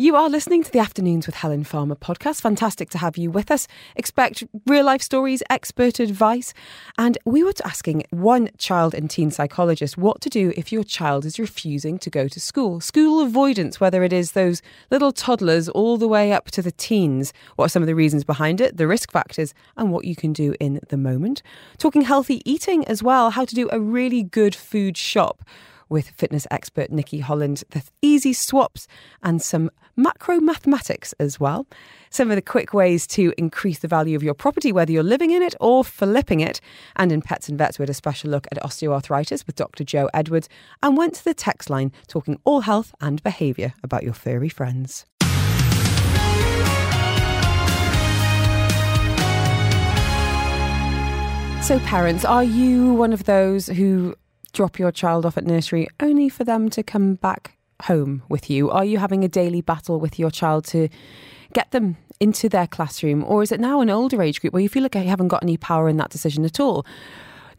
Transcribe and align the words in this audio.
You 0.00 0.16
are 0.16 0.30
listening 0.30 0.62
to 0.62 0.72
the 0.72 0.78
Afternoons 0.78 1.26
with 1.26 1.34
Helen 1.34 1.62
Farmer 1.62 1.94
podcast. 1.94 2.40
Fantastic 2.40 2.88
to 2.88 2.96
have 2.96 3.18
you 3.18 3.30
with 3.30 3.50
us. 3.50 3.68
Expect 3.96 4.42
real 4.64 4.86
life 4.86 5.02
stories, 5.02 5.42
expert 5.50 6.00
advice. 6.00 6.54
And 6.96 7.18
we 7.26 7.44
were 7.44 7.52
asking 7.66 8.04
one 8.08 8.48
child 8.56 8.94
and 8.94 9.10
teen 9.10 9.30
psychologist 9.30 9.98
what 9.98 10.22
to 10.22 10.30
do 10.30 10.54
if 10.56 10.72
your 10.72 10.84
child 10.84 11.26
is 11.26 11.38
refusing 11.38 11.98
to 11.98 12.08
go 12.08 12.28
to 12.28 12.40
school. 12.40 12.80
School 12.80 13.20
avoidance, 13.20 13.78
whether 13.78 14.02
it 14.02 14.14
is 14.14 14.32
those 14.32 14.62
little 14.90 15.12
toddlers 15.12 15.68
all 15.68 15.98
the 15.98 16.08
way 16.08 16.32
up 16.32 16.50
to 16.52 16.62
the 16.62 16.72
teens. 16.72 17.34
What 17.56 17.66
are 17.66 17.68
some 17.68 17.82
of 17.82 17.86
the 17.86 17.94
reasons 17.94 18.24
behind 18.24 18.62
it, 18.62 18.78
the 18.78 18.88
risk 18.88 19.12
factors, 19.12 19.52
and 19.76 19.92
what 19.92 20.06
you 20.06 20.16
can 20.16 20.32
do 20.32 20.54
in 20.58 20.80
the 20.88 20.96
moment? 20.96 21.42
Talking 21.76 22.00
healthy 22.00 22.40
eating 22.50 22.86
as 22.86 23.02
well, 23.02 23.28
how 23.28 23.44
to 23.44 23.54
do 23.54 23.68
a 23.70 23.78
really 23.78 24.22
good 24.22 24.54
food 24.54 24.96
shop 24.96 25.44
with 25.90 26.08
fitness 26.10 26.46
expert 26.50 26.90
Nikki 26.90 27.18
Holland, 27.18 27.62
the 27.70 27.82
easy 28.00 28.32
swaps 28.32 28.86
and 29.22 29.42
some 29.42 29.70
macro 29.96 30.40
mathematics 30.40 31.12
as 31.20 31.38
well. 31.38 31.66
Some 32.08 32.30
of 32.30 32.36
the 32.36 32.42
quick 32.42 32.72
ways 32.72 33.06
to 33.08 33.34
increase 33.36 33.80
the 33.80 33.88
value 33.88 34.16
of 34.16 34.22
your 34.22 34.34
property, 34.34 34.72
whether 34.72 34.90
you're 34.90 35.02
living 35.02 35.30
in 35.30 35.42
it 35.42 35.54
or 35.60 35.84
flipping 35.84 36.40
it. 36.40 36.60
And 36.96 37.12
in 37.12 37.20
Pets 37.20 37.48
and 37.48 37.58
Vets, 37.58 37.78
we 37.78 37.82
had 37.82 37.90
a 37.90 37.94
special 37.94 38.30
look 38.30 38.46
at 38.50 38.62
osteoarthritis 38.62 39.46
with 39.46 39.56
Dr. 39.56 39.84
Joe 39.84 40.08
Edwards 40.14 40.48
and 40.82 40.96
went 40.96 41.14
to 41.16 41.24
the 41.24 41.34
text 41.34 41.68
line 41.68 41.92
talking 42.08 42.40
all 42.44 42.62
health 42.62 42.94
and 43.00 43.22
behaviour 43.22 43.74
about 43.82 44.02
your 44.02 44.14
furry 44.14 44.48
friends. 44.48 45.04
So, 51.62 51.78
parents, 51.80 52.24
are 52.24 52.42
you 52.42 52.94
one 52.94 53.12
of 53.12 53.24
those 53.26 53.68
who 53.68 54.16
drop 54.52 54.78
your 54.78 54.92
child 54.92 55.24
off 55.26 55.36
at 55.36 55.46
nursery 55.46 55.88
only 56.00 56.28
for 56.28 56.44
them 56.44 56.68
to 56.70 56.82
come 56.82 57.14
back 57.14 57.56
home 57.82 58.22
with 58.28 58.50
you? 58.50 58.70
Are 58.70 58.84
you 58.84 58.98
having 58.98 59.24
a 59.24 59.28
daily 59.28 59.60
battle 59.60 60.00
with 60.00 60.18
your 60.18 60.30
child 60.30 60.64
to 60.66 60.88
get 61.52 61.70
them 61.70 61.96
into 62.20 62.48
their 62.48 62.66
classroom? 62.66 63.24
Or 63.24 63.42
is 63.42 63.52
it 63.52 63.60
now 63.60 63.80
an 63.80 63.90
older 63.90 64.22
age 64.22 64.40
group 64.40 64.52
where 64.52 64.62
you 64.62 64.68
feel 64.68 64.82
like 64.82 64.94
you 64.94 65.04
haven't 65.04 65.28
got 65.28 65.42
any 65.42 65.56
power 65.56 65.88
in 65.88 65.96
that 65.96 66.10
decision 66.10 66.44
at 66.44 66.60
all? 66.60 66.84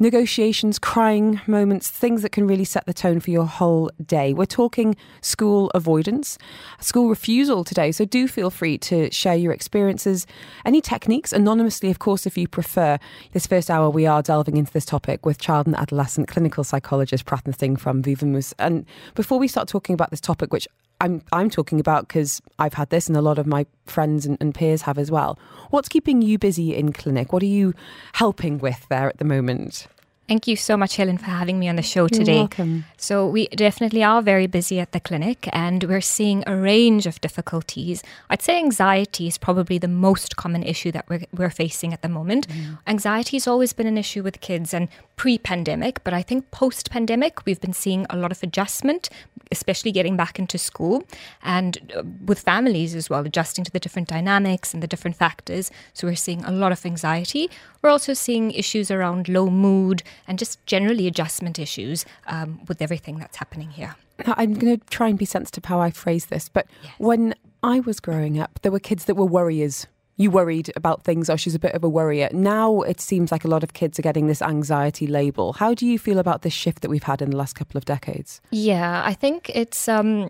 Negotiations, 0.01 0.79
crying 0.79 1.39
moments, 1.45 1.87
things 1.87 2.23
that 2.23 2.31
can 2.31 2.47
really 2.47 2.63
set 2.63 2.87
the 2.87 2.93
tone 2.93 3.19
for 3.19 3.29
your 3.29 3.45
whole 3.45 3.91
day. 4.03 4.33
We're 4.33 4.47
talking 4.47 4.95
school 5.21 5.69
avoidance, 5.75 6.39
school 6.79 7.07
refusal 7.07 7.63
today. 7.63 7.91
So 7.91 8.05
do 8.05 8.27
feel 8.27 8.49
free 8.49 8.79
to 8.79 9.11
share 9.11 9.35
your 9.35 9.53
experiences, 9.53 10.25
any 10.65 10.81
techniques, 10.81 11.31
anonymously, 11.31 11.91
of 11.91 11.99
course, 11.99 12.25
if 12.25 12.35
you 12.35 12.47
prefer. 12.47 12.97
This 13.33 13.45
first 13.45 13.69
hour, 13.69 13.91
we 13.91 14.07
are 14.07 14.23
delving 14.23 14.57
into 14.57 14.73
this 14.73 14.85
topic 14.85 15.23
with 15.23 15.39
child 15.39 15.67
and 15.67 15.75
adolescent 15.75 16.27
clinical 16.27 16.63
psychologist 16.63 17.27
Prathna 17.27 17.55
Singh 17.55 17.75
from 17.75 18.01
Vivamus. 18.01 18.55
And 18.57 18.87
before 19.13 19.37
we 19.37 19.47
start 19.47 19.67
talking 19.67 19.93
about 19.93 20.09
this 20.09 20.19
topic, 20.19 20.51
which 20.51 20.67
I'm 21.01 21.21
I'm 21.33 21.49
talking 21.49 21.79
about 21.79 22.07
because 22.07 22.41
I've 22.59 22.75
had 22.75 22.89
this 22.91 23.07
and 23.07 23.17
a 23.17 23.21
lot 23.21 23.39
of 23.39 23.47
my 23.47 23.65
friends 23.85 24.25
and, 24.25 24.37
and, 24.39 24.53
peers 24.53 24.83
have 24.83 24.97
as 24.97 25.09
well. 25.09 25.37
What's 25.71 25.89
keeping 25.89 26.21
you 26.21 26.37
busy 26.37 26.75
in 26.75 26.93
clinic? 26.93 27.33
What 27.33 27.41
are 27.43 27.47
you 27.47 27.73
helping 28.13 28.59
with 28.59 28.87
there 28.89 29.09
at 29.09 29.17
the 29.17 29.25
moment? 29.25 29.87
Thank 30.27 30.47
you 30.47 30.55
so 30.55 30.77
much, 30.77 30.95
Helen, 30.95 31.17
for 31.17 31.25
having 31.25 31.59
me 31.59 31.67
on 31.67 31.75
the 31.75 31.81
show 31.81 32.07
today. 32.07 32.35
You're 32.35 32.41
welcome. 32.43 32.85
So, 32.95 33.27
we 33.27 33.47
definitely 33.47 34.01
are 34.01 34.21
very 34.21 34.47
busy 34.47 34.79
at 34.79 34.93
the 34.93 35.01
clinic 35.01 35.49
and 35.51 35.83
we're 35.83 35.99
seeing 35.99 36.45
a 36.47 36.55
range 36.55 37.05
of 37.05 37.19
difficulties. 37.19 38.01
I'd 38.29 38.41
say 38.41 38.57
anxiety 38.57 39.27
is 39.27 39.37
probably 39.37 39.77
the 39.77 39.89
most 39.89 40.37
common 40.37 40.63
issue 40.63 40.89
that 40.93 41.09
we're, 41.09 41.25
we're 41.33 41.49
facing 41.49 41.91
at 41.91 42.01
the 42.01 42.07
moment. 42.07 42.47
Mm. 42.47 42.77
Anxiety 42.87 43.35
has 43.35 43.45
always 43.45 43.73
been 43.73 43.87
an 43.87 43.97
issue 43.97 44.23
with 44.23 44.39
kids 44.39 44.73
and 44.73 44.87
pre 45.21 45.37
pandemic, 45.37 46.03
but 46.03 46.15
I 46.15 46.23
think 46.23 46.49
post 46.49 46.89
pandemic, 46.89 47.45
we've 47.45 47.61
been 47.61 47.73
seeing 47.73 48.07
a 48.09 48.17
lot 48.17 48.31
of 48.31 48.41
adjustment, 48.41 49.07
especially 49.51 49.91
getting 49.91 50.17
back 50.17 50.39
into 50.39 50.57
school 50.57 51.03
and 51.43 51.77
uh, 51.95 52.01
with 52.25 52.39
families 52.39 52.95
as 52.95 53.07
well, 53.07 53.23
adjusting 53.23 53.63
to 53.65 53.69
the 53.69 53.79
different 53.79 54.07
dynamics 54.07 54.73
and 54.73 54.81
the 54.81 54.87
different 54.87 55.15
factors. 55.15 55.69
So, 55.93 56.07
we're 56.07 56.15
seeing 56.15 56.43
a 56.43 56.49
lot 56.49 56.71
of 56.71 56.83
anxiety. 56.87 57.51
We're 57.83 57.91
also 57.91 58.15
seeing 58.15 58.49
issues 58.49 58.89
around 58.89 59.29
low 59.29 59.51
mood 59.51 60.01
and 60.27 60.39
just 60.39 60.65
generally 60.65 61.05
adjustment 61.05 61.59
issues 61.59 62.03
um, 62.25 62.59
with 62.67 62.81
everything 62.81 63.19
that's 63.19 63.37
happening 63.37 63.69
here. 63.69 63.95
Now, 64.25 64.33
I'm 64.37 64.55
going 64.55 64.79
to 64.79 64.85
try 64.87 65.09
and 65.09 65.19
be 65.19 65.25
sensitive 65.25 65.65
how 65.65 65.79
I 65.81 65.91
phrase 65.91 66.25
this, 66.25 66.49
but 66.49 66.65
yes. 66.81 66.93
when 66.97 67.35
I 67.61 67.79
was 67.79 67.99
growing 67.99 68.39
up, 68.39 68.59
there 68.63 68.71
were 68.71 68.79
kids 68.79 69.05
that 69.05 69.13
were 69.13 69.25
worriers. 69.25 69.85
You 70.21 70.29
worried 70.29 70.71
about 70.75 71.03
things, 71.03 71.29
or 71.31 71.37
she's 71.37 71.55
a 71.55 71.59
bit 71.59 71.73
of 71.73 71.83
a 71.83 71.89
worrier. 71.89 72.29
Now 72.31 72.81
it 72.81 73.01
seems 73.01 73.31
like 73.31 73.43
a 73.43 73.47
lot 73.47 73.63
of 73.63 73.73
kids 73.73 73.97
are 73.97 74.03
getting 74.03 74.27
this 74.27 74.41
anxiety 74.41 75.07
label. 75.07 75.53
How 75.53 75.73
do 75.73 75.87
you 75.87 75.97
feel 75.97 76.19
about 76.19 76.43
this 76.43 76.53
shift 76.53 76.81
that 76.83 76.89
we've 76.89 77.01
had 77.01 77.21
in 77.23 77.31
the 77.31 77.37
last 77.37 77.53
couple 77.53 77.77
of 77.77 77.85
decades? 77.85 78.39
Yeah, 78.51 79.01
I 79.03 79.13
think 79.15 79.49
it's. 79.53 79.87
Um, 79.87 80.29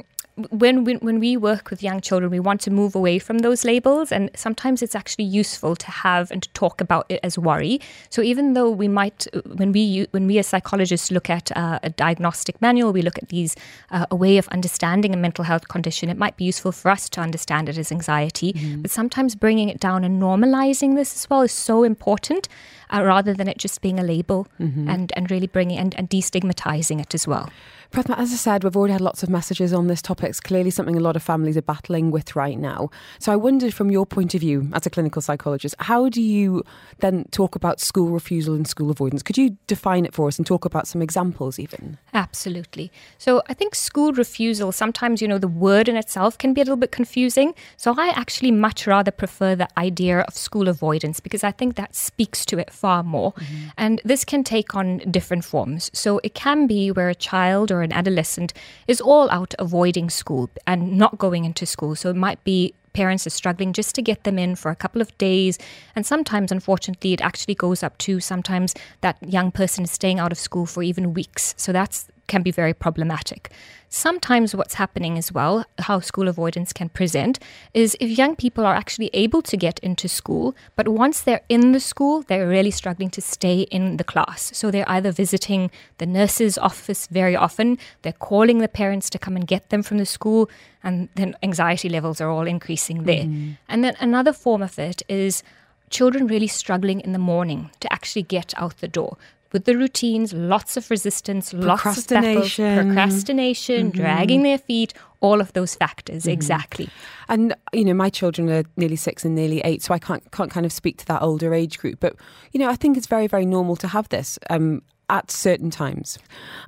when, 0.49 0.83
when 0.83 0.97
when 0.97 1.19
we 1.19 1.37
work 1.37 1.69
with 1.69 1.83
young 1.83 2.01
children, 2.01 2.31
we 2.31 2.39
want 2.39 2.61
to 2.61 2.71
move 2.71 2.95
away 2.95 3.19
from 3.19 3.39
those 3.39 3.63
labels, 3.63 4.11
and 4.11 4.29
sometimes 4.35 4.81
it's 4.81 4.95
actually 4.95 5.25
useful 5.25 5.75
to 5.75 5.91
have 5.91 6.31
and 6.31 6.43
to 6.43 6.49
talk 6.49 6.81
about 6.81 7.05
it 7.09 7.19
as 7.23 7.37
worry. 7.37 7.79
So 8.09 8.21
even 8.21 8.53
though 8.53 8.69
we 8.69 8.87
might, 8.87 9.27
when 9.55 9.71
we 9.71 10.07
when 10.11 10.27
we 10.27 10.39
as 10.39 10.47
psychologists 10.47 11.11
look 11.11 11.29
at 11.29 11.51
uh, 11.55 11.79
a 11.83 11.89
diagnostic 11.89 12.61
manual, 12.61 12.93
we 12.93 13.01
look 13.01 13.17
at 13.17 13.29
these 13.29 13.55
uh, 13.91 14.05
a 14.11 14.15
way 14.15 14.37
of 14.37 14.47
understanding 14.49 15.13
a 15.13 15.17
mental 15.17 15.45
health 15.45 15.67
condition. 15.67 16.09
It 16.09 16.17
might 16.17 16.37
be 16.37 16.45
useful 16.45 16.71
for 16.71 16.91
us 16.91 17.09
to 17.09 17.21
understand 17.21 17.69
it 17.69 17.77
as 17.77 17.91
anxiety, 17.91 18.53
mm-hmm. 18.53 18.81
but 18.81 18.91
sometimes 18.91 19.35
bringing 19.35 19.69
it 19.69 19.79
down 19.79 20.03
and 20.03 20.21
normalizing 20.21 20.95
this 20.95 21.15
as 21.15 21.29
well 21.29 21.41
is 21.41 21.51
so 21.51 21.83
important, 21.83 22.47
uh, 22.93 23.03
rather 23.03 23.33
than 23.33 23.47
it 23.47 23.57
just 23.57 23.81
being 23.81 23.99
a 23.99 24.03
label, 24.03 24.47
mm-hmm. 24.59 24.89
and 24.89 25.11
and 25.15 25.31
really 25.31 25.47
bringing 25.47 25.77
and, 25.77 25.95
and 25.95 26.09
destigmatizing 26.09 26.99
it 26.99 27.13
as 27.13 27.27
well. 27.27 27.49
Prathna, 27.91 28.17
as 28.17 28.31
I 28.31 28.37
said, 28.37 28.63
we've 28.63 28.77
already 28.77 28.93
had 28.93 29.01
lots 29.01 29.21
of 29.21 29.29
messages 29.29 29.73
on 29.73 29.87
this 29.87 30.01
topic. 30.01 30.29
It's 30.29 30.39
clearly 30.39 30.69
something 30.69 30.95
a 30.95 31.01
lot 31.01 31.17
of 31.17 31.23
families 31.23 31.57
are 31.57 31.61
battling 31.61 32.09
with 32.09 32.37
right 32.37 32.57
now. 32.57 32.89
So 33.19 33.33
I 33.33 33.35
wondered, 33.35 33.73
from 33.73 33.91
your 33.91 34.05
point 34.05 34.33
of 34.33 34.39
view 34.39 34.69
as 34.71 34.85
a 34.85 34.89
clinical 34.89 35.21
psychologist, 35.21 35.75
how 35.77 36.07
do 36.07 36.21
you 36.21 36.63
then 36.99 37.25
talk 37.31 37.53
about 37.53 37.81
school 37.81 38.09
refusal 38.11 38.55
and 38.55 38.65
school 38.65 38.91
avoidance? 38.91 39.21
Could 39.21 39.37
you 39.37 39.57
define 39.67 40.05
it 40.05 40.13
for 40.13 40.29
us 40.29 40.37
and 40.37 40.47
talk 40.47 40.63
about 40.63 40.87
some 40.87 41.01
examples 41.01 41.59
even? 41.59 41.97
Absolutely. 42.13 42.93
So 43.17 43.41
I 43.49 43.53
think 43.53 43.75
school 43.75 44.13
refusal, 44.13 44.71
sometimes, 44.71 45.21
you 45.21 45.27
know, 45.27 45.37
the 45.37 45.49
word 45.49 45.89
in 45.89 45.97
itself 45.97 46.37
can 46.37 46.53
be 46.53 46.61
a 46.61 46.63
little 46.63 46.77
bit 46.77 46.93
confusing. 46.93 47.53
So 47.75 47.93
I 47.97 48.07
actually 48.15 48.51
much 48.51 48.87
rather 48.87 49.11
prefer 49.11 49.53
the 49.53 49.67
idea 49.77 50.21
of 50.21 50.33
school 50.33 50.69
avoidance 50.69 51.19
because 51.19 51.43
I 51.43 51.51
think 51.51 51.75
that 51.75 51.93
speaks 51.93 52.45
to 52.45 52.57
it 52.57 52.71
far 52.71 53.03
more. 53.03 53.33
Mm-hmm. 53.33 53.67
And 53.77 54.01
this 54.05 54.23
can 54.23 54.45
take 54.45 54.75
on 54.75 54.99
different 55.11 55.43
forms. 55.43 55.91
So 55.93 56.21
it 56.23 56.35
can 56.35 56.67
be 56.67 56.89
where 56.89 57.09
a 57.09 57.15
child 57.15 57.69
or 57.69 57.80
or 57.81 57.83
an 57.83 57.91
adolescent 57.91 58.53
is 58.87 59.01
all 59.01 59.29
out 59.31 59.53
avoiding 59.59 60.09
school 60.09 60.49
and 60.65 60.97
not 60.97 61.17
going 61.17 61.43
into 61.45 61.65
school. 61.65 61.95
So 61.95 62.09
it 62.09 62.15
might 62.15 62.43
be 62.43 62.73
parents 62.93 63.25
are 63.25 63.31
struggling 63.31 63.73
just 63.73 63.95
to 63.95 64.01
get 64.01 64.23
them 64.23 64.37
in 64.37 64.55
for 64.55 64.69
a 64.69 64.75
couple 64.75 65.01
of 65.01 65.17
days. 65.17 65.57
And 65.95 66.05
sometimes, 66.05 66.51
unfortunately, 66.51 67.13
it 67.13 67.21
actually 67.21 67.55
goes 67.55 67.83
up 67.83 67.97
to 67.99 68.19
sometimes 68.19 68.75
that 69.01 69.17
young 69.27 69.51
person 69.51 69.85
is 69.85 69.91
staying 69.91 70.19
out 70.19 70.31
of 70.31 70.37
school 70.37 70.65
for 70.65 70.83
even 70.83 71.13
weeks. 71.13 71.53
So 71.57 71.71
that's 71.71 72.07
can 72.31 72.41
be 72.41 72.51
very 72.51 72.73
problematic. 72.73 73.51
Sometimes, 73.89 74.55
what's 74.55 74.75
happening 74.75 75.17
as 75.17 75.33
well, 75.33 75.65
how 75.79 75.99
school 75.99 76.29
avoidance 76.29 76.71
can 76.71 76.87
present, 76.87 77.39
is 77.73 77.97
if 77.99 78.17
young 78.17 78.37
people 78.37 78.65
are 78.65 78.73
actually 78.73 79.09
able 79.13 79.41
to 79.41 79.57
get 79.57 79.77
into 79.79 80.07
school, 80.07 80.55
but 80.77 80.87
once 80.87 81.19
they're 81.19 81.45
in 81.49 81.73
the 81.73 81.79
school, 81.81 82.21
they're 82.27 82.47
really 82.47 82.71
struggling 82.71 83.09
to 83.09 83.21
stay 83.21 83.57
in 83.63 83.97
the 83.97 84.05
class. 84.05 84.49
So 84.59 84.71
they're 84.71 84.89
either 84.97 85.11
visiting 85.11 85.69
the 85.97 86.05
nurse's 86.05 86.57
office 86.57 87.07
very 87.07 87.35
often, 87.35 87.77
they're 88.01 88.21
calling 88.31 88.59
the 88.59 88.69
parents 88.69 89.09
to 89.09 89.19
come 89.19 89.35
and 89.35 89.45
get 89.45 89.69
them 89.69 89.83
from 89.83 89.97
the 89.97 90.05
school, 90.05 90.49
and 90.81 91.09
then 91.15 91.35
anxiety 91.43 91.89
levels 91.89 92.21
are 92.21 92.29
all 92.29 92.47
increasing 92.47 93.03
there. 93.03 93.25
Mm. 93.25 93.57
And 93.67 93.83
then 93.83 93.95
another 93.99 94.31
form 94.31 94.61
of 94.61 94.79
it 94.79 95.03
is 95.09 95.43
children 95.89 96.27
really 96.27 96.47
struggling 96.47 97.01
in 97.01 97.11
the 97.11 97.25
morning 97.33 97.69
to 97.81 97.91
actually 97.91 98.23
get 98.23 98.53
out 98.55 98.77
the 98.77 98.87
door 98.87 99.17
with 99.51 99.65
the 99.65 99.77
routines, 99.77 100.33
lots 100.33 100.77
of 100.77 100.89
resistance, 100.89 101.53
lots 101.53 101.79
of 101.79 101.83
procrastination, 101.83 102.87
procrastination, 102.87 103.91
mm-hmm. 103.91 104.01
dragging 104.01 104.43
their 104.43 104.57
feet, 104.57 104.93
all 105.19 105.41
of 105.41 105.53
those 105.53 105.75
factors 105.75 106.23
mm-hmm. 106.23 106.31
exactly. 106.31 106.89
And 107.29 107.55
you 107.73 107.85
know, 107.85 107.93
my 107.93 108.09
children 108.09 108.49
are 108.49 108.63
nearly 108.77 108.95
six 108.95 109.23
and 109.25 109.35
nearly 109.35 109.61
eight, 109.61 109.81
so 109.81 109.93
I 109.93 109.99
can't 109.99 110.29
can't 110.31 110.51
kind 110.51 110.65
of 110.65 110.71
speak 110.71 110.97
to 110.97 111.05
that 111.07 111.21
older 111.21 111.53
age 111.53 111.77
group. 111.79 111.99
But 111.99 112.15
you 112.51 112.59
know, 112.59 112.69
I 112.69 112.75
think 112.75 112.97
it's 112.97 113.07
very 113.07 113.27
very 113.27 113.45
normal 113.45 113.75
to 113.77 113.87
have 113.87 114.09
this. 114.09 114.37
Um, 114.49 114.81
at 115.09 115.29
certain 115.29 115.69
times. 115.69 116.17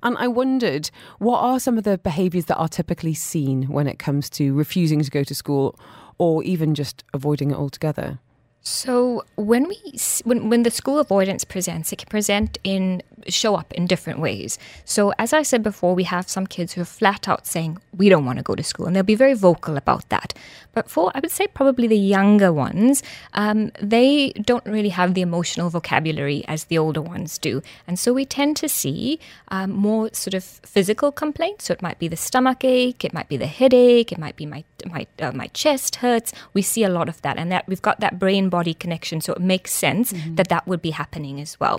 And 0.04 0.18
I 0.18 0.28
wondered 0.28 0.92
what 1.18 1.40
are 1.40 1.62
some 1.62 1.78
of 1.78 1.86
the 1.86 1.98
behaviours 1.98 2.46
that 2.46 2.58
are 2.58 2.68
typically 2.68 3.14
seen 3.14 3.70
when 3.70 3.88
it 3.88 3.98
comes 3.98 4.30
to 4.32 4.54
refusing 4.54 5.02
to 5.02 5.10
go 5.10 5.24
to 5.24 5.34
school 5.34 5.80
or 6.18 6.44
even 6.44 6.76
just 6.76 7.06
avoiding 7.14 7.52
it 7.52 7.58
altogether? 7.58 8.20
So 8.64 9.26
when 9.36 9.68
we 9.68 9.78
when 10.24 10.50
when 10.50 10.64
the 10.64 10.72
school 10.72 10.98
avoidance 11.00 11.44
presents, 11.44 11.92
it 11.92 11.98
can 11.98 12.08
present 12.08 12.58
in 12.64 13.02
show 13.28 13.56
up 13.56 13.74
in 13.74 13.88
different 13.88 14.20
ways. 14.20 14.58
So 14.86 15.14
as 15.20 15.34
I 15.34 15.44
said 15.44 15.64
before, 15.64 15.94
we 15.96 16.04
have 16.04 16.30
some 16.30 16.48
kids 16.48 16.74
who 16.74 16.82
are 16.82 16.86
flat 16.86 17.28
out 17.28 17.46
saying 17.46 17.78
we 17.96 18.08
don't 18.08 18.26
want 18.26 18.40
to 18.40 18.44
go 18.44 18.56
to 18.56 18.64
school, 18.64 18.86
and 18.86 18.96
they'll 18.96 19.04
be 19.04 19.16
very 19.16 19.34
vocal 19.34 19.76
about 19.76 20.08
that. 20.10 20.34
But 20.72 20.90
for 20.90 21.12
I 21.14 21.20
would 21.20 21.32
say 21.32 21.48
probably 21.48 21.88
the 21.88 21.98
younger 21.98 22.54
ones, 22.54 23.04
um, 23.34 23.72
they 23.82 24.32
don't 24.32 24.66
really 24.66 24.90
have 24.90 25.14
the 25.14 25.22
emotional 25.22 25.70
vocabulary 25.70 26.46
as 26.48 26.66
the 26.66 26.78
older 26.78 27.02
ones 27.02 27.38
do, 27.38 27.62
and 27.86 28.00
so 28.00 28.14
we 28.14 28.24
tend 28.24 28.56
to 28.58 28.70
see 28.70 29.20
um, 29.50 29.72
more 29.72 30.10
sort 30.14 30.36
of 30.36 30.44
physical 30.44 31.12
complaints. 31.12 31.66
So 31.66 31.74
it 31.74 31.82
might 31.82 32.00
be 32.00 32.08
the 32.08 32.16
stomach 32.16 32.64
ache, 32.64 33.04
it 33.04 33.14
might 33.14 33.28
be 33.28 33.36
the 33.36 33.48
headache, 33.48 34.14
it 34.14 34.18
might 34.18 34.38
be 34.38 34.46
my 34.46 34.64
my 34.90 35.06
uh, 35.20 35.34
my 35.34 35.48
chest 35.48 35.98
hurts. 35.98 36.32
We 36.54 36.62
see 36.62 36.86
a 36.86 36.90
lot 36.90 37.10
of 37.10 37.22
that, 37.24 37.38
and 37.38 37.52
that 37.52 37.68
we've 37.68 37.82
got 37.82 38.00
that 38.00 38.20
brain 38.20 38.50
body 38.58 38.76
connection, 38.84 39.18
so 39.26 39.34
it 39.34 39.42
makes 39.56 39.72
sense 39.86 40.08
that 40.38 40.50
that 40.54 40.64
would 40.70 40.82
be 40.90 40.94
happening 41.02 41.36
as 41.46 41.60
well. 41.62 41.78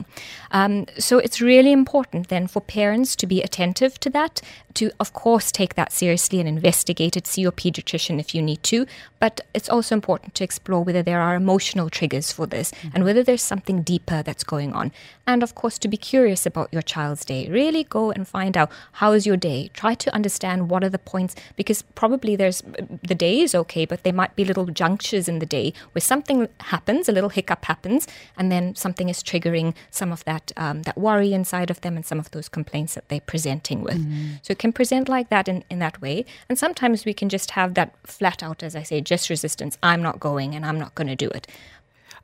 Um, 0.58 0.72
so 0.98 1.14
it's 1.24 1.40
really 1.40 1.72
important 1.82 2.22
then 2.28 2.46
for 2.48 2.60
parents 2.60 3.16
to 3.16 3.26
be 3.34 3.38
attentive 3.48 3.92
to 4.04 4.10
that, 4.10 4.34
to 4.78 4.90
of 4.98 5.08
course 5.12 5.52
take 5.60 5.72
that 5.74 5.92
seriously 5.92 6.38
and 6.40 6.48
investigate 6.48 7.16
it. 7.16 7.26
See 7.26 7.42
your 7.46 7.52
pediatrician 7.52 8.18
if 8.18 8.34
you 8.34 8.42
need 8.42 8.62
to, 8.64 8.86
but 9.24 9.40
it's 9.56 9.70
also 9.74 9.94
important 9.94 10.34
to 10.34 10.44
explore 10.44 10.82
whether 10.84 11.02
there 11.02 11.22
are 11.26 11.36
emotional 11.36 11.88
triggers 11.98 12.32
for 12.32 12.46
this 12.46 12.72
and 12.92 13.04
whether 13.04 13.22
there's 13.22 13.46
something 13.52 13.82
deeper 13.82 14.22
that's 14.22 14.44
going 14.44 14.72
on. 14.80 14.90
And 15.26 15.42
of 15.42 15.54
course, 15.54 15.78
to 15.78 15.88
be 15.88 15.96
curious 15.96 16.44
about 16.44 16.72
your 16.72 16.82
child's 16.82 17.24
day. 17.24 17.48
Really 17.48 17.84
go 17.84 18.10
and 18.10 18.28
find 18.28 18.56
out 18.56 18.70
how 18.92 19.12
is 19.12 19.26
your 19.26 19.36
day. 19.36 19.70
Try 19.72 19.94
to 19.94 20.14
understand 20.14 20.68
what 20.68 20.84
are 20.84 20.90
the 20.90 20.98
points 20.98 21.34
because 21.56 21.82
probably 21.82 22.36
there's 22.36 22.62
the 23.06 23.14
day 23.14 23.40
is 23.40 23.54
okay, 23.54 23.86
but 23.86 24.02
there 24.02 24.12
might 24.12 24.36
be 24.36 24.44
little 24.44 24.66
junctures 24.66 25.28
in 25.28 25.38
the 25.38 25.46
day 25.46 25.72
where 25.92 26.02
something 26.02 26.48
happens, 26.60 27.08
a 27.08 27.12
little 27.12 27.30
hiccup 27.30 27.64
happens, 27.64 28.06
and 28.36 28.52
then 28.52 28.74
something 28.74 29.08
is 29.08 29.22
triggering 29.22 29.74
some 29.90 30.12
of 30.12 30.24
that 30.24 30.52
um, 30.56 30.82
that 30.82 30.98
worry 30.98 31.32
inside 31.32 31.70
of 31.70 31.80
them 31.80 31.96
and 31.96 32.04
some 32.04 32.18
of 32.18 32.30
those 32.32 32.48
complaints 32.48 32.94
that 32.94 33.08
they're 33.08 33.20
presenting 33.20 33.82
with. 33.82 33.96
So 34.42 34.52
it 34.52 34.58
can 34.58 34.72
present 34.72 35.08
like 35.08 35.30
that 35.30 35.48
in, 35.48 35.64
in 35.70 35.78
that 35.78 36.00
way. 36.00 36.26
And 36.48 36.58
sometimes 36.58 37.04
we 37.04 37.14
can 37.14 37.28
just 37.28 37.52
have 37.52 37.74
that 37.74 37.94
flat 38.04 38.42
out, 38.42 38.62
as 38.62 38.76
I 38.76 38.82
say, 38.82 39.00
just 39.00 39.30
resistance. 39.30 39.78
I'm 39.82 40.02
not 40.02 40.20
going 40.20 40.54
and 40.54 40.66
I'm 40.66 40.78
not 40.78 40.94
going 40.94 41.08
to 41.08 41.16
do 41.16 41.28
it. 41.28 41.46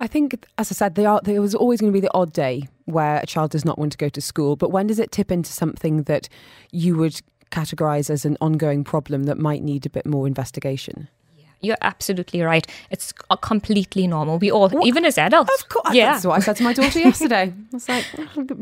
I 0.01 0.07
think, 0.07 0.47
as 0.57 0.73
I 0.73 0.75
said, 0.75 0.99
are, 0.99 1.21
there 1.23 1.43
was 1.43 1.55
always 1.55 1.81
going 1.81 1.93
to 1.93 1.97
be 1.97 2.01
the 2.01 2.15
odd 2.15 2.33
day 2.33 2.69
where 2.87 3.19
a 3.19 3.27
child 3.27 3.51
does 3.51 3.67
not 3.67 3.79
want 3.79 3.93
to 3.93 3.99
go 3.99 4.09
to 4.09 4.21
school. 4.21 4.57
But 4.57 4.71
when 4.73 4.87
does 4.87 4.99
it 4.99 5.13
tip 5.13 5.31
into 5.31 5.53
something 5.53 6.05
that 6.05 6.29
you 6.73 6.97
would 6.97 7.21
categorise 7.51 8.09
as 8.09 8.25
an 8.25 8.39
ongoing 8.41 8.83
problem 8.83 9.25
that 9.25 9.39
might 9.39 9.63
need 9.63 9.85
a 9.85 9.91
bit 9.91 10.07
more 10.07 10.27
investation? 10.27 11.09
You're 11.63 11.77
absolutely 11.83 12.41
right. 12.43 12.67
It's 12.91 13.13
uh, 13.29 13.37
completely 13.37 14.07
normal. 14.07 14.39
We 14.39 14.51
all, 14.51 14.71
even 14.87 15.05
as 15.05 15.19
adults. 15.19 15.51
Of 15.63 15.69
course, 15.69 15.95
Yeah. 15.95 16.13
that's 16.13 16.25
what 16.25 16.37
I 16.39 16.41
said 16.41 16.57
to 16.57 16.63
my 16.63 16.73
daughter 16.73 16.99
yesterday. 17.11 17.53
I 17.53 17.75
was 17.75 17.89
like, 17.89 18.05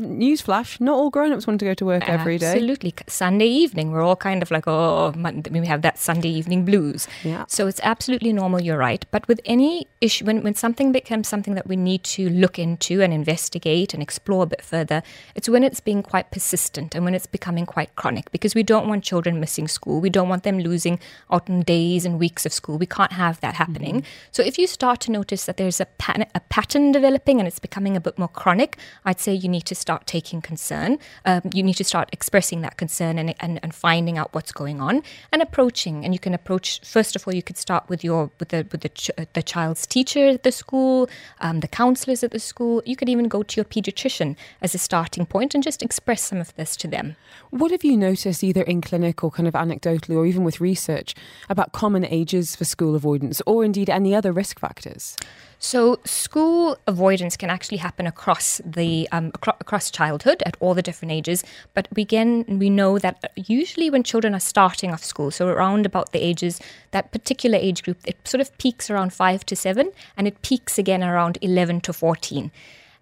newsflash, 0.09 0.79
not 0.81 0.95
all 0.95 1.09
grown-ups 1.09 1.47
want 1.47 1.59
to 1.59 1.65
go 1.65 1.73
to 1.73 1.85
work 1.85 2.07
every 2.09 2.37
day. 2.37 2.53
Absolutely. 2.53 2.93
Sunday 3.07 3.47
evening, 3.47 3.91
we're 3.91 4.01
all 4.01 4.15
kind 4.15 4.41
of 4.41 4.51
like, 4.51 4.65
oh, 4.67 5.13
we 5.51 5.65
have 5.67 5.81
that 5.81 5.97
Sunday 5.97 6.29
evening 6.29 6.65
blues. 6.65 7.07
Yeah. 7.23 7.45
So 7.47 7.67
it's 7.67 7.79
absolutely 7.83 8.33
normal, 8.33 8.61
you're 8.61 8.77
right. 8.77 9.05
But 9.11 9.27
with 9.27 9.39
any 9.45 9.87
issue, 10.01 10.25
when, 10.25 10.43
when 10.43 10.55
something 10.55 10.91
becomes 10.91 11.27
something 11.27 11.55
that 11.55 11.67
we 11.67 11.75
need 11.75 12.03
to 12.05 12.29
look 12.29 12.59
into 12.59 13.01
and 13.01 13.13
investigate 13.13 13.93
and 13.93 14.01
explore 14.03 14.43
a 14.43 14.47
bit 14.47 14.61
further, 14.61 15.03
it's 15.35 15.49
when 15.49 15.63
it's 15.63 15.79
being 15.79 16.03
quite 16.03 16.31
persistent 16.31 16.95
and 16.95 17.05
when 17.05 17.15
it's 17.15 17.27
becoming 17.27 17.65
quite 17.65 17.95
chronic 17.95 18.31
because 18.31 18.55
we 18.55 18.63
don't 18.63 18.87
want 18.87 19.03
children 19.03 19.39
missing 19.39 19.67
school. 19.67 20.01
We 20.01 20.09
don't 20.09 20.29
want 20.29 20.43
them 20.43 20.59
losing 20.59 20.99
out 21.31 21.49
on 21.49 21.61
days 21.61 22.05
and 22.05 22.19
weeks 22.19 22.45
of 22.45 22.53
school. 22.53 22.77
We 22.77 22.85
can't 22.89 23.13
have 23.13 23.39
that 23.41 23.55
happening. 23.55 24.03
So 24.31 24.43
if 24.43 24.57
you 24.57 24.67
start 24.67 24.99
to 25.01 25.11
notice 25.11 25.45
that 25.45 25.57
there's 25.57 25.79
a, 25.79 25.85
pan- 25.85 26.27
a 26.35 26.41
pattern 26.41 26.91
developing 26.91 27.39
and 27.39 27.47
it's 27.47 27.59
becoming 27.59 27.95
a 27.95 28.01
bit 28.01 28.17
more 28.17 28.27
chronic, 28.27 28.77
I'd 29.05 29.19
say 29.19 29.33
you 29.33 29.47
need 29.47 29.65
to 29.67 29.75
start 29.75 30.07
taking 30.07 30.41
concern. 30.41 30.97
Um, 31.25 31.41
you 31.53 31.63
need 31.63 31.75
to 31.75 31.83
start 31.83 32.09
expressing 32.11 32.61
that 32.61 32.77
concern 32.77 33.17
and, 33.17 33.35
and, 33.39 33.59
and 33.63 33.73
finding 33.73 34.17
out 34.17 34.33
what's 34.33 34.51
going 34.51 34.81
on 34.81 35.03
and 35.31 35.41
approaching. 35.41 36.03
And 36.03 36.13
you 36.13 36.19
can 36.19 36.33
approach 36.33 36.81
first 36.81 37.15
of 37.15 37.27
all. 37.27 37.33
You 37.33 37.43
could 37.43 37.57
start 37.57 37.87
with 37.89 38.03
your 38.03 38.31
with 38.39 38.49
the 38.49 38.67
with 38.71 38.81
the, 38.81 38.89
ch- 38.89 39.11
uh, 39.17 39.25
the 39.33 39.43
child's 39.43 39.85
teacher 39.87 40.27
at 40.27 40.43
the 40.43 40.51
school, 40.51 41.09
um, 41.41 41.59
the 41.59 41.67
counselors 41.67 42.23
at 42.23 42.31
the 42.31 42.39
school. 42.39 42.81
You 42.85 42.95
could 42.95 43.09
even 43.09 43.27
go 43.27 43.43
to 43.43 43.55
your 43.55 43.65
pediatrician 43.65 44.35
as 44.61 44.75
a 44.75 44.77
starting 44.77 45.25
point 45.25 45.53
and 45.53 45.63
just 45.63 45.83
express 45.83 46.23
some 46.23 46.39
of 46.39 46.55
this 46.55 46.75
to 46.77 46.87
them. 46.87 47.15
What 47.51 47.71
have 47.71 47.83
you 47.83 47.97
noticed, 47.97 48.43
either 48.43 48.63
in 48.63 48.81
clinic 48.81 49.23
or 49.23 49.31
kind 49.31 49.47
of 49.47 49.53
anecdotally, 49.53 50.15
or 50.15 50.25
even 50.25 50.43
with 50.43 50.59
research, 50.59 51.15
about 51.49 51.71
common 51.71 52.05
ages 52.05 52.55
for 52.55 52.65
school 52.79 52.95
avoidance, 52.95 53.41
or 53.45 53.65
indeed 53.65 53.89
any 53.89 54.15
other 54.15 54.31
risk 54.31 54.57
factors? 54.57 55.17
So, 55.61 55.99
school 56.05 56.77
avoidance 56.87 57.35
can 57.35 57.49
actually 57.49 57.79
happen 57.79 58.07
across 58.07 58.61
the 58.65 59.09
um, 59.11 59.31
acro- 59.35 59.57
across 59.59 59.91
childhood 59.91 60.41
at 60.45 60.55
all 60.61 60.73
the 60.73 60.81
different 60.81 61.11
ages. 61.11 61.43
But 61.73 61.89
we 61.93 62.03
again 62.03 62.45
we 62.47 62.69
know 62.69 62.97
that 62.99 63.33
usually 63.35 63.89
when 63.89 64.03
children 64.03 64.33
are 64.33 64.39
starting 64.39 64.91
off 64.93 65.03
school, 65.03 65.31
so 65.31 65.47
around 65.47 65.85
about 65.85 66.13
the 66.13 66.23
ages 66.23 66.61
that 66.91 67.11
particular 67.11 67.57
age 67.61 67.83
group, 67.83 67.97
it 68.05 68.15
sort 68.25 68.39
of 68.39 68.57
peaks 68.57 68.89
around 68.89 69.11
five 69.11 69.45
to 69.47 69.55
seven, 69.55 69.91
and 70.15 70.25
it 70.25 70.41
peaks 70.41 70.79
again 70.79 71.03
around 71.03 71.37
eleven 71.41 71.81
to 71.81 71.91
fourteen. 71.91 72.51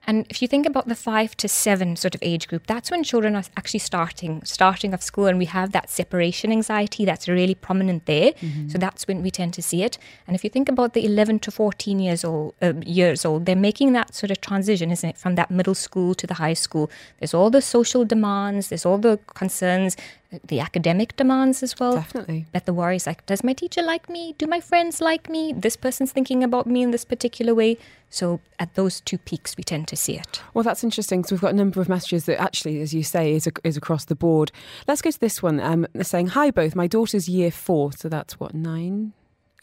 And 0.08 0.26
if 0.30 0.42
you 0.42 0.48
think 0.48 0.66
about 0.66 0.88
the 0.88 0.96
five 0.96 1.36
to 1.38 1.50
seven 1.50 1.98
sort 1.98 2.16
of 2.16 2.24
age 2.24 2.48
group, 2.48 2.66
that's 2.66 2.90
when 2.90 3.04
children 3.04 3.36
are 3.36 3.44
actually 3.58 3.82
starting 3.82 4.42
starting 4.46 4.94
off 4.94 5.04
school, 5.04 5.26
and 5.26 5.38
we 5.38 5.46
have 5.46 5.74
that 5.74 5.90
separation 5.90 6.50
anxiety 6.52 7.04
that's 7.04 7.28
really 7.28 7.56
prominent 7.56 8.06
there. 8.06 8.32
So 8.70 8.78
that's 8.78 9.06
when 9.08 9.22
we 9.22 9.32
tend 9.32 9.54
to 9.56 9.62
see 9.62 9.84
it. 9.84 9.98
And 10.26 10.34
if 10.34 10.46
you 10.46 10.50
think 10.50 10.70
about 10.70 10.94
the 10.94 11.06
11 11.06 11.40
to 11.40 11.52
14 11.52 12.00
years 12.00 12.24
old 12.24 12.56
uh, 12.62 12.74
years 12.86 13.26
old, 13.26 13.46
they're 13.46 13.56
making 13.56 13.92
that 13.94 14.16
sort 14.16 14.32
of 14.32 14.40
transition, 14.40 14.92
isn't 14.92 15.10
it, 15.10 15.18
from 15.18 15.36
that 15.36 15.52
middle 15.52 15.76
school 15.76 16.16
to 16.16 16.26
the 16.26 16.36
high 16.36 16.54
school. 16.56 16.90
There's 17.20 17.34
all 17.34 17.50
the 17.50 17.62
social 17.62 18.06
demands, 18.06 18.70
there's 18.70 18.86
all 18.86 18.98
the 18.98 19.20
concerns, 19.36 19.98
the 20.46 20.60
academic 20.60 21.16
demands 21.16 21.64
as 21.64 21.80
well. 21.80 21.94
Definitely. 21.94 22.46
That 22.52 22.66
the 22.66 22.74
worries 22.74 23.08
like, 23.08 23.26
does 23.26 23.44
my 23.44 23.54
teacher 23.54 23.82
like 23.82 24.10
me? 24.10 24.36
Do 24.38 24.46
my 24.48 24.60
friends 24.60 25.02
like 25.02 25.30
me? 25.30 25.54
This 25.56 25.76
person's 25.76 26.12
thinking 26.12 26.44
about 26.44 26.68
me 26.68 26.84
in 26.84 26.92
this 26.92 27.06
particular 27.06 27.56
way. 27.56 27.78
So 28.10 28.40
at 28.60 28.76
those 28.76 29.02
two 29.02 29.18
peaks, 29.18 29.56
we 29.58 29.64
tend 29.64 29.88
to 29.90 29.96
see 29.96 30.16
it. 30.16 30.42
Well, 30.54 30.64
that's 30.64 30.84
interesting. 30.84 31.24
So 31.24 31.36
we've 31.36 31.42
got 31.42 31.54
a 31.54 31.58
number 31.58 31.82
of 31.82 31.90
messages 31.90 32.26
that 32.26 32.42
actually, 32.42 32.82
as 32.82 32.94
you 32.94 33.04
say, 33.04 33.34
is, 33.34 33.50
is 33.64 33.78
across 33.78 34.06
the 34.06 34.16
board. 34.16 34.52
Let's 34.88 35.02
go 35.02 35.12
to 35.12 35.20
this 35.20 35.44
one. 35.44 35.60
Um, 35.60 35.88
saying, 36.02 36.28
"Hi, 36.28 36.52
both. 36.52 36.76
My 36.76 36.88
daughter's 36.88 37.28
year 37.28 37.52
four, 37.52 37.92
so 37.94 38.08
that's 38.10 38.40
what 38.40 38.54
nine." 38.54 39.14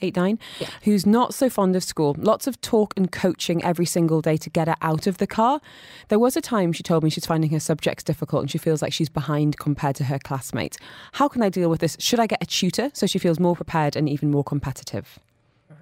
Eight, 0.04 0.16
nine, 0.16 0.38
Yeah. 0.60 0.68
who's 0.82 1.06
not 1.06 1.32
so 1.32 1.48
fond 1.48 1.74
of 1.76 1.82
school. 1.82 2.14
Lots 2.18 2.46
of 2.46 2.60
talk 2.60 2.92
and 2.96 3.10
coaching 3.10 3.64
every 3.64 3.86
single 3.86 4.20
day 4.20 4.36
to 4.36 4.50
get 4.50 4.68
her 4.68 4.76
out 4.82 5.06
of 5.06 5.16
the 5.16 5.26
car. 5.26 5.60
There 6.08 6.18
was 6.18 6.36
a 6.36 6.42
time 6.42 6.72
she 6.72 6.82
told 6.82 7.02
me 7.02 7.08
she's 7.08 7.24
finding 7.24 7.50
her 7.50 7.60
subjects 7.60 8.04
difficult 8.04 8.42
and 8.42 8.50
she 8.50 8.58
feels 8.58 8.82
like 8.82 8.92
she's 8.92 9.08
behind 9.08 9.56
compared 9.58 9.96
to 9.96 10.04
her 10.04 10.18
classmates. 10.18 10.76
How 11.12 11.28
can 11.28 11.42
I 11.42 11.48
deal 11.48 11.70
with 11.70 11.80
this? 11.80 11.96
Should 11.98 12.20
I 12.20 12.26
get 12.26 12.42
a 12.42 12.46
tutor 12.46 12.90
so 12.92 13.06
she 13.06 13.18
feels 13.18 13.40
more 13.40 13.56
prepared 13.56 13.96
and 13.96 14.06
even 14.08 14.30
more 14.30 14.44
competitive? 14.44 15.18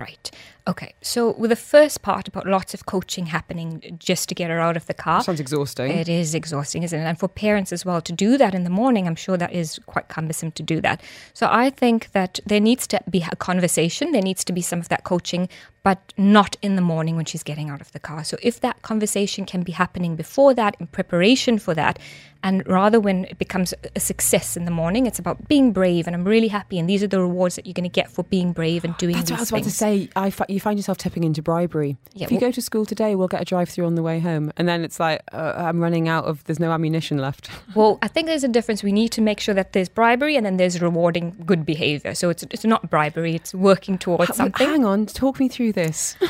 Right. 0.03 0.31
Okay. 0.67 0.95
So 1.01 1.33
with 1.33 1.51
the 1.51 1.57
first 1.57 2.03
part 2.03 2.27
about 2.29 2.47
lots 2.47 2.75
of 2.75 2.87
coaching 2.87 3.27
happening 3.27 3.97
just 3.99 4.29
to 4.29 4.35
get 4.35 4.51
her 4.51 4.59
out 4.59 4.77
of 4.77 4.87
the 4.87 4.95
car. 4.95 5.23
Sounds 5.23 5.41
exhausting. 5.41 5.91
It 5.91 6.09
is 6.09 6.35
exhausting, 6.35 6.83
isn't 6.83 7.01
it? 7.01 7.05
And 7.05 7.19
for 7.19 7.29
parents 7.29 7.73
as 7.73 7.85
well 7.85 8.01
to 8.01 8.13
do 8.13 8.37
that 8.37 8.53
in 8.55 8.65
the 8.65 8.71
morning, 8.71 9.07
I'm 9.07 9.17
sure 9.17 9.37
that 9.37 9.53
is 9.53 9.79
quite 9.87 10.09
cumbersome 10.09 10.51
to 10.53 10.63
do 10.63 10.81
that. 10.81 11.03
So 11.35 11.49
I 11.51 11.71
think 11.71 12.11
that 12.13 12.41
there 12.47 12.61
needs 12.61 12.87
to 12.89 13.01
be 13.09 13.25
a 13.31 13.37
conversation. 13.37 14.13
There 14.13 14.23
needs 14.23 14.45
to 14.45 14.53
be 14.53 14.63
some 14.63 14.81
of 14.81 14.89
that 14.89 15.05
coaching, 15.05 15.49
but 15.83 16.13
not 16.17 16.57
in 16.63 16.77
the 16.77 16.83
morning 16.83 17.17
when 17.17 17.25
she's 17.25 17.43
getting 17.43 17.69
out 17.69 17.81
of 17.81 17.91
the 17.93 17.99
car. 17.99 18.25
So 18.25 18.37
if 18.43 18.61
that 18.61 18.83
conversation 18.83 19.45
can 19.45 19.63
be 19.63 19.73
happening 19.73 20.17
before 20.17 20.55
that, 20.55 20.77
in 20.79 20.87
preparation 20.87 21.59
for 21.59 21.75
that, 21.75 21.99
and 22.45 22.67
rather 22.67 22.99
when 22.99 23.25
it 23.27 23.39
becomes 23.39 23.73
a 23.95 24.01
success 24.01 24.57
in 24.57 24.65
the 24.65 24.71
morning, 24.71 25.07
it's 25.07 25.19
about 25.19 25.49
being 25.49 25.73
brave. 25.73 26.07
And 26.07 26.17
I'm 26.17 26.25
really 26.25 26.49
happy. 26.49 26.79
And 26.79 26.89
these 26.89 27.03
are 27.03 27.07
the 27.07 27.21
rewards 27.21 27.55
that 27.57 27.67
you're 27.67 27.73
going 27.73 27.85
to 27.85 27.89
get 27.89 28.11
for 28.11 28.25
being 28.25 28.53
brave 28.53 28.85
and 28.85 28.97
doing 28.97 29.15
That's 29.15 29.31
what 29.31 29.39
I 29.39 29.41
was 29.43 29.51
about 29.51 29.63
to 29.65 29.71
say. 29.71 30.09
I 30.17 30.31
fi- 30.31 30.47
you 30.49 30.59
find 30.59 30.79
yourself 30.79 30.99
tipping 30.99 31.23
into 31.23 31.41
bribery. 31.41 31.97
Yeah, 32.15 32.25
if 32.25 32.33
you 32.33 32.39
well- 32.39 32.49
go 32.49 32.53
to 32.53 32.61
school 32.61 32.85
today, 32.85 33.15
we'll 33.15 33.29
get 33.29 33.43
a 33.43 33.45
drive-through 33.45 33.87
on 33.87 33.95
the 33.95 34.03
way 34.03 34.19
home, 34.19 34.53
and 34.57 34.69
then 34.69 34.83
it's 34.83 34.99
like 34.99 35.23
uh, 35.33 35.55
I'm 35.57 35.81
running 35.81 36.09
out 36.09 36.25
of. 36.25 36.43
There's 36.45 36.59
no 36.61 36.73
ammunition 36.73 37.19
left. 37.19 37.51
Well, 37.75 37.99
I 38.03 38.09
think 38.09 38.27
there's 38.27 38.45
a 38.45 38.49
difference. 38.49 38.83
We 38.83 38.93
need 38.93 39.13
to 39.13 39.23
make 39.23 39.41
sure 39.41 39.55
that 39.55 39.73
there's 39.73 39.89
bribery 39.89 40.37
and 40.37 40.45
then 40.45 40.59
there's 40.59 40.83
rewarding 40.83 41.35
good 41.47 41.65
behavior. 41.65 42.15
So 42.15 42.29
it's 42.29 42.43
it's 42.43 42.65
not 42.65 42.91
bribery; 42.91 43.35
it's 43.35 43.55
working 43.55 43.97
towards 43.97 44.37
something. 44.37 44.67
Hang 44.67 44.85
on, 44.85 45.07
talk 45.07 45.41
me 45.41 45.49
through 45.49 45.72
this. 45.73 46.17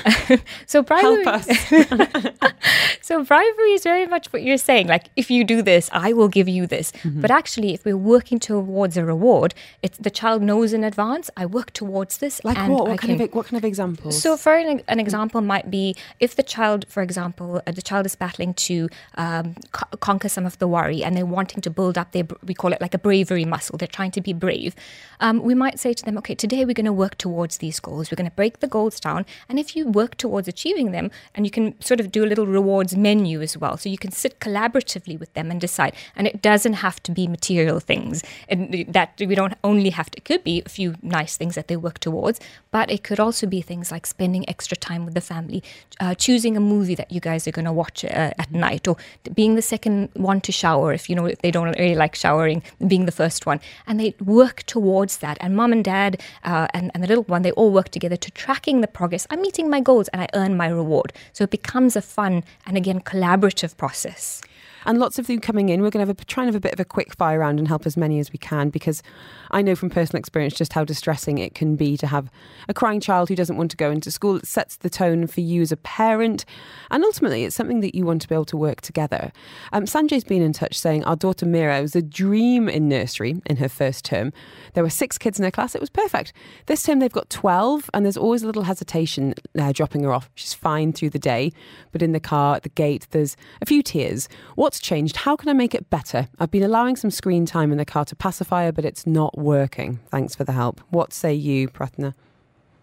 So 0.67 0.83
bribery, 0.83 1.25
Help 1.25 1.37
us. 1.37 1.47
so 3.01 3.25
bribery 3.25 3.73
is 3.73 3.83
very 3.83 4.07
much 4.07 4.33
what 4.33 4.43
you're 4.43 4.57
saying. 4.59 4.87
Like, 4.87 5.07
if 5.17 5.31
you 5.31 5.45
do 5.45 5.63
this, 5.63 5.91
I 5.93 6.13
will 6.13 6.29
give 6.29 6.49
you 6.49 6.67
this. 6.67 6.93
Mm-hmm. 6.93 7.21
But 7.21 7.31
actually, 7.31 7.75
if 7.75 7.85
we're 7.85 7.97
working 7.97 8.39
towards 8.39 8.97
a 8.97 9.05
reward, 9.05 9.55
it's 9.83 9.99
the 9.99 10.11
child 10.11 10.43
knows 10.43 10.73
in 10.73 10.85
advance. 10.85 11.31
I 11.37 11.47
work 11.47 11.73
towards 11.73 12.19
this. 12.19 12.45
Like 12.45 12.59
and 12.59 12.73
what? 12.73 12.87
I 12.87 12.91
What 12.93 13.01
kind 13.01 13.19
can- 13.19 13.29
of 13.29 13.35
what 13.35 13.47
kind 13.47 13.59
of 13.59 13.65
examples? 13.65 14.21
So, 14.23 14.37
for 14.37 14.55
an, 14.57 14.83
an 14.89 15.01
example, 15.01 15.41
might 15.41 15.71
be 15.71 15.97
if 16.21 16.37
the 16.37 16.43
child, 16.43 16.87
for 16.89 17.03
example, 17.03 17.61
uh, 17.67 17.73
the 17.73 17.83
child 17.83 18.07
is 18.07 18.15
battling 18.17 18.55
to 18.55 18.89
um, 19.17 19.55
co- 19.73 19.97
conquer 19.99 20.29
some 20.29 20.47
of 20.47 20.59
the 20.59 20.69
worry 20.69 21.03
and 21.05 21.17
they're 21.17 21.27
wanting 21.27 21.61
to 21.63 21.71
build 21.71 21.99
up 21.99 22.13
their, 22.13 22.25
we 22.45 22.55
call 22.55 22.73
it 22.73 22.81
like 22.81 22.95
a 22.95 22.99
bravery 22.99 23.45
muscle, 23.45 23.77
they're 23.79 23.89
trying 23.89 24.11
to 24.13 24.21
be 24.21 24.33
brave. 24.33 24.75
Um, 25.21 25.43
we 25.43 25.55
might 25.55 25.79
say 25.79 25.93
to 25.95 26.05
them, 26.05 26.17
okay, 26.19 26.35
today 26.35 26.65
we're 26.65 26.75
going 26.75 26.87
to 26.87 26.93
work 26.93 27.17
towards 27.19 27.59
these 27.59 27.79
goals. 27.81 28.11
We're 28.11 28.17
going 28.17 28.31
to 28.31 28.35
break 28.37 28.61
the 28.61 28.67
goals 28.69 28.99
down 29.01 29.25
And 29.49 29.59
if 29.59 29.77
you 29.77 29.87
work 29.87 30.17
towards 30.17 30.49
achieving 30.49 30.93
them, 30.93 31.11
and 31.35 31.47
you 31.47 31.51
can 31.51 31.81
sort 31.81 32.01
of 32.01 32.11
do 32.11 32.25
a 32.25 32.27
little 32.27 32.47
rewards 32.47 32.97
menu 32.97 33.41
as 33.41 33.57
well. 33.57 33.77
So 33.77 33.89
you 33.89 33.99
can 33.99 34.11
sit 34.11 34.41
collaboratively 34.41 35.19
with 35.19 35.33
them 35.35 35.51
and 35.51 35.61
decide. 35.61 35.95
And 36.17 36.27
it 36.27 36.43
doesn't 36.43 36.75
have 36.75 37.03
to 37.05 37.13
be 37.13 37.27
material 37.27 37.81
things. 37.81 38.23
And 38.49 38.87
that 38.89 39.15
we 39.19 39.35
don't 39.35 39.55
only 39.65 39.91
have 39.91 40.11
to, 40.11 40.19
it 40.19 40.25
could 40.25 40.45
be 40.45 40.63
a 40.65 40.69
few 40.69 40.95
nice 41.03 41.37
things 41.37 41.55
that 41.55 41.69
they 41.69 41.77
work 41.77 41.99
towards, 41.99 42.41
but 42.71 42.91
it 42.91 43.03
could 43.05 43.21
also 43.21 43.47
be 43.47 43.61
things 43.61 43.91
like 43.91 44.07
spending 44.07 44.49
extra 44.49 44.77
time 44.77 45.05
with 45.05 45.15
the 45.15 45.21
family, 45.21 45.63
uh, 46.01 46.15
choosing 46.15 46.57
a 46.57 46.61
movie 46.61 46.95
that 46.95 47.11
you 47.11 47.21
guys 47.21 47.47
are 47.47 47.53
going 47.53 47.65
to 47.65 47.73
watch 47.73 48.05
uh, 48.05 48.09
at 48.39 48.51
night, 48.51 48.89
or 48.89 48.97
being 49.35 49.55
the 49.55 49.63
second 49.63 50.09
one 50.15 50.41
to 50.41 50.53
shower 50.53 50.93
if 50.93 51.09
you 51.09 51.17
know 51.17 51.27
if 51.27 51.41
they 51.43 51.51
don't 51.51 51.79
really 51.79 51.95
like 51.95 52.15
showering, 52.15 52.63
being 52.87 53.07
the 53.07 53.13
first 53.13 53.47
one. 53.47 53.61
And 53.87 53.99
they 54.01 54.15
work 54.21 54.63
towards 54.65 55.19
that. 55.19 55.39
And 55.41 55.57
mom 55.57 55.73
and 55.73 55.85
dad 55.85 56.21
uh, 56.45 56.69
and, 56.75 56.91
and 56.95 57.03
the 57.03 57.09
little 57.09 57.25
one, 57.25 57.43
they 57.43 57.53
all 57.53 57.73
work 57.73 57.91
together 57.91 58.17
to 58.17 58.31
tracking 58.31 58.81
the 58.81 58.89
progress. 58.89 59.22
I'm 59.31 59.41
meeting 59.41 59.69
my 59.69 59.81
goals 59.81 60.09
and 60.09 60.23
I 60.23 60.29
earn 60.35 60.57
my 60.57 60.69
reward. 60.69 61.13
So 61.33 61.45
it 61.45 61.51
becomes 61.51 61.97
a 61.97 62.03
fun 62.03 62.45
and 62.67 62.77
again 62.77 63.01
collaborative 63.01 63.77
process 63.77 64.43
and 64.87 64.99
lots 64.99 65.19
of 65.19 65.29
you 65.29 65.41
coming 65.41 65.69
in. 65.69 65.83
We're 65.83 65.91
going 65.91 66.05
to 66.05 66.11
have 66.11 66.21
a, 66.21 66.25
try 66.25 66.45
and 66.45 66.49
have 66.49 66.59
a 66.59 66.61
bit 66.61 66.73
of 66.73 66.81
a 66.81 66.85
quick 66.85 67.15
fire 67.15 67.39
round 67.39 67.59
and 67.59 67.69
help 67.69 67.87
as 67.87 67.97
many 67.97 68.19
as 68.19 68.33
we 68.33 68.39
can 68.39 68.71
because 68.71 69.03
I 69.51 69.63
know 69.63 69.75
from 69.75 69.91
personal 69.91 70.19
experience 70.19 70.55
just 70.55 70.73
how 70.73 70.85
distressing 70.85 71.39
it 71.39 71.55
can 71.55 71.77
be 71.77 71.97
to 71.99 72.07
have 72.07 72.31
a 72.69 72.75
crying 72.75 73.01
child 73.01 73.29
who 73.29 73.37
doesn't 73.37 73.57
want 73.57 73.71
to 73.73 73.77
go 73.77 73.91
into 73.91 74.11
school. 74.11 74.37
It 74.37 74.47
sets 74.47 74.77
the 74.77 74.91
tone 74.91 75.27
for 75.27 75.41
you 75.41 75.63
as 75.63 75.73
a 75.73 75.77
parent, 75.77 76.45
and 76.91 77.05
ultimately, 77.05 77.45
it's 77.45 77.57
something 77.57 77.81
that 77.81 77.95
you 77.95 78.05
want 78.05 78.23
to 78.23 78.29
be 78.29 78.35
able 78.35 78.45
to 78.47 78.57
work 78.57 78.81
together. 78.81 79.33
Um, 79.73 79.85
Sanjay's 79.85 80.25
been 80.25 80.43
in 80.43 80.53
touch 80.53 80.79
saying 80.79 81.05
our 81.05 81.17
daughter 81.17 81.47
Mira 81.47 81.81
was 81.83 81.95
a 81.95 82.03
dream 82.03 82.69
in 82.69 82.89
nursery 82.89 83.41
in 83.47 83.57
her 83.57 83.69
first 83.69 84.05
term. 84.05 84.33
There 84.75 84.83
were 84.83 84.91
six 84.91 85.19
kids 85.19 85.39
in 85.39 85.45
her 85.45 85.51
class; 85.51 85.75
it 85.75 85.81
was 85.81 85.91
perfect. 85.91 86.33
This 86.67 86.83
term 86.83 86.99
they've 86.99 87.13
got 87.13 87.31
twelve, 87.31 87.91
and 87.93 88.05
there's 88.05 88.17
always 88.17 88.43
a 88.43 88.47
little 88.47 88.65
hesitation 88.65 89.35
uh, 89.59 89.73
dropping 89.73 90.03
her 90.05 90.13
off. 90.13 90.31
She's 90.35 90.55
fine 90.55 90.93
through 90.93 91.11
the 91.11 91.19
day, 91.19 91.53
but 91.93 92.03
in 92.03 92.13
the 92.13 92.21
car 92.21 92.57
at 92.57 92.63
the 92.63 92.69
gate, 92.71 93.07
there's 93.11 93.37
a 93.61 93.67
few 93.67 93.83
tears. 93.83 94.29
What 94.55 94.72
What's 94.73 94.81
changed? 94.81 95.17
How 95.17 95.37
can 95.37 95.51
I 95.51 95.53
make 95.53 95.75
it 95.75 95.91
better? 95.91 96.29
I've 96.39 96.51
been 96.51 96.63
allowing 96.63 96.97
some 96.97 97.11
screen 97.11 97.45
time 97.45 97.73
in 97.73 97.77
the 97.77 97.85
car 97.85 98.07
to 98.07 98.17
pacify 98.17 98.65
her, 98.65 98.73
but 98.73 98.87
it's 98.87 99.07
not 99.07 99.37
working. 99.37 100.01
Thanks 100.11 100.35
for 100.35 100.45
the 100.45 100.53
help. 100.53 100.81
What 100.89 101.13
say 101.13 101.35
you, 101.35 101.69
Prathna? 101.69 102.15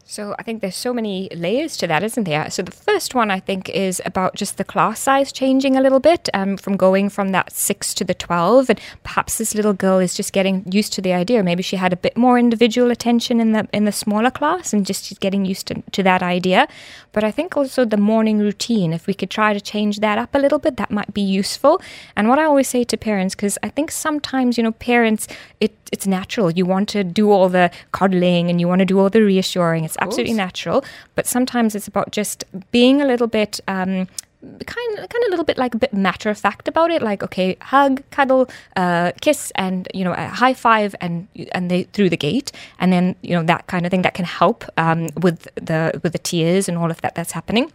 So 0.09 0.33
I 0.39 0.41
think 0.41 0.61
there's 0.61 0.75
so 0.75 0.91
many 0.91 1.29
layers 1.35 1.77
to 1.77 1.85
that, 1.85 2.01
isn't 2.01 2.23
there? 2.23 2.49
So 2.49 2.63
the 2.63 2.71
first 2.71 3.13
one 3.13 3.29
I 3.29 3.39
think 3.39 3.69
is 3.69 4.01
about 4.07 4.33
just 4.33 4.57
the 4.57 4.63
class 4.63 4.99
size 4.99 5.31
changing 5.31 5.77
a 5.77 5.81
little 5.81 5.99
bit, 5.99 6.29
um, 6.33 6.57
from 6.57 6.77
going 6.77 7.09
from 7.09 7.29
that 7.29 7.53
six 7.53 7.93
to 7.93 8.03
the 8.03 8.15
twelve, 8.15 8.71
and 8.71 8.81
perhaps 9.03 9.37
this 9.37 9.53
little 9.53 9.73
girl 9.73 9.99
is 9.99 10.15
just 10.15 10.33
getting 10.33 10.65
used 10.71 10.93
to 10.93 11.01
the 11.03 11.13
idea. 11.13 11.43
Maybe 11.43 11.61
she 11.61 11.75
had 11.75 11.93
a 11.93 11.95
bit 11.95 12.17
more 12.17 12.39
individual 12.39 12.89
attention 12.89 13.39
in 13.39 13.51
the 13.51 13.67
in 13.71 13.85
the 13.85 13.91
smaller 13.91 14.31
class, 14.31 14.73
and 14.73 14.83
just 14.83 15.05
she's 15.05 15.19
getting 15.19 15.45
used 15.45 15.67
to, 15.67 15.83
to 15.91 16.01
that 16.01 16.23
idea. 16.23 16.67
But 17.11 17.23
I 17.23 17.29
think 17.29 17.55
also 17.55 17.85
the 17.85 17.97
morning 17.97 18.39
routine, 18.39 18.93
if 18.93 19.05
we 19.05 19.13
could 19.13 19.29
try 19.29 19.53
to 19.53 19.61
change 19.61 19.99
that 19.99 20.17
up 20.17 20.33
a 20.33 20.39
little 20.39 20.57
bit, 20.57 20.77
that 20.77 20.89
might 20.89 21.13
be 21.13 21.21
useful. 21.21 21.81
And 22.15 22.27
what 22.27 22.39
I 22.39 22.45
always 22.45 22.67
say 22.67 22.83
to 22.83 22.97
parents, 22.97 23.35
because 23.35 23.59
I 23.61 23.69
think 23.69 23.91
sometimes 23.91 24.57
you 24.57 24.63
know 24.63 24.71
parents, 24.71 25.27
it 25.59 25.71
it's 25.91 26.07
natural. 26.07 26.49
You 26.49 26.65
want 26.65 26.89
to 26.89 27.03
do 27.03 27.29
all 27.29 27.47
the 27.47 27.69
coddling 27.91 28.49
and 28.49 28.59
you 28.59 28.67
want 28.67 28.79
to 28.79 28.85
do 28.85 28.99
all 28.99 29.11
the 29.11 29.21
reassuring. 29.21 29.83
It's 29.83 29.98
absolutely 30.01 30.33
natural. 30.33 30.83
But 31.15 31.27
sometimes 31.27 31.75
it's 31.75 31.87
about 31.87 32.11
just 32.11 32.43
being 32.71 33.01
a 33.01 33.05
little 33.05 33.27
bit. 33.27 33.59
Um, 33.67 34.07
kind 34.41 34.99
of, 34.99 35.09
kind 35.09 35.23
of 35.23 35.27
a 35.27 35.29
little 35.31 35.43
bit 35.43 35.57
like 35.57 35.75
a 35.75 35.77
bit 35.77 35.93
matter 35.93 36.29
of 36.29 36.37
fact 36.37 36.69
about 36.69 36.91
it 36.91 37.01
like 37.01 37.21
okay 37.21 37.57
hug 37.59 38.01
cuddle 38.09 38.49
uh, 38.77 39.11
kiss 39.19 39.51
and 39.55 39.87
you 39.93 40.05
know 40.05 40.13
a 40.13 40.27
high 40.27 40.53
five 40.53 40.95
and 41.01 41.27
and 41.51 41.69
they 41.69 41.83
through 41.83 42.09
the 42.09 42.15
gate 42.15 42.51
and 42.79 42.93
then 42.93 43.15
you 43.21 43.35
know 43.35 43.43
that 43.43 43.67
kind 43.67 43.85
of 43.85 43.91
thing 43.91 44.01
that 44.01 44.13
can 44.13 44.23
help 44.23 44.63
um, 44.77 45.09
with 45.21 45.49
the 45.55 45.99
with 46.03 46.13
the 46.13 46.19
tears 46.19 46.69
and 46.69 46.77
all 46.77 46.89
of 46.89 47.01
that 47.01 47.15
that's 47.15 47.33
happening 47.33 47.69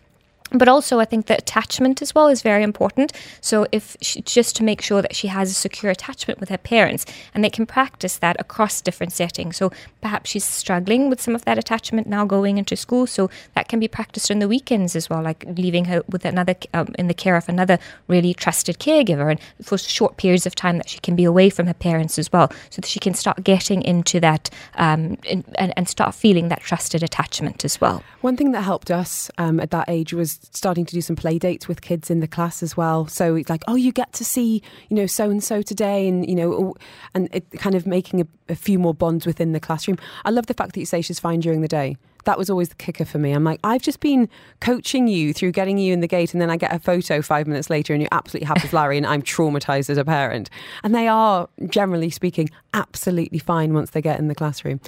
but 0.54 0.68
also 0.68 1.00
i 1.00 1.04
think 1.04 1.26
the 1.26 1.36
attachment 1.36 2.02
as 2.02 2.14
well 2.14 2.28
is 2.28 2.42
very 2.42 2.62
important. 2.62 3.12
So 3.40 3.66
if 3.72 3.96
she, 4.00 4.22
just 4.22 4.56
to 4.56 4.62
make 4.64 4.80
sure 4.82 5.02
that 5.02 5.14
she 5.14 5.28
has 5.28 5.50
a 5.50 5.54
secure 5.54 5.90
attachment 5.90 6.40
with 6.40 6.48
her 6.48 6.58
parents 6.58 7.06
and 7.32 7.42
they 7.42 7.50
can 7.50 7.66
practice 7.66 8.18
that 8.18 8.36
across 8.38 8.80
different 8.80 9.12
settings. 9.12 9.56
So 9.56 9.72
perhaps 10.00 10.30
she's 10.30 10.44
struggling 10.44 11.08
with 11.10 11.20
some 11.20 11.34
of 11.34 11.44
that 11.44 11.58
attachment 11.58 12.06
now 12.06 12.24
going 12.24 12.58
into 12.58 12.76
school. 12.76 13.06
So 13.06 13.30
that 13.54 13.68
can 13.68 13.80
be 13.80 13.88
practiced 13.88 14.30
on 14.30 14.38
the 14.38 14.48
weekends 14.48 14.94
as 14.96 15.08
well 15.08 15.22
like 15.22 15.44
leaving 15.56 15.86
her 15.86 16.02
with 16.08 16.24
another 16.24 16.54
um, 16.72 16.94
in 16.98 17.08
the 17.08 17.14
care 17.14 17.36
of 17.36 17.48
another 17.48 17.78
really 18.08 18.34
trusted 18.34 18.78
caregiver 18.78 19.30
and 19.30 19.40
for 19.66 19.78
short 19.78 20.16
periods 20.16 20.46
of 20.46 20.54
time 20.54 20.76
that 20.78 20.88
she 20.88 20.98
can 21.00 21.16
be 21.16 21.24
away 21.24 21.48
from 21.50 21.66
her 21.66 21.74
parents 21.74 22.18
as 22.18 22.32
well 22.32 22.50
so 22.70 22.80
that 22.80 22.86
she 22.86 23.00
can 23.00 23.14
start 23.14 23.42
getting 23.42 23.82
into 23.82 24.20
that 24.20 24.50
um, 24.74 25.16
in, 25.24 25.44
and, 25.56 25.72
and, 25.76 25.88
start 25.88 26.14
feeling 26.14 26.48
that 26.48 26.60
trusted 26.60 27.02
attachment 27.02 27.64
as 27.64 27.80
well. 27.80 28.02
One 28.22 28.36
thing 28.36 28.52
that 28.52 28.62
helped 28.62 28.90
us 28.90 29.30
um, 29.38 29.60
at 29.60 29.70
that 29.70 29.88
age 29.88 30.12
was 30.12 30.43
starting 30.52 30.84
to 30.86 30.94
do 30.94 31.00
some 31.00 31.16
play 31.16 31.38
dates 31.38 31.68
with 31.68 31.80
kids 31.80 32.10
in 32.10 32.20
the 32.20 32.28
class 32.28 32.62
as 32.62 32.76
well. 32.76 33.06
So 33.06 33.34
it's 33.34 33.50
like, 33.50 33.62
oh, 33.68 33.76
you 33.76 33.92
get 33.92 34.12
to 34.14 34.24
see, 34.24 34.62
you 34.88 34.96
know, 34.96 35.06
so 35.06 35.30
and 35.30 35.42
so 35.42 35.62
today, 35.62 36.08
and 36.08 36.28
you 36.28 36.34
know, 36.34 36.52
oh, 36.52 36.74
and 37.14 37.28
it 37.32 37.50
kind 37.52 37.74
of 37.74 37.86
making 37.86 38.20
a, 38.20 38.26
a 38.48 38.54
few 38.54 38.78
more 38.78 38.94
bonds 38.94 39.26
within 39.26 39.52
the 39.52 39.60
classroom. 39.60 39.98
I 40.24 40.30
love 40.30 40.46
the 40.46 40.54
fact 40.54 40.74
that 40.74 40.80
you 40.80 40.86
say 40.86 41.00
she's 41.00 41.20
fine 41.20 41.40
during 41.40 41.60
the 41.60 41.68
day 41.68 41.96
that 42.24 42.38
was 42.38 42.50
always 42.50 42.68
the 42.68 42.74
kicker 42.74 43.04
for 43.04 43.18
me. 43.18 43.32
I'm 43.32 43.44
like, 43.44 43.60
I've 43.64 43.82
just 43.82 44.00
been 44.00 44.28
coaching 44.60 45.08
you 45.08 45.32
through 45.32 45.52
getting 45.52 45.78
you 45.78 45.92
in 45.92 46.00
the 46.00 46.08
gate, 46.08 46.32
and 46.32 46.40
then 46.40 46.50
I 46.50 46.56
get 46.56 46.74
a 46.74 46.78
photo 46.78 47.22
five 47.22 47.46
minutes 47.46 47.70
later, 47.70 47.92
and 47.92 48.02
you're 48.02 48.08
absolutely 48.12 48.46
happy 48.46 48.62
as 48.64 48.72
Larry, 48.72 48.96
and 48.96 49.06
I'm 49.06 49.22
traumatized 49.22 49.90
as 49.90 49.98
a 49.98 50.04
parent. 50.04 50.50
And 50.82 50.94
they 50.94 51.08
are, 51.08 51.48
generally 51.68 52.10
speaking, 52.10 52.50
absolutely 52.72 53.38
fine 53.38 53.72
once 53.72 53.90
they 53.90 54.02
get 54.02 54.18
in 54.18 54.28
the 54.28 54.34
classroom. 54.34 54.80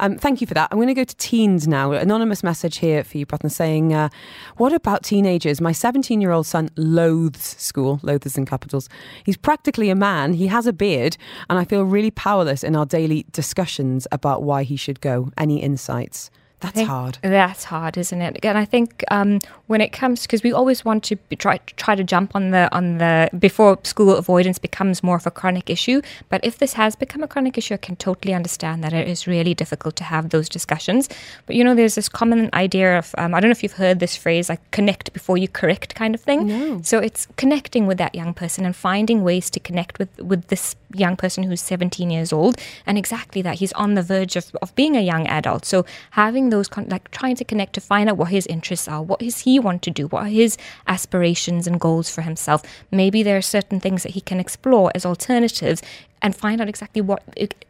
Um, 0.00 0.16
thank 0.16 0.40
you 0.40 0.46
for 0.46 0.54
that. 0.54 0.68
I'm 0.70 0.78
going 0.78 0.88
to 0.88 0.94
go 0.94 1.04
to 1.04 1.16
teens 1.16 1.68
now. 1.68 1.92
Anonymous 1.92 2.42
message 2.42 2.78
here 2.78 3.04
for 3.04 3.18
you, 3.18 3.26
Prathna, 3.26 3.50
saying, 3.50 3.92
uh, 3.92 4.08
What 4.56 4.72
about 4.72 5.04
teenagers? 5.04 5.60
My 5.60 5.72
17 5.72 6.20
year 6.20 6.30
old 6.30 6.46
son 6.46 6.70
loathes 6.76 7.56
school, 7.60 8.00
loathes 8.02 8.36
in 8.36 8.46
capitals. 8.46 8.88
He's 9.24 9.36
practically 9.36 9.90
a 9.90 9.94
man, 9.94 10.34
he 10.34 10.46
has 10.48 10.66
a 10.66 10.72
beard, 10.72 11.16
and 11.48 11.58
I 11.58 11.64
feel 11.64 11.82
really 11.82 12.10
powerless 12.10 12.64
in 12.64 12.74
our 12.76 12.86
daily 12.86 13.26
discussions 13.32 14.06
about 14.10 14.42
why 14.42 14.62
he 14.62 14.76
should 14.76 15.00
go. 15.00 15.30
Any 15.36 15.62
insights? 15.62 16.30
That's 16.72 16.88
hard. 16.88 17.18
That's 17.22 17.64
hard, 17.64 17.96
isn't 17.98 18.20
it? 18.20 18.44
And 18.44 18.58
I 18.58 18.64
think 18.64 19.04
um, 19.10 19.40
when 19.66 19.80
it 19.80 19.92
comes 19.92 20.22
because 20.22 20.42
we 20.42 20.52
always 20.52 20.84
want 20.84 21.04
to 21.04 21.16
be, 21.16 21.36
try 21.36 21.58
try 21.76 21.94
to 21.94 22.04
jump 22.04 22.34
on 22.34 22.50
the 22.50 22.68
on 22.72 22.98
the 22.98 23.28
before 23.38 23.78
school 23.84 24.16
avoidance 24.16 24.58
becomes 24.58 25.02
more 25.02 25.16
of 25.16 25.26
a 25.26 25.30
chronic 25.30 25.70
issue. 25.70 26.00
But 26.28 26.44
if 26.44 26.58
this 26.58 26.74
has 26.74 26.96
become 26.96 27.22
a 27.22 27.28
chronic 27.28 27.58
issue, 27.58 27.74
I 27.74 27.78
can 27.78 27.96
totally 27.96 28.34
understand 28.34 28.82
that 28.84 28.92
it 28.92 29.08
is 29.08 29.26
really 29.26 29.54
difficult 29.54 29.96
to 29.96 30.04
have 30.04 30.30
those 30.30 30.48
discussions. 30.48 31.08
But 31.46 31.56
you 31.56 31.64
know, 31.64 31.74
there's 31.74 31.94
this 31.94 32.08
common 32.08 32.50
idea 32.54 32.98
of 32.98 33.14
um, 33.18 33.34
I 33.34 33.40
don't 33.40 33.48
know 33.48 33.52
if 33.52 33.62
you've 33.62 33.72
heard 33.72 34.00
this 34.00 34.16
phrase 34.16 34.48
like 34.48 34.70
connect 34.70 35.12
before 35.12 35.38
you 35.38 35.48
correct 35.48 35.94
kind 35.94 36.14
of 36.14 36.20
thing. 36.20 36.46
No. 36.46 36.80
So 36.82 36.98
it's 36.98 37.26
connecting 37.36 37.86
with 37.86 37.98
that 37.98 38.14
young 38.14 38.34
person 38.34 38.64
and 38.64 38.74
finding 38.74 39.22
ways 39.22 39.50
to 39.50 39.60
connect 39.60 39.98
with 39.98 40.10
with 40.20 40.48
this 40.48 40.76
young 40.94 41.16
person 41.16 41.42
who's 41.42 41.60
17 41.60 42.10
years 42.10 42.32
old 42.32 42.56
and 42.86 42.96
exactly 42.96 43.42
that 43.42 43.56
he's 43.56 43.72
on 43.72 43.94
the 43.94 44.02
verge 44.02 44.36
of, 44.36 44.54
of 44.62 44.74
being 44.74 44.96
a 44.96 45.00
young 45.00 45.26
adult. 45.26 45.64
So 45.64 45.84
having 46.12 46.50
those 46.54 46.68
con- 46.68 46.88
like 46.88 47.10
trying 47.10 47.36
to 47.36 47.44
connect 47.44 47.72
to 47.74 47.80
find 47.80 48.08
out 48.08 48.16
what 48.16 48.30
his 48.30 48.46
interests 48.46 48.88
are, 48.88 49.02
what 49.02 49.20
does 49.20 49.40
he 49.40 49.58
want 49.58 49.82
to 49.82 49.90
do, 49.90 50.06
what 50.06 50.24
are 50.24 50.28
his 50.28 50.56
aspirations 50.86 51.66
and 51.66 51.80
goals 51.80 52.08
for 52.08 52.22
himself. 52.22 52.62
Maybe 52.90 53.22
there 53.22 53.36
are 53.36 53.42
certain 53.42 53.80
things 53.80 54.04
that 54.04 54.12
he 54.12 54.20
can 54.20 54.38
explore 54.38 54.92
as 54.94 55.04
alternatives 55.04 55.82
and 56.24 56.34
find 56.34 56.58
out 56.60 56.68
exactly 56.70 57.02
what 57.02 57.22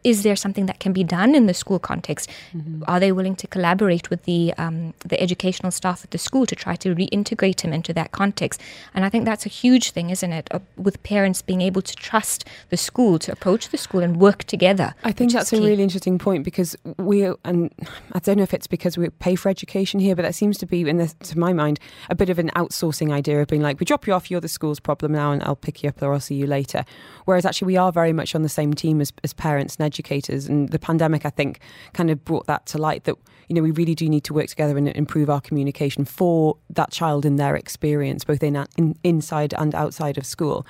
is 0.05 0.23
there 0.23 0.35
something 0.37 0.65
that 0.65 0.79
can 0.79 0.93
be 0.93 1.03
done 1.03 1.35
in 1.35 1.45
the 1.45 1.53
school 1.53 1.77
context. 1.77 2.29
Mm-hmm. 2.55 2.83
Are 2.87 3.01
they 3.01 3.11
willing 3.11 3.35
to 3.35 3.47
collaborate 3.47 4.09
with 4.09 4.23
the 4.23 4.53
um, 4.57 4.93
the 4.99 5.21
educational 5.21 5.71
staff 5.71 6.05
at 6.05 6.11
the 6.11 6.17
school 6.17 6.45
to 6.45 6.55
try 6.55 6.75
to 6.77 6.95
reintegrate 6.95 7.61
him 7.61 7.73
into 7.73 7.93
that 7.93 8.13
context? 8.13 8.61
And 8.93 9.03
I 9.03 9.09
think 9.09 9.25
that's 9.25 9.45
a 9.45 9.49
huge 9.49 9.91
thing, 9.91 10.09
isn't 10.09 10.31
it? 10.31 10.47
Uh, 10.51 10.59
with 10.77 11.03
parents 11.03 11.41
being 11.41 11.59
able 11.59 11.81
to 11.81 11.95
trust 11.95 12.45
the 12.69 12.77
school 12.77 13.19
to 13.19 13.31
approach 13.33 13.69
the 13.69 13.77
school 13.77 14.01
and 14.01 14.17
work 14.17 14.45
together. 14.45 14.95
I 15.03 15.11
think 15.11 15.33
that's 15.33 15.51
a 15.51 15.57
really 15.57 15.83
interesting 15.83 16.17
point 16.17 16.45
because 16.45 16.77
we 16.97 17.25
and 17.43 17.69
I 18.13 18.19
don't 18.19 18.37
know 18.37 18.43
if 18.43 18.53
it's 18.53 18.67
because 18.67 18.97
we 18.97 19.09
pay 19.09 19.35
for 19.35 19.49
education 19.49 19.99
here, 19.99 20.15
but 20.15 20.21
that 20.21 20.35
seems 20.35 20.57
to 20.59 20.65
be, 20.65 20.87
in 20.87 20.95
this, 20.95 21.13
to 21.23 21.37
my 21.37 21.51
mind, 21.51 21.77
a 22.09 22.15
bit 22.15 22.29
of 22.29 22.39
an 22.39 22.51
outsourcing 22.55 23.11
idea 23.11 23.41
of 23.41 23.49
being 23.49 23.61
like, 23.61 23.81
we 23.81 23.85
drop 23.85 24.07
you 24.07 24.13
off, 24.13 24.31
you're 24.31 24.39
the 24.39 24.47
school's 24.47 24.79
problem 24.79 25.11
now, 25.11 25.33
and 25.33 25.43
I'll 25.43 25.57
pick 25.57 25.83
you 25.83 25.89
up 25.89 26.01
or 26.01 26.13
I'll 26.13 26.21
see 26.21 26.35
you 26.35 26.47
later. 26.47 26.85
Whereas 27.25 27.45
actually, 27.45 27.67
we 27.67 27.77
are 27.77 27.91
very 27.91 28.13
much 28.13 28.33
on 28.33 28.44
the 28.45 28.49
same 28.49 28.73
team 28.73 29.01
as, 29.01 29.11
as 29.23 29.33
parents 29.33 29.75
and 29.75 29.85
educators. 29.85 30.47
And 30.47 30.69
the 30.69 30.79
pandemic, 30.79 31.25
I 31.25 31.29
think, 31.29 31.59
kind 31.93 32.09
of 32.09 32.23
brought 32.23 32.47
that 32.47 32.65
to 32.67 32.77
light 32.77 33.03
that, 33.05 33.15
you 33.49 33.55
know, 33.55 33.61
we 33.61 33.71
really 33.71 33.95
do 33.95 34.07
need 34.07 34.23
to 34.25 34.33
work 34.33 34.47
together 34.47 34.77
and 34.77 34.87
improve 34.89 35.29
our 35.29 35.41
communication 35.41 36.05
for 36.05 36.57
that 36.69 36.91
child 36.91 37.25
in 37.25 37.35
their 37.35 37.55
experience, 37.55 38.23
both 38.23 38.43
in, 38.43 38.55
in 38.77 38.95
inside 39.03 39.53
and 39.57 39.75
outside 39.75 40.17
of 40.17 40.25
school. 40.25 40.65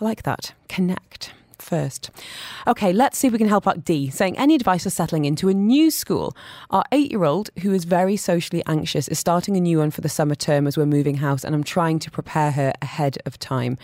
I 0.00 0.04
like 0.04 0.22
that. 0.24 0.52
Connect 0.68 1.32
first. 1.62 2.10
Okay, 2.66 2.92
let's 2.92 3.18
see 3.18 3.26
if 3.26 3.32
we 3.32 3.38
can 3.38 3.48
help 3.48 3.66
out 3.66 3.84
D, 3.84 4.10
saying 4.10 4.38
any 4.38 4.54
advice 4.54 4.84
for 4.84 4.90
settling 4.90 5.24
into 5.24 5.48
a 5.48 5.54
new 5.54 5.90
school. 5.90 6.34
Our 6.70 6.84
eight 6.92 7.10
year 7.10 7.24
old, 7.24 7.50
who 7.62 7.72
is 7.72 7.84
very 7.84 8.16
socially 8.16 8.62
anxious, 8.66 9.08
is 9.08 9.18
starting 9.18 9.56
a 9.56 9.60
new 9.60 9.78
one 9.78 9.90
for 9.90 10.00
the 10.00 10.08
summer 10.08 10.34
term 10.34 10.66
as 10.66 10.76
we're 10.76 10.86
moving 10.86 11.16
house, 11.16 11.44
and 11.44 11.54
I'm 11.54 11.64
trying 11.64 11.98
to 12.00 12.10
prepare 12.10 12.52
her 12.52 12.72
ahead 12.82 13.18
of 13.26 13.38
time 13.38 13.78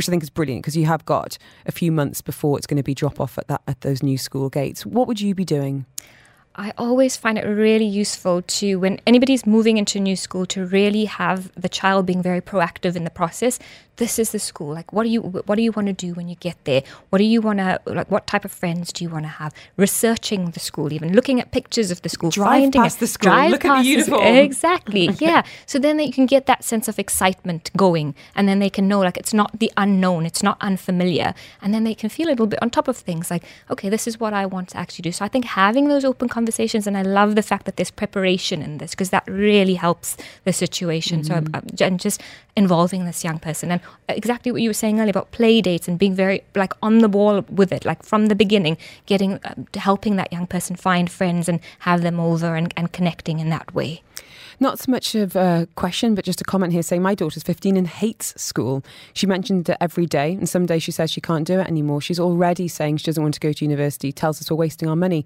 which 0.00 0.08
I 0.08 0.12
think 0.12 0.22
is 0.22 0.30
brilliant 0.30 0.62
because 0.62 0.78
you 0.78 0.86
have 0.86 1.04
got 1.04 1.36
a 1.66 1.72
few 1.72 1.92
months 1.92 2.22
before 2.22 2.56
it's 2.56 2.66
going 2.66 2.78
to 2.78 2.82
be 2.82 2.94
drop 2.94 3.20
off 3.20 3.36
at 3.36 3.48
that 3.48 3.60
at 3.68 3.82
those 3.82 4.02
new 4.02 4.16
school 4.16 4.48
gates. 4.48 4.86
What 4.86 5.06
would 5.06 5.20
you 5.20 5.34
be 5.34 5.44
doing? 5.44 5.84
I 6.54 6.72
always 6.78 7.18
find 7.18 7.36
it 7.36 7.44
really 7.44 7.84
useful 7.84 8.40
to, 8.40 8.76
when 8.76 8.98
anybody's 9.06 9.44
moving 9.44 9.76
into 9.76 9.98
a 9.98 10.00
new 10.00 10.16
school, 10.16 10.46
to 10.46 10.64
really 10.64 11.04
have 11.04 11.52
the 11.52 11.68
child 11.68 12.06
being 12.06 12.22
very 12.22 12.40
proactive 12.40 12.96
in 12.96 13.04
the 13.04 13.10
process. 13.10 13.58
This 14.00 14.18
is 14.18 14.28
the 14.36 14.38
school. 14.50 14.72
Like, 14.78 14.92
what 14.94 15.04
do 15.04 15.10
you 15.14 15.20
what 15.48 15.56
do 15.58 15.62
you 15.62 15.72
want 15.76 15.88
to 15.92 15.92
do 16.06 16.10
when 16.18 16.26
you 16.32 16.36
get 16.48 16.56
there? 16.64 16.82
What 17.10 17.18
do 17.18 17.24
you 17.34 17.40
want 17.40 17.58
to 17.60 17.78
like? 17.86 18.10
What 18.10 18.26
type 18.32 18.44
of 18.48 18.52
friends 18.62 18.92
do 18.94 19.04
you 19.04 19.10
want 19.10 19.24
to 19.24 19.34
have? 19.42 19.52
Researching 19.76 20.50
the 20.56 20.60
school, 20.68 20.92
even 20.92 21.12
looking 21.18 21.38
at 21.42 21.52
pictures 21.52 21.90
of 21.94 21.98
the 22.02 22.08
school, 22.08 22.30
Drive 22.30 22.48
finding 22.62 22.82
past 22.82 22.96
it, 22.96 23.00
the 23.00 23.06
school, 23.06 23.30
drive 23.30 23.50
look 23.52 23.64
at 23.64 23.68
the 23.68 23.74
past 23.76 23.86
uniform. 23.88 24.22
Exactly. 24.48 25.06
Yeah. 25.20 25.42
So 25.66 25.78
then 25.78 25.96
they 25.98 26.10
can 26.10 26.24
get 26.34 26.46
that 26.46 26.64
sense 26.64 26.88
of 26.88 26.98
excitement 26.98 27.70
going, 27.76 28.14
and 28.34 28.48
then 28.48 28.58
they 28.58 28.70
can 28.70 28.88
know 28.88 29.00
like 29.00 29.18
it's 29.18 29.34
not 29.34 29.58
the 29.58 29.70
unknown, 29.76 30.24
it's 30.30 30.42
not 30.42 30.56
unfamiliar, 30.60 31.34
and 31.62 31.74
then 31.74 31.84
they 31.84 31.94
can 31.94 32.08
feel 32.08 32.28
a 32.28 32.30
little 32.34 32.46
bit 32.46 32.60
on 32.62 32.70
top 32.70 32.88
of 32.88 32.96
things. 32.96 33.30
Like, 33.30 33.44
okay, 33.70 33.88
this 33.90 34.06
is 34.06 34.18
what 34.18 34.32
I 34.32 34.46
want 34.46 34.70
to 34.70 34.76
actually 34.78 35.02
do. 35.02 35.12
So 35.12 35.24
I 35.24 35.28
think 35.28 35.44
having 35.44 35.88
those 35.88 36.04
open 36.04 36.28
conversations, 36.28 36.86
and 36.86 36.96
I 36.96 37.02
love 37.02 37.34
the 37.34 37.42
fact 37.42 37.66
that 37.66 37.76
there's 37.76 37.90
preparation 37.90 38.62
in 38.62 38.78
this 38.78 38.92
because 38.92 39.10
that 39.10 39.24
really 39.26 39.74
helps 39.74 40.16
the 40.44 40.52
situation. 40.52 41.24
So 41.24 41.34
Mm-hmm. 41.40 41.54
uh, 41.54 41.86
and 41.86 42.00
just 42.00 42.20
involving 42.56 43.04
this 43.04 43.24
young 43.24 43.38
person, 43.38 43.70
and 43.70 43.80
exactly 44.08 44.52
what 44.52 44.60
you 44.62 44.68
were 44.68 44.74
saying 44.74 45.00
earlier 45.00 45.10
about 45.10 45.30
play 45.32 45.60
dates 45.60 45.88
and 45.88 45.98
being 45.98 46.14
very 46.14 46.42
like 46.54 46.72
on 46.82 46.98
the 46.98 47.08
ball 47.08 47.42
with 47.50 47.72
it, 47.72 47.84
like 47.84 48.02
from 48.02 48.26
the 48.26 48.34
beginning, 48.34 48.76
getting 49.06 49.38
um, 49.44 49.66
helping 49.74 50.16
that 50.16 50.32
young 50.32 50.46
person 50.46 50.76
find 50.76 51.10
friends 51.10 51.48
and 51.48 51.60
have 51.80 52.02
them 52.02 52.20
over 52.20 52.54
and, 52.54 52.72
and 52.76 52.92
connecting 52.92 53.38
in 53.38 53.50
that 53.50 53.74
way. 53.74 54.02
Not 54.62 54.78
so 54.78 54.90
much 54.90 55.14
of 55.14 55.36
a 55.36 55.66
question, 55.74 56.14
but 56.14 56.22
just 56.22 56.42
a 56.42 56.44
comment 56.44 56.74
here 56.74 56.82
saying 56.82 57.00
my 57.00 57.14
daughter's 57.14 57.42
15 57.42 57.78
and 57.78 57.88
hates 57.88 58.38
school. 58.40 58.84
She 59.14 59.26
mentioned 59.26 59.70
it 59.70 59.78
every 59.80 60.04
day, 60.04 60.34
and 60.34 60.46
some 60.46 60.66
days 60.66 60.82
she 60.82 60.92
says 60.92 61.10
she 61.10 61.22
can't 61.22 61.46
do 61.46 61.58
it 61.60 61.66
anymore. 61.66 62.02
She's 62.02 62.20
already 62.20 62.68
saying 62.68 62.98
she 62.98 63.06
doesn't 63.06 63.22
want 63.22 63.32
to 63.34 63.40
go 63.40 63.54
to 63.54 63.64
university, 63.64 64.12
tells 64.12 64.38
us 64.38 64.50
we're 64.50 64.58
wasting 64.58 64.86
our 64.86 64.96
money. 64.96 65.24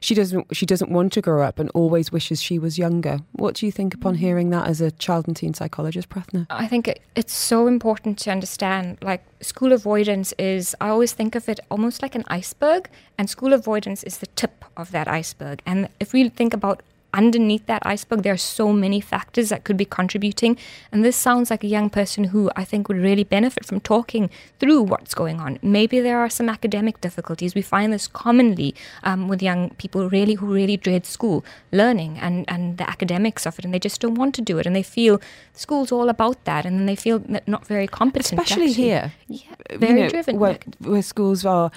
She 0.00 0.14
doesn't 0.14 0.56
she 0.56 0.66
doesn't 0.66 0.92
want 0.92 1.12
to 1.14 1.20
grow 1.20 1.42
up 1.42 1.58
and 1.58 1.68
always 1.70 2.12
wishes 2.12 2.40
she 2.40 2.60
was 2.60 2.78
younger. 2.78 3.18
What 3.32 3.56
do 3.56 3.66
you 3.66 3.72
think 3.72 3.92
upon 3.92 4.14
hearing 4.14 4.50
that 4.50 4.68
as 4.68 4.80
a 4.80 4.92
child 4.92 5.26
and 5.26 5.36
teen 5.36 5.52
psychologist, 5.52 6.08
Prathna? 6.08 6.46
I 6.48 6.65
think 6.66 6.88
it, 6.88 7.00
it's 7.14 7.34
so 7.34 7.66
important 7.66 8.18
to 8.20 8.30
understand 8.30 8.98
like 9.02 9.22
school 9.40 9.72
avoidance 9.72 10.32
is 10.38 10.74
I 10.80 10.88
always 10.88 11.12
think 11.12 11.34
of 11.34 11.48
it 11.48 11.60
almost 11.70 12.02
like 12.02 12.14
an 12.14 12.24
iceberg 12.28 12.88
and 13.18 13.28
school 13.28 13.52
avoidance 13.52 14.02
is 14.02 14.18
the 14.18 14.26
tip 14.28 14.64
of 14.76 14.90
that 14.92 15.08
iceberg. 15.08 15.62
And 15.66 15.88
if 16.00 16.12
we 16.12 16.28
think 16.28 16.54
about 16.54 16.82
underneath 17.22 17.64
that 17.66 17.82
iceberg 17.94 18.22
there 18.22 18.32
are 18.32 18.36
so 18.58 18.72
many 18.72 19.00
factors 19.00 19.48
that 19.48 19.64
could 19.64 19.76
be 19.76 19.84
contributing 19.98 20.56
and 20.92 21.04
this 21.04 21.16
sounds 21.16 21.50
like 21.50 21.64
a 21.64 21.66
young 21.66 21.88
person 21.90 22.24
who 22.24 22.50
I 22.56 22.64
think 22.64 22.88
would 22.88 22.98
really 23.08 23.24
benefit 23.24 23.64
from 23.64 23.80
talking 23.80 24.30
through 24.60 24.82
what's 24.82 25.14
going 25.14 25.40
on 25.40 25.58
maybe 25.62 26.00
there 26.00 26.18
are 26.18 26.30
some 26.30 26.48
academic 26.48 27.00
difficulties 27.00 27.54
we 27.54 27.62
find 27.62 27.92
this 27.92 28.06
commonly 28.08 28.74
um, 29.02 29.28
with 29.28 29.42
young 29.42 29.70
people 29.82 30.08
really 30.10 30.34
who 30.34 30.46
really 30.60 30.76
dread 30.76 31.04
school 31.06 31.44
learning 31.72 32.18
and 32.18 32.44
and 32.48 32.78
the 32.78 32.88
academics 32.88 33.46
of 33.46 33.58
it 33.58 33.64
and 33.64 33.72
they 33.74 33.78
just 33.88 34.00
don't 34.00 34.14
want 34.22 34.34
to 34.34 34.42
do 34.42 34.58
it 34.58 34.66
and 34.66 34.74
they 34.76 34.82
feel 34.82 35.20
school's 35.54 35.90
all 35.92 36.08
about 36.08 36.38
that 36.44 36.64
and 36.66 36.78
then 36.78 36.86
they 36.86 36.96
feel 36.96 37.22
not 37.46 37.66
very 37.66 37.86
competent 37.86 38.40
Especially 38.40 38.70
actually. 38.70 38.84
here. 38.84 39.12
yeah 39.28 39.54
You 39.70 39.78
very 39.78 40.00
know, 40.02 40.08
driven 40.08 40.38
Where, 40.38 40.58
where 40.80 41.02
schools 41.02 41.44
are. 41.44 41.70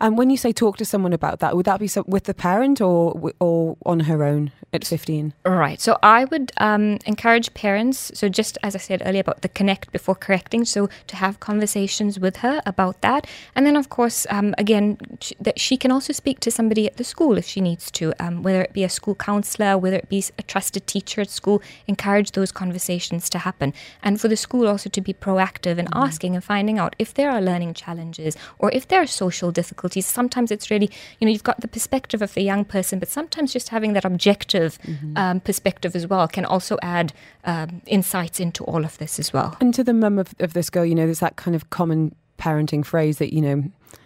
And 0.00 0.18
when 0.18 0.30
you 0.30 0.36
say 0.36 0.52
talk 0.52 0.76
to 0.78 0.84
someone 0.84 1.12
about 1.12 1.38
that, 1.40 1.54
would 1.56 1.66
that 1.66 1.80
be 1.80 1.88
some, 1.88 2.04
with 2.06 2.24
the 2.24 2.34
parent 2.34 2.80
or 2.80 3.32
or 3.40 3.76
on 3.86 4.00
her 4.00 4.24
own 4.24 4.50
at 4.82 4.88
15? 4.88 5.32
Right. 5.44 5.80
So 5.80 5.98
I 6.02 6.24
would 6.26 6.52
um, 6.58 6.98
encourage 7.06 7.54
parents. 7.54 8.10
So 8.14 8.28
just 8.28 8.58
as 8.62 8.74
I 8.74 8.78
said 8.78 9.02
earlier 9.04 9.20
about 9.20 9.42
the 9.42 9.48
connect 9.48 9.92
before 9.92 10.14
correcting. 10.14 10.64
So 10.64 10.88
to 11.06 11.16
have 11.16 11.40
conversations 11.40 12.18
with 12.18 12.38
her 12.38 12.60
about 12.66 13.00
that, 13.00 13.26
and 13.54 13.64
then 13.66 13.76
of 13.76 13.88
course, 13.88 14.26
um, 14.30 14.54
again, 14.58 14.98
sh- 15.20 15.32
that 15.40 15.58
she 15.58 15.76
can 15.76 15.90
also 15.90 16.12
speak 16.12 16.40
to 16.40 16.50
somebody 16.50 16.86
at 16.86 16.96
the 16.96 17.04
school 17.04 17.38
if 17.38 17.46
she 17.46 17.60
needs 17.60 17.90
to, 17.92 18.12
um, 18.24 18.42
whether 18.42 18.62
it 18.62 18.72
be 18.72 18.84
a 18.84 18.88
school 18.88 19.14
counselor, 19.14 19.78
whether 19.78 19.96
it 19.96 20.08
be 20.08 20.24
a 20.38 20.42
trusted 20.42 20.86
teacher 20.86 21.20
at 21.20 21.30
school. 21.30 21.62
Encourage 21.86 22.32
those 22.32 22.52
conversations 22.52 23.30
to 23.30 23.38
happen, 23.38 23.72
and 24.02 24.20
for 24.20 24.28
the 24.28 24.36
school 24.36 24.66
also 24.66 24.90
to 24.90 25.00
be 25.00 25.14
proactive 25.14 25.78
in 25.78 25.88
asking 25.92 26.34
and 26.34 26.44
finding 26.44 26.78
out 26.78 26.96
if 26.98 27.14
there 27.14 27.30
are 27.30 27.40
learning 27.40 27.74
challenges 27.74 28.36
or 28.58 28.70
if 28.72 28.88
there 28.88 29.02
are 29.02 29.06
social 29.06 29.50
difficulties. 29.50 30.06
Sometimes 30.06 30.50
it's 30.50 30.70
really, 30.70 30.90
you 31.18 31.26
know, 31.26 31.32
you've 31.32 31.42
got 31.42 31.60
the 31.60 31.68
perspective 31.68 32.22
of 32.22 32.34
the 32.34 32.42
young 32.42 32.64
person, 32.64 32.98
but 32.98 33.08
sometimes 33.08 33.52
just 33.52 33.68
having 33.70 33.92
that 33.92 34.04
objective 34.04 34.71
um, 35.16 35.40
perspective 35.40 35.96
as 35.96 36.06
well 36.06 36.28
can 36.28 36.44
also 36.44 36.78
add 36.82 37.12
um, 37.44 37.82
insights 37.86 38.40
into 38.40 38.64
all 38.64 38.84
of 38.84 38.98
this 38.98 39.18
as 39.18 39.32
well. 39.32 39.56
And 39.60 39.74
to 39.74 39.84
the 39.84 39.94
mum 39.94 40.18
of, 40.18 40.34
of 40.40 40.52
this 40.52 40.70
girl, 40.70 40.84
you 40.84 40.94
know, 40.94 41.06
there's 41.06 41.20
that 41.20 41.36
kind 41.36 41.54
of 41.54 41.70
common 41.70 42.14
parenting 42.38 42.84
phrase 42.84 43.18
that, 43.18 43.32
you 43.32 43.40
know, 43.40 43.64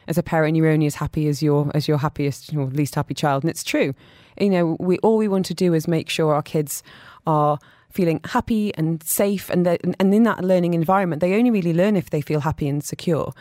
as 0.08 0.18
a 0.18 0.22
parent, 0.22 0.56
you're 0.56 0.68
only 0.68 0.86
as 0.86 0.94
happy 0.94 1.26
as 1.28 1.42
your 1.42 1.70
as 1.74 1.88
your 1.88 1.98
happiest 1.98 2.54
or 2.54 2.66
least 2.66 2.94
happy 2.94 3.14
child. 3.14 3.42
And 3.42 3.50
it's 3.50 3.64
true. 3.64 3.94
You 4.38 4.50
know, 4.50 4.76
we 4.78 4.98
all 4.98 5.16
we 5.16 5.28
want 5.28 5.46
to 5.46 5.54
do 5.54 5.74
is 5.74 5.88
make 5.88 6.08
sure 6.08 6.34
our 6.34 6.42
kids 6.42 6.82
are 7.26 7.58
feeling 7.96 8.20
happy 8.24 8.74
and 8.76 9.02
safe 9.02 9.48
and 9.50 9.66
and 9.66 10.14
in 10.14 10.22
that 10.24 10.44
learning 10.44 10.74
environment 10.74 11.20
they 11.20 11.34
only 11.34 11.50
really 11.50 11.72
learn 11.72 11.96
if 11.96 12.10
they 12.10 12.20
feel 12.20 12.40
happy 12.40 12.68
and 12.68 12.84
secure. 12.84 13.32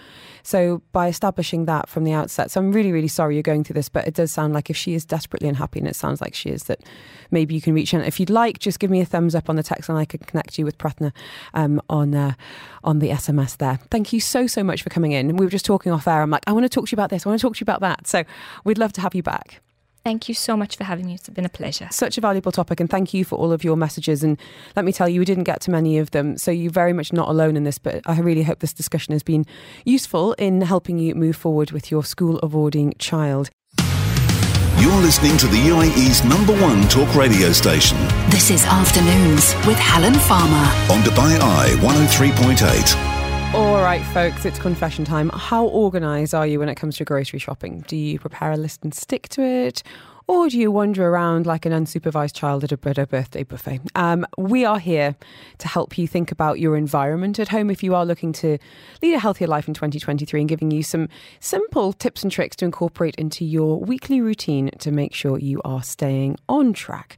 So 0.44 0.82
by 0.92 1.08
establishing 1.08 1.66
that 1.66 1.90
from 1.90 2.04
the 2.04 2.14
outset 2.14 2.52
so 2.52 2.60
i'm 2.60 2.72
really 2.72 2.92
really 2.92 3.08
sorry 3.08 3.36
you're 3.36 3.52
going 3.52 3.64
through 3.64 3.74
this 3.74 3.90
but 3.90 4.08
it 4.08 4.14
does 4.14 4.32
sound 4.32 4.54
like 4.54 4.70
if 4.70 4.78
she 4.78 4.94
is 4.94 5.04
desperately 5.04 5.50
unhappy 5.50 5.80
and 5.80 5.88
it 5.88 5.96
sounds 5.96 6.22
like 6.22 6.36
she 6.36 6.50
is 6.50 6.64
that 6.66 6.82
maybe 7.32 7.56
you 7.56 7.62
can 7.62 7.74
reach 7.74 7.94
out. 7.94 8.06
If 8.06 8.20
you'd 8.20 8.30
like 8.30 8.60
just 8.60 8.80
give 8.80 8.92
me 8.92 9.02
a 9.02 9.06
thumbs 9.06 9.36
up 9.36 9.50
on 9.50 9.56
the 9.56 9.64
text 9.64 9.90
and 9.90 9.98
i 9.98 10.06
can 10.06 10.20
connect 10.20 10.58
you 10.58 10.66
with 10.66 10.78
prathna 10.78 11.12
um, 11.54 11.82
on 11.90 12.16
uh, 12.16 12.34
on 12.84 13.00
the 13.00 13.10
sms 13.10 13.58
there. 13.58 13.80
Thank 13.90 14.14
you 14.14 14.20
so 14.20 14.48
so 14.48 14.64
much 14.64 14.84
for 14.84 14.90
coming 14.90 15.12
in. 15.12 15.36
We 15.36 15.46
were 15.46 15.52
just 15.52 15.66
talking 15.66 15.92
off 15.92 16.08
air. 16.08 16.22
I'm 16.22 16.30
like 16.30 16.44
i 16.48 16.52
want 16.52 16.64
to 16.64 16.70
talk 16.70 16.88
to 16.88 16.92
you 16.92 16.96
about 16.96 17.10
this. 17.10 17.26
I 17.26 17.30
want 17.30 17.42
to 17.42 17.48
talk 17.48 17.56
to 17.58 17.62
you 17.62 17.66
about 17.66 17.82
that. 17.82 18.08
So 18.08 18.24
we'd 18.64 18.78
love 18.78 18.94
to 18.94 19.02
have 19.02 19.16
you 19.16 19.24
back 19.24 19.62
Thank 20.06 20.30
you 20.30 20.36
so 20.36 20.56
much 20.56 20.78
for 20.78 20.84
having 20.84 21.08
me. 21.08 21.16
It's 21.16 21.28
been 21.30 21.46
a 21.46 21.50
pleasure. 21.50 21.88
such 21.92 22.16
a 22.20 22.22
valuable 22.22 22.52
topic 22.52 22.80
and 22.80 22.88
thank 22.88 23.12
you 23.12 23.26
for 23.26 23.38
all 23.38 23.52
of 23.52 23.64
your 23.64 23.76
messages 23.76 24.24
and 24.24 24.38
let 24.76 24.86
me 24.86 24.92
tell 24.92 25.10
you 25.10 25.20
we 25.20 25.26
didn't 25.26 25.46
get 25.46 25.62
to 25.62 25.72
many 25.72 25.98
of 25.98 26.12
them 26.12 26.38
so 26.38 26.52
you're 26.52 26.72
very 26.72 26.94
much 26.94 27.12
not 27.12 27.28
alone 27.28 27.58
in 27.58 27.64
this 27.64 27.80
but 27.80 28.02
i 28.06 28.20
really 28.20 28.44
hope 28.44 28.60
this 28.60 28.72
discussion 28.74 29.14
has 29.14 29.24
been 29.24 29.46
useful 29.84 30.34
in 30.34 30.62
helping 30.62 31.00
you 31.00 31.16
move 31.16 31.36
forward 31.36 31.72
with 31.72 31.90
your 31.90 32.04
school 32.04 32.38
avoiding 32.40 32.94
child 33.00 33.50
You're 34.78 35.02
listening 35.02 35.38
to 35.38 35.48
the 35.48 35.58
UAE's 35.74 36.24
number 36.24 36.54
one 36.62 36.88
talk 36.88 37.10
radio 37.16 37.52
station 37.52 37.98
This 38.30 38.52
is 38.52 38.64
Afternoons 38.66 39.56
with 39.66 39.78
Helen 39.80 40.14
Farmer. 40.14 40.68
on 40.94 41.02
Dubai 41.02 41.34
Eye 41.40 41.72
103.8. 41.82 43.15
all 43.54 43.82
right 43.82 44.02
folks 44.14 44.46
it's 44.46 44.60
confession 44.60 45.06
time 45.06 45.30
how 45.34 45.66
organized 45.66 46.34
are 46.34 46.48
you 46.48 46.60
when 46.60 46.68
it 46.70 46.76
comes 46.76 46.98
to 46.98 47.06
grocery 47.06 47.40
shopping 47.40 47.84
do 47.88 47.96
you 47.96 48.20
prepare 48.20 48.52
a 48.52 48.58
list 48.58 48.84
and 48.84 48.94
stick 48.94 49.30
to 49.30 49.42
it 49.42 49.84
or 50.28 50.50
do 50.50 50.58
you 50.58 50.72
wander 50.72 51.08
around 51.08 51.46
like 51.46 51.68
an 51.68 51.72
unsupervised 51.72 52.34
child 52.34 52.64
at 52.64 52.72
a, 52.72 52.80
at 52.90 52.98
a 52.98 53.06
birthday 53.06 53.44
buffet? 53.44 53.82
Um, 53.94 54.26
we 54.40 54.66
are 54.66 54.80
here 54.80 55.16
to 55.60 55.68
help 55.68 56.00
you 56.00 56.08
think 56.08 56.32
about 56.32 56.60
your 56.60 56.76
environment 56.76 57.38
at 57.38 57.50
home 57.50 57.70
if 57.70 57.84
you 57.84 57.94
are 57.94 58.06
looking 58.06 58.34
to 58.34 58.58
lead 59.04 59.14
a 59.14 59.20
healthier 59.20 59.48
life 59.48 59.68
in 59.68 59.76
2023 59.76 60.40
and 60.40 60.50
giving 60.50 60.72
you 60.72 60.82
some 60.82 61.10
simple 61.40 61.94
tips 61.94 62.24
and 62.24 62.32
tricks 62.32 62.56
to 62.58 62.66
incorporate 62.66 63.14
into 63.16 63.46
your 63.46 63.80
weekly 63.80 64.20
routine 64.20 64.72
to 64.80 64.92
make 64.92 65.14
sure 65.14 65.38
you 65.38 65.62
are 65.64 65.84
staying 65.84 66.38
on 66.50 66.74
track. 66.74 67.18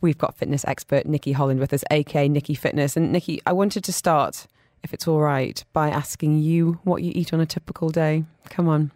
We've 0.00 0.18
got 0.18 0.36
fitness 0.36 0.64
expert 0.66 1.06
Nikki 1.06 1.32
Holland 1.32 1.60
with 1.60 1.72
us, 1.72 1.84
aka 1.92 2.26
Nikki 2.28 2.54
Fitness. 2.54 2.96
And 2.96 3.12
Nikki, 3.12 3.40
I 3.46 3.52
wanted 3.52 3.84
to 3.84 3.92
start, 3.92 4.48
if 4.82 4.94
it's 4.94 5.06
all 5.08 5.20
right, 5.20 5.62
by 5.72 5.90
asking 5.90 6.38
you 6.40 6.78
what 6.84 7.02
you 7.02 7.12
eat 7.14 7.32
on 7.32 7.40
a 7.40 7.46
typical 7.46 7.90
day. 7.90 8.24
Come 8.50 8.68
on. 8.68 8.90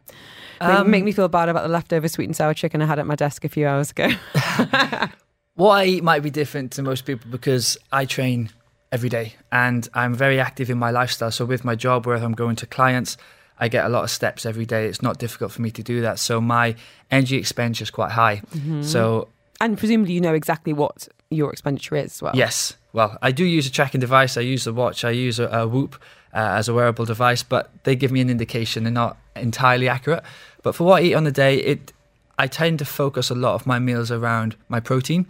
Make, 0.60 0.70
Um, 0.70 0.90
make 0.90 1.04
me 1.04 1.12
feel 1.12 1.28
bad 1.28 1.48
about 1.48 1.62
the 1.64 1.68
leftover 1.68 2.08
sweet 2.08 2.26
and 2.26 2.36
sour 2.36 2.54
chicken 2.54 2.80
I 2.82 2.86
had 2.86 2.98
at 2.98 3.06
my 3.06 3.16
desk 3.16 3.44
a 3.44 3.48
few 3.48 3.66
hours 3.66 3.90
ago. 3.90 4.08
What 5.54 5.70
I 5.72 5.84
eat 5.84 6.02
might 6.02 6.22
be 6.22 6.30
different 6.30 6.72
to 6.72 6.82
most 6.82 7.04
people 7.04 7.30
because 7.30 7.76
I 7.92 8.06
train 8.06 8.48
every 8.90 9.10
day 9.10 9.34
and 9.50 9.86
I'm 9.92 10.14
very 10.14 10.40
active 10.40 10.70
in 10.70 10.78
my 10.78 10.90
lifestyle. 10.90 11.30
So 11.30 11.44
with 11.44 11.62
my 11.62 11.74
job, 11.74 12.06
where 12.06 12.16
I'm 12.16 12.32
going 12.32 12.56
to 12.56 12.66
clients, 12.66 13.18
I 13.58 13.68
get 13.68 13.84
a 13.84 13.90
lot 13.90 14.02
of 14.02 14.10
steps 14.10 14.46
every 14.46 14.64
day. 14.64 14.86
It's 14.86 15.02
not 15.02 15.18
difficult 15.18 15.52
for 15.52 15.60
me 15.60 15.70
to 15.72 15.82
do 15.82 16.00
that. 16.00 16.18
So 16.18 16.40
my 16.40 16.74
energy 17.10 17.36
expenditure 17.36 17.82
is 17.82 17.90
quite 17.90 18.12
high. 18.12 18.40
So 18.80 19.28
and 19.60 19.76
presumably 19.76 20.14
you 20.14 20.22
know 20.22 20.32
exactly 20.34 20.72
what 20.72 21.06
your 21.28 21.52
expenditure 21.52 21.96
is 21.96 22.06
as 22.14 22.22
well. 22.22 22.32
yes, 22.34 22.74
well, 22.92 23.18
I 23.22 23.32
do 23.32 23.44
use 23.44 23.66
a 23.66 23.72
tracking 23.72 24.00
device. 24.00 24.36
I 24.36 24.42
use 24.42 24.66
a 24.66 24.72
watch. 24.72 25.04
I 25.04 25.10
use 25.10 25.38
a, 25.38 25.46
a 25.46 25.66
Whoop 25.66 26.00
uh, 26.34 26.38
as 26.38 26.68
a 26.68 26.74
wearable 26.74 27.04
device, 27.04 27.42
but 27.42 27.70
they 27.84 27.96
give 27.96 28.12
me 28.12 28.20
an 28.20 28.30
indication. 28.30 28.84
They're 28.84 28.92
not 28.92 29.16
entirely 29.34 29.88
accurate. 29.88 30.22
But 30.62 30.74
for 30.74 30.84
what 30.84 31.02
I 31.02 31.06
eat 31.06 31.14
on 31.14 31.24
the 31.24 31.32
day, 31.32 31.56
it 31.56 31.92
I 32.38 32.46
tend 32.46 32.78
to 32.80 32.84
focus 32.84 33.30
a 33.30 33.34
lot 33.34 33.54
of 33.54 33.66
my 33.66 33.78
meals 33.78 34.10
around 34.10 34.56
my 34.68 34.80
protein. 34.80 35.26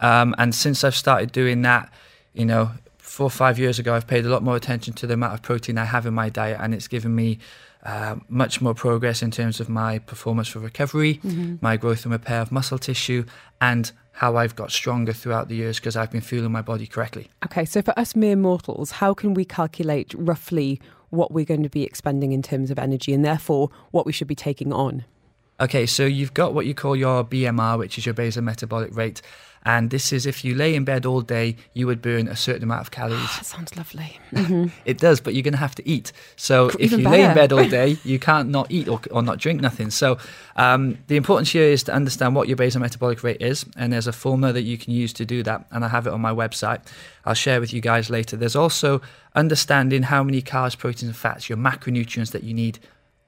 Um, 0.00 0.34
and 0.38 0.54
since 0.54 0.84
I've 0.84 0.94
started 0.96 1.32
doing 1.32 1.62
that, 1.62 1.92
you 2.34 2.44
know, 2.44 2.72
four 3.06 3.26
or 3.26 3.30
five 3.30 3.58
years 3.58 3.78
ago, 3.78 3.94
I've 3.94 4.06
paid 4.06 4.26
a 4.26 4.28
lot 4.28 4.42
more 4.42 4.56
attention 4.56 4.92
to 4.94 5.06
the 5.06 5.14
amount 5.14 5.34
of 5.34 5.42
protein 5.42 5.78
I 5.78 5.84
have 5.84 6.06
in 6.06 6.14
my 6.14 6.28
diet, 6.28 6.58
and 6.60 6.74
it's 6.74 6.88
given 6.88 7.14
me 7.14 7.38
uh, 7.84 8.16
much 8.28 8.60
more 8.60 8.74
progress 8.74 9.22
in 9.22 9.30
terms 9.30 9.60
of 9.60 9.68
my 9.68 9.98
performance 10.00 10.48
for 10.48 10.58
recovery, 10.58 11.20
my 11.60 11.76
growth 11.76 12.04
and 12.04 12.12
repair 12.12 12.40
of 12.40 12.50
muscle 12.50 12.78
tissue, 12.78 13.24
and 13.60 13.92
how 14.12 14.36
I've 14.36 14.56
got 14.56 14.72
stronger 14.72 15.12
throughout 15.12 15.48
the 15.48 15.54
years 15.54 15.78
because 15.78 15.94
I've 15.94 16.10
been 16.10 16.20
fueling 16.20 16.50
my 16.50 16.62
body 16.62 16.86
correctly. 16.86 17.30
Okay, 17.44 17.64
so 17.64 17.82
for 17.82 17.96
us 17.98 18.16
mere 18.16 18.34
mortals, 18.34 18.92
how 18.92 19.14
can 19.14 19.34
we 19.34 19.44
calculate 19.44 20.14
roughly 20.16 20.80
what 21.10 21.32
we're 21.32 21.44
going 21.44 21.62
to 21.62 21.68
be 21.68 21.84
expending 21.84 22.32
in 22.32 22.42
terms 22.42 22.70
of 22.70 22.78
energy 22.78 23.12
and 23.12 23.24
therefore 23.24 23.70
what 23.90 24.04
we 24.04 24.12
should 24.12 24.26
be 24.26 24.34
taking 24.34 24.72
on? 24.72 25.04
Okay, 25.58 25.86
so 25.86 26.04
you've 26.04 26.34
got 26.34 26.52
what 26.52 26.66
you 26.66 26.74
call 26.74 26.96
your 26.96 27.24
BMR, 27.24 27.78
which 27.78 27.96
is 27.96 28.04
your 28.04 28.14
basal 28.14 28.42
metabolic 28.42 28.94
rate. 28.94 29.22
And 29.66 29.90
this 29.90 30.12
is 30.12 30.26
if 30.26 30.44
you 30.44 30.54
lay 30.54 30.76
in 30.76 30.84
bed 30.84 31.04
all 31.04 31.20
day, 31.20 31.56
you 31.74 31.88
would 31.88 32.00
burn 32.00 32.28
a 32.28 32.36
certain 32.36 32.62
amount 32.62 32.82
of 32.82 32.92
calories. 32.92 33.28
That 33.36 33.44
sounds 33.44 33.76
lovely. 33.76 34.20
It 34.84 34.98
does, 34.98 35.20
but 35.20 35.34
you're 35.34 35.42
going 35.42 35.54
to 35.54 35.58
have 35.58 35.74
to 35.74 35.88
eat. 35.88 36.12
So 36.36 36.68
if 36.68 36.80
Even 36.80 37.00
you 37.00 37.08
lay 37.08 37.24
in 37.24 37.34
bed 37.34 37.52
all 37.52 37.68
day, 37.80 37.98
you 38.04 38.20
can't 38.20 38.48
not 38.48 38.70
eat 38.70 38.86
or, 38.86 39.00
or 39.10 39.22
not 39.24 39.38
drink 39.38 39.60
nothing. 39.60 39.90
So 39.90 40.18
um, 40.54 40.98
the 41.08 41.16
importance 41.16 41.50
here 41.50 41.64
is 41.64 41.82
to 41.84 41.92
understand 41.92 42.36
what 42.36 42.46
your 42.46 42.56
basal 42.56 42.80
metabolic 42.80 43.24
rate 43.24 43.42
is, 43.42 43.66
and 43.76 43.92
there's 43.92 44.06
a 44.06 44.12
formula 44.12 44.52
that 44.52 44.62
you 44.62 44.78
can 44.78 44.92
use 44.92 45.12
to 45.14 45.24
do 45.24 45.42
that, 45.42 45.66
and 45.72 45.84
I 45.84 45.88
have 45.88 46.06
it 46.06 46.12
on 46.12 46.20
my 46.20 46.32
website. 46.32 46.80
I'll 47.24 47.34
share 47.34 47.60
with 47.60 47.72
you 47.72 47.80
guys 47.80 48.08
later. 48.08 48.36
There's 48.36 48.54
also 48.54 49.02
understanding 49.34 50.04
how 50.04 50.22
many 50.22 50.42
carbs, 50.42 50.78
proteins, 50.78 51.08
and 51.08 51.16
fats, 51.16 51.48
your 51.48 51.58
macronutrients 51.58 52.30
that 52.30 52.44
you 52.44 52.54
need 52.54 52.78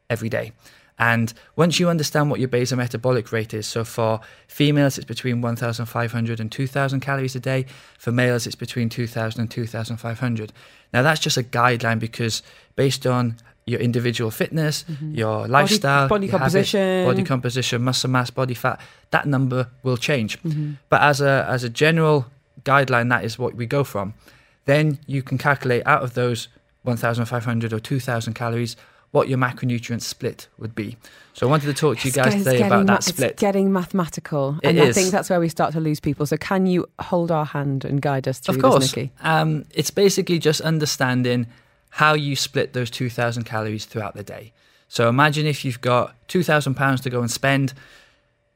every 0.08 0.28
day. 0.28 0.52
And 0.98 1.32
once 1.54 1.78
you 1.78 1.88
understand 1.88 2.30
what 2.30 2.40
your 2.40 2.48
basal 2.48 2.76
metabolic 2.78 3.30
rate 3.30 3.54
is, 3.54 3.66
so 3.66 3.84
for 3.84 4.20
females 4.48 4.98
it's 4.98 5.06
between 5.06 5.40
1,500 5.40 6.40
and 6.40 6.50
2,000 6.50 7.00
calories 7.00 7.36
a 7.36 7.40
day. 7.40 7.66
For 7.98 8.10
males 8.10 8.46
it's 8.46 8.56
between 8.56 8.88
2,000 8.88 9.40
and 9.40 9.50
2,500. 9.50 10.52
Now 10.92 11.02
that's 11.02 11.20
just 11.20 11.36
a 11.36 11.42
guideline 11.42 12.00
because 12.00 12.42
based 12.74 13.06
on 13.06 13.36
your 13.64 13.80
individual 13.80 14.30
fitness, 14.30 14.84
mm-hmm. 14.84 15.14
your 15.14 15.46
lifestyle, 15.46 16.08
body 16.08 16.26
your 16.26 16.38
habits, 16.38 16.54
composition. 16.54 17.04
body 17.04 17.22
composition, 17.22 17.82
muscle 17.82 18.10
mass, 18.10 18.30
body 18.30 18.54
fat, 18.54 18.80
that 19.10 19.26
number 19.26 19.68
will 19.82 19.98
change. 19.98 20.42
Mm-hmm. 20.42 20.72
But 20.88 21.02
as 21.02 21.20
a 21.20 21.46
as 21.48 21.64
a 21.64 21.68
general 21.68 22.26
guideline, 22.64 23.10
that 23.10 23.24
is 23.24 23.38
what 23.38 23.54
we 23.54 23.66
go 23.66 23.84
from. 23.84 24.14
Then 24.64 24.98
you 25.06 25.22
can 25.22 25.38
calculate 25.38 25.86
out 25.86 26.02
of 26.02 26.14
those 26.14 26.48
1,500 26.82 27.72
or 27.72 27.80
2,000 27.80 28.34
calories 28.34 28.76
what 29.10 29.28
your 29.28 29.38
macronutrient 29.38 30.02
split 30.02 30.48
would 30.58 30.74
be. 30.74 30.96
So 31.32 31.46
I 31.46 31.50
wanted 31.50 31.66
to 31.66 31.74
talk 31.74 31.98
to 31.98 32.08
you 32.08 32.12
guys 32.12 32.34
today 32.34 32.62
about 32.62 32.86
that 32.86 33.04
split. 33.04 33.32
It's 33.32 33.40
getting 33.40 33.72
mathematical. 33.72 34.58
It 34.62 34.70
and 34.70 34.80
I 34.80 34.92
think 34.92 35.10
that's 35.10 35.30
where 35.30 35.40
we 35.40 35.48
start 35.48 35.72
to 35.74 35.80
lose 35.80 36.00
people. 36.00 36.26
So 36.26 36.36
can 36.36 36.66
you 36.66 36.86
hold 36.98 37.30
our 37.30 37.46
hand 37.46 37.84
and 37.84 38.02
guide 38.02 38.28
us 38.28 38.40
through 38.40 38.56
Of 38.56 38.62
course. 38.62 38.84
this, 38.84 38.96
Nikki? 38.96 39.12
Um, 39.22 39.64
it's 39.72 39.90
basically 39.90 40.38
just 40.38 40.60
understanding 40.60 41.46
how 41.90 42.14
you 42.14 42.36
split 42.36 42.74
those 42.74 42.90
2,000 42.90 43.44
calories 43.44 43.86
throughout 43.86 44.14
the 44.14 44.22
day. 44.22 44.52
So 44.88 45.08
imagine 45.08 45.46
if 45.46 45.64
you've 45.64 45.80
got 45.80 46.14
2,000 46.28 46.74
pounds 46.74 47.00
to 47.02 47.10
go 47.10 47.20
and 47.20 47.30
spend, 47.30 47.72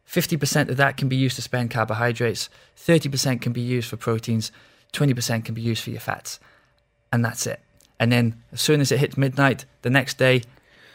50% 0.07 0.69
of 0.69 0.77
that 0.77 0.97
can 0.97 1.09
be 1.09 1.17
used 1.17 1.37
to 1.37 1.43
spend 1.43 1.71
carbohydrates, 1.71 2.51
30% 2.77 3.41
can 3.41 3.53
be 3.53 3.61
used 3.61 3.89
for 3.89 3.97
proteins, 3.97 4.53
20% 4.93 5.45
can 5.45 5.55
be 5.55 5.63
used 5.63 5.83
for 5.83 5.91
your 5.91 6.01
fats. 6.01 6.41
And 7.13 7.25
that's 7.25 7.47
it. 7.47 7.61
And 8.03 8.11
then 8.11 8.35
as 8.51 8.61
soon 8.61 8.81
as 8.81 8.91
it 8.91 8.99
hits 8.99 9.17
midnight, 9.17 9.65
the 9.83 9.89
next 9.89 10.19
day, 10.19 10.43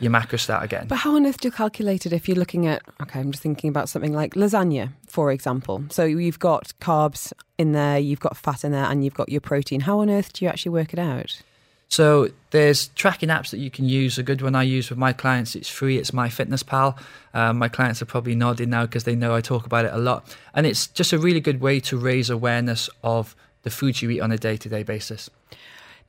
your 0.01 0.11
macros 0.11 0.41
start 0.41 0.65
again. 0.65 0.87
But 0.89 0.97
how 0.97 1.15
on 1.15 1.25
earth 1.25 1.39
do 1.39 1.47
you 1.47 1.53
calculate 1.53 2.05
it 2.05 2.11
if 2.11 2.27
you're 2.27 2.35
looking 2.35 2.67
at, 2.67 2.81
okay, 3.01 3.21
I'm 3.21 3.31
just 3.31 3.41
thinking 3.41 3.69
about 3.69 3.87
something 3.87 4.11
like 4.11 4.33
lasagna, 4.33 4.89
for 5.07 5.31
example. 5.31 5.85
So 5.89 6.03
you've 6.03 6.37
got 6.37 6.73
carbs 6.81 7.31
in 7.57 7.71
there, 7.71 7.97
you've 7.97 8.19
got 8.19 8.35
fat 8.35 8.65
in 8.65 8.73
there, 8.73 8.83
and 8.83 9.05
you've 9.05 9.13
got 9.13 9.29
your 9.29 9.39
protein. 9.39 9.79
How 9.79 9.99
on 10.01 10.09
earth 10.09 10.33
do 10.33 10.43
you 10.43 10.49
actually 10.49 10.73
work 10.73 10.91
it 10.91 10.99
out? 10.99 11.41
So 11.87 12.27
there's 12.51 12.89
tracking 12.89 13.29
apps 13.29 13.51
that 13.51 13.59
you 13.59 13.71
can 13.71 13.85
use. 13.85 14.17
A 14.17 14.23
good 14.23 14.41
one 14.41 14.53
I 14.53 14.63
use 14.63 14.89
with 14.89 14.99
my 14.99 15.13
clients, 15.13 15.55
it's 15.55 15.69
free. 15.69 15.97
It's 15.97 16.11
MyFitnessPal. 16.11 16.99
Um, 17.33 17.57
my 17.57 17.69
clients 17.69 18.01
are 18.01 18.05
probably 18.05 18.35
nodding 18.35 18.71
now 18.71 18.85
because 18.85 19.05
they 19.05 19.15
know 19.15 19.33
I 19.33 19.39
talk 19.39 19.65
about 19.65 19.85
it 19.85 19.93
a 19.93 19.97
lot, 19.97 20.35
and 20.53 20.67
it's 20.67 20.87
just 20.87 21.13
a 21.13 21.17
really 21.17 21.39
good 21.39 21.61
way 21.61 21.79
to 21.79 21.97
raise 21.97 22.29
awareness 22.29 22.89
of 23.01 23.33
the 23.63 23.69
food 23.69 24.01
you 24.01 24.09
eat 24.09 24.19
on 24.19 24.33
a 24.33 24.37
day-to-day 24.37 24.83
basis. 24.83 25.29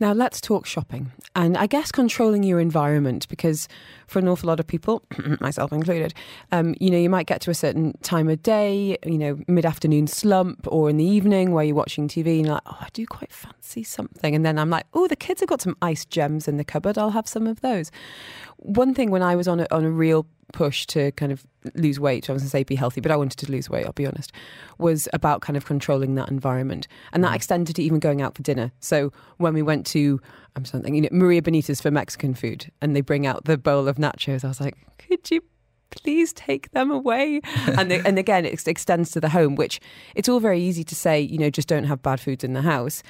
Now, 0.01 0.13
let's 0.13 0.41
talk 0.41 0.65
shopping 0.65 1.11
and 1.35 1.57
I 1.57 1.67
guess 1.67 1.91
controlling 1.91 2.43
your 2.43 2.61
environment 2.61 3.29
because 3.29 3.69
for 4.07 4.21
an 4.21 4.29
awful 4.29 4.47
lot 4.47 4.61
of 4.61 4.67
people, 4.67 5.03
myself 5.41 5.73
included, 5.73 6.15
um, 6.53 6.75
you 6.81 6.91
know, 6.91 6.99
you 6.99 7.11
might 7.11 7.27
get 7.27 7.41
to 7.43 7.51
a 7.51 7.55
certain 7.55 7.97
time 8.03 8.29
of 8.29 8.43
day, 8.43 8.97
you 9.05 9.19
know, 9.19 9.39
mid 9.49 9.67
afternoon 9.67 10.07
slump 10.07 10.67
or 10.69 10.89
in 10.89 10.97
the 10.99 11.05
evening 11.05 11.53
where 11.53 11.65
you're 11.65 11.75
watching 11.75 12.07
TV 12.07 12.37
and 12.39 12.47
you're 12.47 12.55
like, 12.55 12.63
oh, 12.67 12.79
I 12.81 12.89
do 12.93 13.07
quite 13.07 13.33
fancy 13.33 13.83
something. 13.83 14.35
And 14.35 14.47
then 14.47 14.59
I'm 14.59 14.71
like, 14.71 14.87
oh, 14.95 15.09
the 15.09 15.17
kids 15.17 15.41
have 15.41 15.49
got 15.49 15.61
some 15.61 15.77
ice 15.83 16.05
gems 16.05 16.47
in 16.47 16.59
the 16.59 16.65
cupboard. 16.65 16.97
I'll 16.97 17.11
have 17.11 17.29
some 17.29 17.47
of 17.47 17.61
those. 17.61 17.91
One 18.57 18.95
thing 18.95 19.11
when 19.11 19.23
I 19.23 19.35
was 19.37 19.49
on 19.49 19.61
a, 19.61 19.67
on 19.71 19.85
a 19.85 19.91
real 19.91 20.27
push 20.53 20.87
to 20.87 21.13
kind 21.13 21.33
of 21.33 21.47
lose 21.75 22.01
weight, 22.01 22.29
I 22.29 22.33
was 22.33 22.43
going 22.43 22.47
to 22.47 22.51
say 22.51 22.63
be 22.65 22.75
healthy, 22.75 23.01
but 23.01 23.11
I 23.11 23.17
wanted 23.17 23.39
to 23.39 23.51
lose 23.51 23.69
weight, 23.69 23.87
I'll 23.87 23.93
be 23.93 24.07
honest, 24.07 24.33
was 24.79 25.09
about 25.13 25.41
kind 25.41 25.57
of 25.57 25.67
controlling 25.67 26.15
that 26.15 26.31
environment. 26.31 26.89
And 27.13 27.23
that 27.25 27.33
mm. 27.33 27.37
extended 27.37 27.77
to 27.77 27.83
even 27.83 27.99
going 27.99 28.23
out 28.23 28.35
for 28.37 28.43
dinner. 28.43 28.73
So 28.81 29.13
when 29.39 29.55
we 29.55 29.63
went 29.63 29.87
to, 29.89 30.21
I'm 30.57 30.65
something, 30.65 30.95
you 30.95 31.03
know, 31.03 31.09
Maria 31.13 31.43
Bonita 31.43 31.75
for 31.77 31.91
Mexican 31.91 32.35
food, 32.35 32.71
and 32.81 32.97
they 32.97 33.01
bring 33.01 33.27
out 33.27 33.45
the 33.45 33.59
bowl 33.59 33.89
of 33.89 33.97
nachos, 33.97 34.45
I 34.45 34.49
was 34.49 34.61
like, 34.61 34.77
could 34.99 35.31
you 35.31 35.43
please 35.91 36.33
take 36.33 36.71
them 36.73 36.91
away? 36.91 37.41
and, 37.67 37.91
they, 37.91 38.01
and 38.01 38.19
again, 38.19 38.45
it 38.45 38.67
extends 38.67 39.11
to 39.13 39.21
the 39.21 39.29
home, 39.29 39.55
which 39.55 39.81
it's 40.15 40.29
all 40.29 40.41
very 40.41 40.61
easy 40.61 40.85
to 40.85 40.95
say, 40.95 41.21
you 41.21 41.39
know, 41.39 41.51
just 41.51 41.69
don't 41.69 41.85
have 41.85 42.03
bad 42.03 42.21
foods 42.21 42.45
in 42.45 42.53
the 42.53 42.63
house 42.63 43.03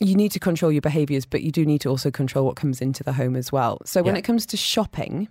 you 0.00 0.14
need 0.14 0.32
to 0.32 0.40
control 0.40 0.72
your 0.72 0.80
behaviors, 0.80 1.24
but 1.24 1.42
you 1.42 1.52
do 1.52 1.64
need 1.64 1.80
to 1.82 1.88
also 1.88 2.10
control 2.10 2.44
what 2.44 2.56
comes 2.56 2.80
into 2.80 3.04
the 3.04 3.12
home 3.12 3.36
as 3.36 3.52
well. 3.52 3.78
So 3.84 4.02
when 4.02 4.14
Yeah. 4.14 4.20
it 4.20 4.24
comes 4.24 4.44
to 4.46 4.56
shopping, 4.56 5.28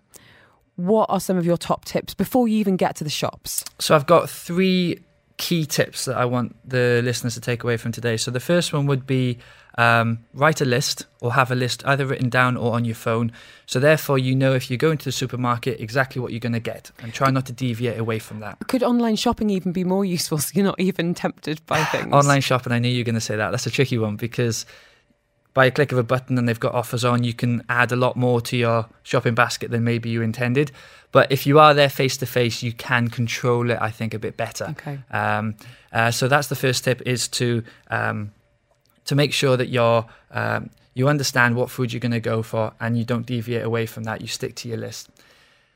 what 0.75 1.09
are 1.09 1.19
some 1.19 1.37
of 1.37 1.45
your 1.45 1.57
top 1.57 1.85
tips 1.85 2.13
before 2.13 2.47
you 2.47 2.57
even 2.57 2.77
get 2.77 2.95
to 2.97 3.03
the 3.03 3.09
shops? 3.09 3.63
So 3.79 3.95
I've 3.95 4.07
got 4.07 4.29
three 4.29 4.99
key 5.37 5.65
tips 5.65 6.05
that 6.05 6.17
I 6.17 6.25
want 6.25 6.55
the 6.67 7.01
listeners 7.03 7.33
to 7.35 7.41
take 7.41 7.63
away 7.63 7.77
from 7.77 7.91
today. 7.91 8.17
So 8.17 8.31
the 8.31 8.39
first 8.39 8.71
one 8.71 8.85
would 8.85 9.05
be 9.05 9.39
um, 9.77 10.19
write 10.33 10.61
a 10.61 10.65
list 10.65 11.05
or 11.21 11.33
have 11.33 11.51
a 11.51 11.55
list 11.55 11.83
either 11.85 12.05
written 12.05 12.29
down 12.29 12.55
or 12.57 12.73
on 12.73 12.85
your 12.85 12.95
phone. 12.95 13.31
So 13.65 13.79
therefore, 13.79 14.19
you 14.19 14.35
know 14.35 14.53
if 14.53 14.69
you 14.69 14.77
go 14.77 14.91
into 14.91 15.05
the 15.05 15.11
supermarket 15.11 15.79
exactly 15.79 16.21
what 16.21 16.31
you're 16.31 16.39
going 16.39 16.53
to 16.53 16.59
get, 16.59 16.91
and 16.99 17.13
try 17.13 17.31
not 17.31 17.45
to 17.47 17.53
deviate 17.53 17.97
away 17.97 18.19
from 18.19 18.39
that. 18.41 18.59
Could 18.67 18.83
online 18.83 19.15
shopping 19.15 19.49
even 19.49 19.71
be 19.71 19.83
more 19.83 20.05
useful 20.05 20.37
so 20.37 20.51
you're 20.53 20.65
not 20.65 20.79
even 20.79 21.13
tempted 21.13 21.65
by 21.65 21.83
things? 21.85 22.13
Online 22.13 22.41
shopping, 22.41 22.71
I 22.71 22.79
knew 22.79 22.89
you 22.89 22.99
were 22.99 23.05
going 23.05 23.15
to 23.15 23.21
say 23.21 23.35
that. 23.35 23.51
That's 23.51 23.65
a 23.65 23.71
tricky 23.71 23.97
one 23.97 24.15
because 24.15 24.65
by 25.53 25.65
a 25.65 25.71
click 25.71 25.91
of 25.91 25.97
a 25.97 26.03
button 26.03 26.37
and 26.37 26.47
they've 26.47 26.59
got 26.59 26.73
offers 26.73 27.05
on, 27.05 27.23
you 27.23 27.33
can 27.33 27.63
add 27.69 27.91
a 27.91 27.95
lot 27.95 28.15
more 28.15 28.41
to 28.41 28.57
your 28.57 28.87
shopping 29.03 29.35
basket 29.35 29.71
than 29.71 29.83
maybe 29.83 30.09
you 30.09 30.21
intended. 30.21 30.71
But 31.11 31.31
if 31.31 31.45
you 31.45 31.59
are 31.59 31.73
there 31.73 31.89
face 31.89 32.17
to 32.17 32.25
face, 32.25 32.63
you 32.63 32.73
can 32.73 33.07
control 33.09 33.69
it, 33.69 33.77
I 33.79 33.91
think, 33.91 34.13
a 34.13 34.19
bit 34.19 34.35
better. 34.35 34.67
Okay. 34.71 34.99
Um, 35.11 35.55
uh, 35.91 36.09
so 36.09 36.27
that's 36.27 36.47
the 36.47 36.55
first 36.55 36.83
tip: 36.83 37.01
is 37.05 37.27
to 37.29 37.63
um, 37.91 38.31
to 39.05 39.15
make 39.15 39.31
sure 39.31 39.55
that 39.55 39.69
you're 39.69 40.05
um, 40.31 40.71
you 40.95 41.07
understand 41.07 41.55
what 41.55 41.69
food 41.69 41.93
you're 41.93 41.99
going 41.99 42.11
to 42.11 42.19
go 42.19 42.41
for 42.41 42.73
and 42.79 42.97
you 42.97 43.03
don't 43.03 43.25
deviate 43.25 43.63
away 43.63 43.85
from 43.85 44.03
that. 44.03 44.21
You 44.21 44.27
stick 44.27 44.55
to 44.57 44.69
your 44.69 44.77
list. 44.77 45.09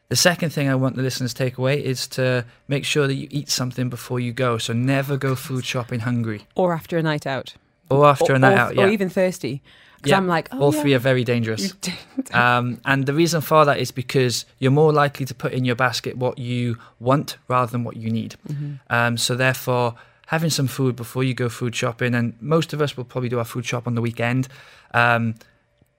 The 0.10 0.16
second 0.16 0.52
thing 0.52 0.70
I 0.70 0.76
want 0.76 0.96
the 0.96 1.02
listeners 1.02 1.34
to 1.34 1.44
take 1.44 1.58
away 1.58 1.84
is 1.84 2.08
to 2.10 2.46
make 2.68 2.86
sure 2.86 3.08
that 3.08 3.16
you 3.16 3.28
eat 3.30 3.50
something 3.50 3.90
before 3.90 4.20
you 4.20 4.32
go. 4.32 4.58
So 4.58 4.72
never 4.74 5.18
go 5.18 5.36
food 5.36 5.66
shopping 5.66 6.02
hungry 6.02 6.44
Or 6.56 6.74
after 6.74 6.98
a 6.98 7.04
night 7.04 7.28
out. 7.28 7.56
Or 7.90 8.06
after 8.06 8.34
a 8.34 8.36
or, 8.36 8.40
night 8.40 8.54
or, 8.54 8.58
out. 8.58 8.76
Yeah, 8.76 8.86
Or 8.86 8.90
even 8.90 9.10
thirsty. 9.10 9.62
Because 9.98 10.12
Yeah. 10.12 10.18
I'm 10.18 10.28
like, 10.28 10.50
oh, 10.52 10.60
all 10.60 10.76
yeah. 10.76 10.82
three 10.82 10.94
are 10.94 11.00
very 11.00 11.24
dangerous. 11.24 11.74
um, 12.34 12.80
and 12.86 13.06
the 13.06 13.14
reason 13.14 13.42
for 13.42 13.66
that 13.66 13.80
is 13.80 13.92
because 13.92 14.46
you're 14.60 14.72
more 14.72 14.94
likely 14.94 15.26
to 15.26 15.34
put 15.34 15.54
in 15.54 15.66
your 15.66 15.76
basket 15.76 16.18
what 16.18 16.38
you 16.38 16.78
want 17.00 17.38
rather 17.48 17.72
than 17.72 17.84
what 17.84 17.98
you 17.98 18.12
need. 18.12 18.36
Mm-hmm. 18.48 18.74
Um, 18.90 19.18
so 19.18 19.36
therefore, 19.36 19.96
having 20.28 20.50
some 20.50 20.68
food 20.68 20.96
before 20.96 21.24
you 21.24 21.34
go 21.34 21.50
food 21.50 21.76
shopping, 21.76 22.14
and 22.14 22.36
most 22.42 22.74
of 22.74 22.82
us 22.82 22.96
will 22.96 23.06
probably 23.06 23.30
do 23.30 23.40
our 23.40 23.46
food 23.46 23.66
shop 23.66 23.88
on 23.88 23.96
the 23.96 24.02
weekend. 24.02 24.48
Um, 24.94 25.36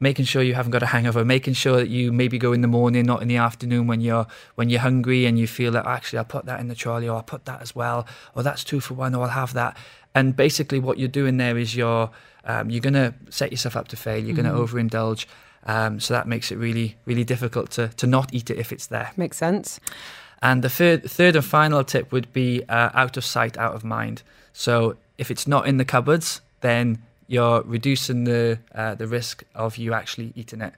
making 0.01 0.25
sure 0.25 0.43
you 0.43 0.55
haven't 0.55 0.71
got 0.71 0.83
a 0.83 0.87
hangover, 0.87 1.25
making 1.25 1.55
sure 1.55 1.77
that 1.77 1.89
you 1.89 2.13
maybe 2.13 2.39
go 2.39 2.53
in 2.53 2.61
the 2.61 2.69
morning, 2.69 3.05
not 3.05 3.21
in 3.23 3.29
the 3.29 3.37
afternoon 3.37 3.87
when 3.87 4.01
you're 4.01 4.27
when 4.55 4.71
you're 4.71 4.81
hungry 4.81 5.27
and 5.27 5.39
you 5.39 5.47
feel 5.47 5.73
that 5.73 5.87
actually 5.87 6.21
I'll 6.21 6.25
put 6.25 6.47
that 6.47 6.61
in 6.61 6.69
the 6.69 6.75
trolley 6.75 7.09
or 7.09 7.17
I'll 7.17 7.23
put 7.23 7.47
that 7.47 7.63
as 7.63 7.75
well, 7.75 8.07
or 8.35 8.43
that's 8.43 8.65
two 8.65 8.81
for 8.81 8.95
one, 8.95 9.15
or 9.15 9.25
I'll 9.25 9.31
have 9.31 9.55
that. 9.55 9.77
And 10.19 10.35
basically, 10.37 10.81
what 10.81 10.99
you're 10.99 11.09
doing 11.23 11.37
there 11.39 11.57
is 11.59 11.75
you're 11.77 12.11
um, 12.45 12.71
you're 12.71 12.81
gonna 12.89 13.15
set 13.31 13.51
yourself 13.53 13.77
up 13.77 13.89
to 13.89 13.97
fail. 13.97 14.19
You're 14.25 14.37
gonna 14.37 14.53
overindulge. 14.65 15.27
Um, 15.67 16.01
so 16.01 16.15
that 16.15 16.27
makes 16.27 16.51
it 16.53 16.57
really, 16.57 16.97
really 17.05 17.25
difficult 17.25 17.71
to, 17.73 17.89
to 17.89 18.07
not 18.07 18.33
eat 18.33 18.49
it 18.51 18.59
if 18.59 18.73
it's 18.73 18.87
there. 18.87 19.11
Makes 19.17 19.37
sense. 19.37 19.81
And 20.41 20.63
the 20.63 20.71
third, 20.71 21.03
third 21.11 21.37
and 21.37 21.45
final 21.45 21.85
tip 21.85 22.11
would 22.13 22.33
be 22.33 22.63
uh, 22.69 22.91
out 22.95 23.17
of 23.17 23.25
sight, 23.25 23.59
out 23.59 23.75
of 23.75 23.83
mind. 23.85 24.23
So 24.53 24.97
if 25.19 25.31
it's 25.31 25.47
not 25.47 25.67
in 25.67 25.77
the 25.77 25.85
cupboards, 25.85 26.41
then 26.61 27.03
you're 27.27 27.63
reducing 27.63 28.25
the 28.25 28.59
uh, 28.75 28.95
the 28.95 29.07
risk 29.07 29.45
of 29.55 29.77
you 29.77 29.93
actually 29.93 30.33
eating 30.37 30.63
it. 30.63 30.73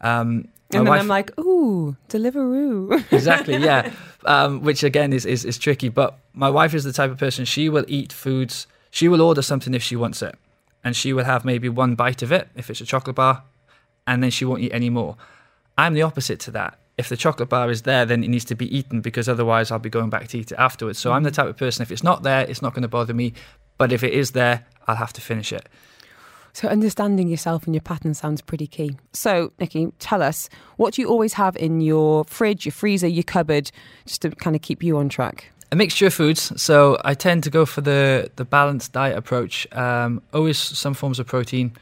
Um, 0.00 0.48
And 0.70 0.86
then 0.86 0.86
wife- 0.86 1.00
I'm 1.00 1.08
like, 1.08 1.30
ooh, 1.38 1.96
Deliveroo. 2.08 3.04
exactly, 3.18 3.56
yeah. 3.56 3.90
Um, 4.24 4.60
which 4.62 4.84
again 4.84 5.12
is, 5.12 5.24
is 5.26 5.44
is 5.44 5.58
tricky. 5.58 5.88
But 5.90 6.10
my 6.34 6.50
wife 6.50 6.72
is 6.76 6.84
the 6.84 6.92
type 6.92 7.10
of 7.10 7.18
person 7.18 7.44
she 7.44 7.68
will 7.68 7.84
eat 7.88 8.12
foods. 8.12 8.66
She 8.96 9.08
will 9.08 9.20
order 9.20 9.42
something 9.42 9.74
if 9.74 9.82
she 9.82 9.94
wants 9.94 10.22
it, 10.22 10.36
and 10.82 10.96
she 10.96 11.12
will 11.12 11.24
have 11.24 11.44
maybe 11.44 11.68
one 11.68 11.96
bite 11.96 12.22
of 12.22 12.32
it 12.32 12.48
if 12.54 12.70
it's 12.70 12.80
a 12.80 12.86
chocolate 12.86 13.16
bar, 13.16 13.42
and 14.06 14.22
then 14.22 14.30
she 14.30 14.46
won't 14.46 14.62
eat 14.62 14.72
any 14.72 14.88
more. 14.88 15.18
I'm 15.76 15.92
the 15.92 16.00
opposite 16.00 16.40
to 16.40 16.50
that. 16.52 16.78
If 16.96 17.10
the 17.10 17.16
chocolate 17.18 17.50
bar 17.50 17.70
is 17.70 17.82
there, 17.82 18.06
then 18.06 18.24
it 18.24 18.28
needs 18.28 18.46
to 18.46 18.54
be 18.54 18.74
eaten 18.74 19.02
because 19.02 19.28
otherwise 19.28 19.70
I'll 19.70 19.78
be 19.78 19.90
going 19.90 20.08
back 20.08 20.28
to 20.28 20.38
eat 20.38 20.50
it 20.50 20.58
afterwards. 20.58 20.98
So 20.98 21.12
I'm 21.12 21.24
the 21.24 21.28
mm-hmm. 21.28 21.42
type 21.42 21.50
of 21.50 21.58
person 21.58 21.82
if 21.82 21.92
it's 21.92 22.02
not 22.02 22.22
there, 22.22 22.46
it's 22.48 22.62
not 22.62 22.72
going 22.72 22.84
to 22.84 22.88
bother 22.88 23.12
me. 23.12 23.34
But 23.76 23.92
if 23.92 24.02
it 24.02 24.14
is 24.14 24.30
there, 24.30 24.64
I'll 24.88 24.96
have 24.96 25.12
to 25.12 25.20
finish 25.20 25.52
it. 25.52 25.68
So 26.54 26.66
understanding 26.68 27.28
yourself 27.28 27.66
and 27.66 27.74
your 27.74 27.82
pattern 27.82 28.14
sounds 28.14 28.40
pretty 28.40 28.66
key. 28.66 28.96
So, 29.12 29.52
Nikki, 29.60 29.92
tell 29.98 30.22
us 30.22 30.48
what 30.78 30.94
do 30.94 31.02
you 31.02 31.08
always 31.10 31.34
have 31.34 31.54
in 31.58 31.82
your 31.82 32.24
fridge, 32.24 32.64
your 32.64 32.72
freezer, 32.72 33.08
your 33.08 33.24
cupboard, 33.24 33.70
just 34.06 34.22
to 34.22 34.30
kind 34.30 34.56
of 34.56 34.62
keep 34.62 34.82
you 34.82 34.96
on 34.96 35.10
track? 35.10 35.52
A 35.76 35.78
mixture 35.78 36.06
of 36.06 36.14
foods. 36.14 36.60
So 36.60 36.98
I 37.04 37.14
tend 37.14 37.44
to 37.44 37.50
go 37.50 37.66
for 37.66 37.82
the 37.82 38.30
the 38.36 38.44
balanced 38.44 38.92
diet 38.92 39.16
approach. 39.16 39.66
Um, 39.72 40.22
always 40.32 40.58
some 40.58 40.94
forms 40.94 41.18
of 41.18 41.26
protein, 41.26 41.72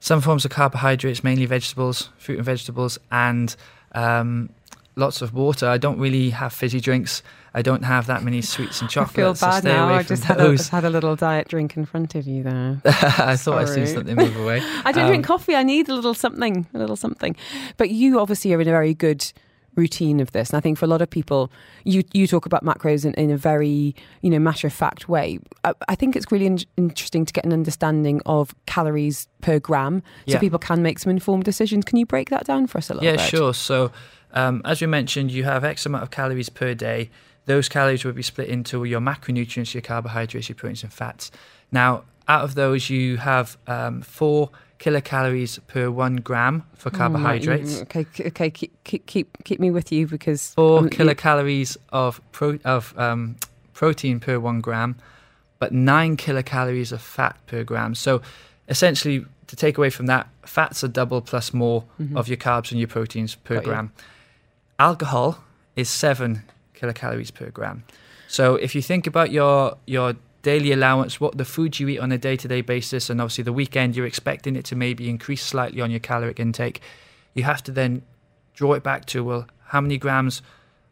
some 0.00 0.20
forms 0.20 0.44
of 0.44 0.50
carbohydrates, 0.50 1.24
mainly 1.24 1.46
vegetables, 1.46 2.10
fruit 2.16 2.36
and 2.36 2.44
vegetables, 2.44 2.98
and 3.10 3.54
um, 3.92 4.50
lots 4.94 5.20
of 5.20 5.34
water. 5.34 5.66
I 5.66 5.78
don't 5.78 5.98
really 5.98 6.30
have 6.30 6.52
fizzy 6.52 6.80
drinks. 6.80 7.22
I 7.56 7.62
don't 7.62 7.84
have 7.84 8.06
that 8.06 8.22
many 8.22 8.40
sweets 8.42 8.80
and 8.80 8.90
chocolates. 8.90 9.42
I 9.42 9.50
feel 9.50 9.50
bad 9.50 9.62
so 9.62 9.68
now. 9.68 9.94
I 9.94 10.02
just 10.02 10.24
had 10.24 10.40
a, 10.40 10.62
had 10.70 10.84
a, 10.84 10.90
little 10.90 11.16
diet 11.16 11.48
drink 11.48 11.76
in 11.76 11.84
front 11.86 12.14
of 12.16 12.26
you 12.26 12.42
there. 12.42 12.80
I 12.84 13.36
thought 13.36 13.58
I 13.58 13.64
seen 13.64 13.86
something 13.86 14.16
move 14.16 14.36
away. 14.36 14.60
I 14.84 14.92
don't 14.92 15.04
um, 15.04 15.10
drink 15.10 15.24
coffee. 15.24 15.54
I 15.54 15.62
need 15.62 15.88
a 15.88 15.94
little 15.94 16.14
something, 16.14 16.66
a 16.74 16.78
little 16.78 16.96
something. 16.96 17.36
But 17.76 17.90
you 17.90 18.18
obviously 18.18 18.52
are 18.54 18.60
in 18.60 18.68
a 18.68 18.72
very 18.72 18.94
good 18.94 19.32
routine 19.76 20.20
of 20.20 20.32
this. 20.32 20.50
And 20.50 20.56
I 20.56 20.60
think 20.60 20.78
for 20.78 20.84
a 20.84 20.88
lot 20.88 21.02
of 21.02 21.10
people, 21.10 21.50
you 21.84 22.02
you 22.12 22.26
talk 22.26 22.46
about 22.46 22.64
macros 22.64 23.04
in, 23.04 23.14
in 23.14 23.30
a 23.30 23.36
very 23.36 23.94
you 24.22 24.30
know 24.30 24.38
matter 24.38 24.66
of 24.66 24.72
fact 24.72 25.08
way. 25.08 25.38
I, 25.64 25.72
I 25.88 25.94
think 25.94 26.16
it's 26.16 26.30
really 26.30 26.46
in- 26.46 26.64
interesting 26.76 27.24
to 27.24 27.32
get 27.32 27.44
an 27.44 27.52
understanding 27.52 28.20
of 28.26 28.54
calories 28.66 29.28
per 29.40 29.58
gram, 29.58 30.02
so 30.26 30.34
yeah. 30.34 30.38
people 30.38 30.58
can 30.58 30.82
make 30.82 30.98
some 30.98 31.10
informed 31.10 31.44
decisions. 31.44 31.84
Can 31.84 31.98
you 31.98 32.06
break 32.06 32.30
that 32.30 32.44
down 32.44 32.66
for 32.66 32.78
us 32.78 32.90
a 32.90 32.94
little 32.94 33.04
yeah, 33.04 33.12
bit? 33.12 33.20
Yeah, 33.20 33.26
sure. 33.26 33.54
So 33.54 33.92
um, 34.34 34.62
as 34.64 34.80
we 34.80 34.86
mentioned, 34.86 35.30
you 35.30 35.44
have 35.44 35.64
X 35.64 35.86
amount 35.86 36.02
of 36.02 36.10
calories 36.10 36.48
per 36.48 36.74
day. 36.74 37.10
Those 37.46 37.68
calories 37.68 38.04
will 38.04 38.12
be 38.12 38.22
split 38.22 38.48
into 38.48 38.84
your 38.84 39.00
macronutrients, 39.00 39.74
your 39.74 39.82
carbohydrates, 39.82 40.48
your 40.48 40.56
proteins, 40.56 40.82
and 40.82 40.92
fats. 40.92 41.30
Now, 41.70 42.04
out 42.26 42.42
of 42.42 42.54
those, 42.54 42.90
you 42.90 43.18
have 43.18 43.56
um, 43.66 44.02
four 44.02 44.50
kilocalories 44.78 45.58
per 45.66 45.90
one 45.90 46.16
gram 46.16 46.64
for 46.74 46.90
mm, 46.90 46.96
carbohydrates. 46.96 47.76
Mm, 47.76 47.82
okay, 47.82 48.06
okay, 48.26 48.50
keep 48.50 48.84
keep 48.84 49.06
keep, 49.06 49.44
keep 49.44 49.60
me 49.60 49.70
with 49.70 49.92
you 49.92 50.06
because 50.06 50.54
four 50.54 50.80
um, 50.80 50.90
kilocalories 50.90 51.76
of 51.90 52.20
pro, 52.32 52.58
of 52.64 52.96
um, 52.98 53.36
protein 53.72 54.20
per 54.20 54.38
one 54.38 54.60
gram, 54.60 54.96
but 55.58 55.72
nine 55.72 56.16
kilocalories 56.16 56.92
of 56.92 57.00
fat 57.00 57.36
per 57.46 57.64
gram. 57.64 57.94
So, 57.94 58.22
essentially, 58.68 59.24
to 59.46 59.56
take 59.56 59.78
away 59.78 59.90
from 59.90 60.06
that, 60.06 60.28
fats 60.42 60.82
are 60.84 60.88
double 60.88 61.20
plus 61.20 61.52
more 61.52 61.84
mm-hmm. 62.00 62.16
of 62.16 62.28
your 62.28 62.36
carbs 62.36 62.70
and 62.70 62.80
your 62.80 62.88
proteins 62.88 63.34
per 63.34 63.56
Got 63.56 63.64
gram. 63.64 63.92
You 63.96 64.04
alcohol 64.78 65.38
is 65.76 65.88
seven 65.88 66.42
kilocalories 66.74 67.32
per 67.32 67.50
gram. 67.50 67.84
So 68.28 68.56
if 68.56 68.74
you 68.74 68.82
think 68.82 69.06
about 69.06 69.30
your 69.30 69.76
your 69.86 70.14
daily 70.44 70.70
allowance, 70.70 71.20
what 71.20 71.36
the 71.36 71.44
food 71.44 71.80
you 71.80 71.88
eat 71.88 71.98
on 71.98 72.12
a 72.12 72.18
day 72.18 72.36
to 72.36 72.46
day 72.46 72.60
basis, 72.60 73.10
and 73.10 73.20
obviously 73.20 73.42
the 73.42 73.52
weekend 73.52 73.96
you're 73.96 74.06
expecting 74.06 74.54
it 74.54 74.64
to 74.66 74.76
maybe 74.76 75.10
increase 75.10 75.42
slightly 75.42 75.80
on 75.80 75.90
your 75.90 75.98
caloric 75.98 76.38
intake, 76.38 76.80
you 77.32 77.42
have 77.42 77.62
to 77.64 77.72
then 77.72 78.02
draw 78.52 78.74
it 78.74 78.84
back 78.84 79.06
to 79.06 79.24
well, 79.24 79.48
how 79.66 79.80
many 79.80 79.98
grams 79.98 80.42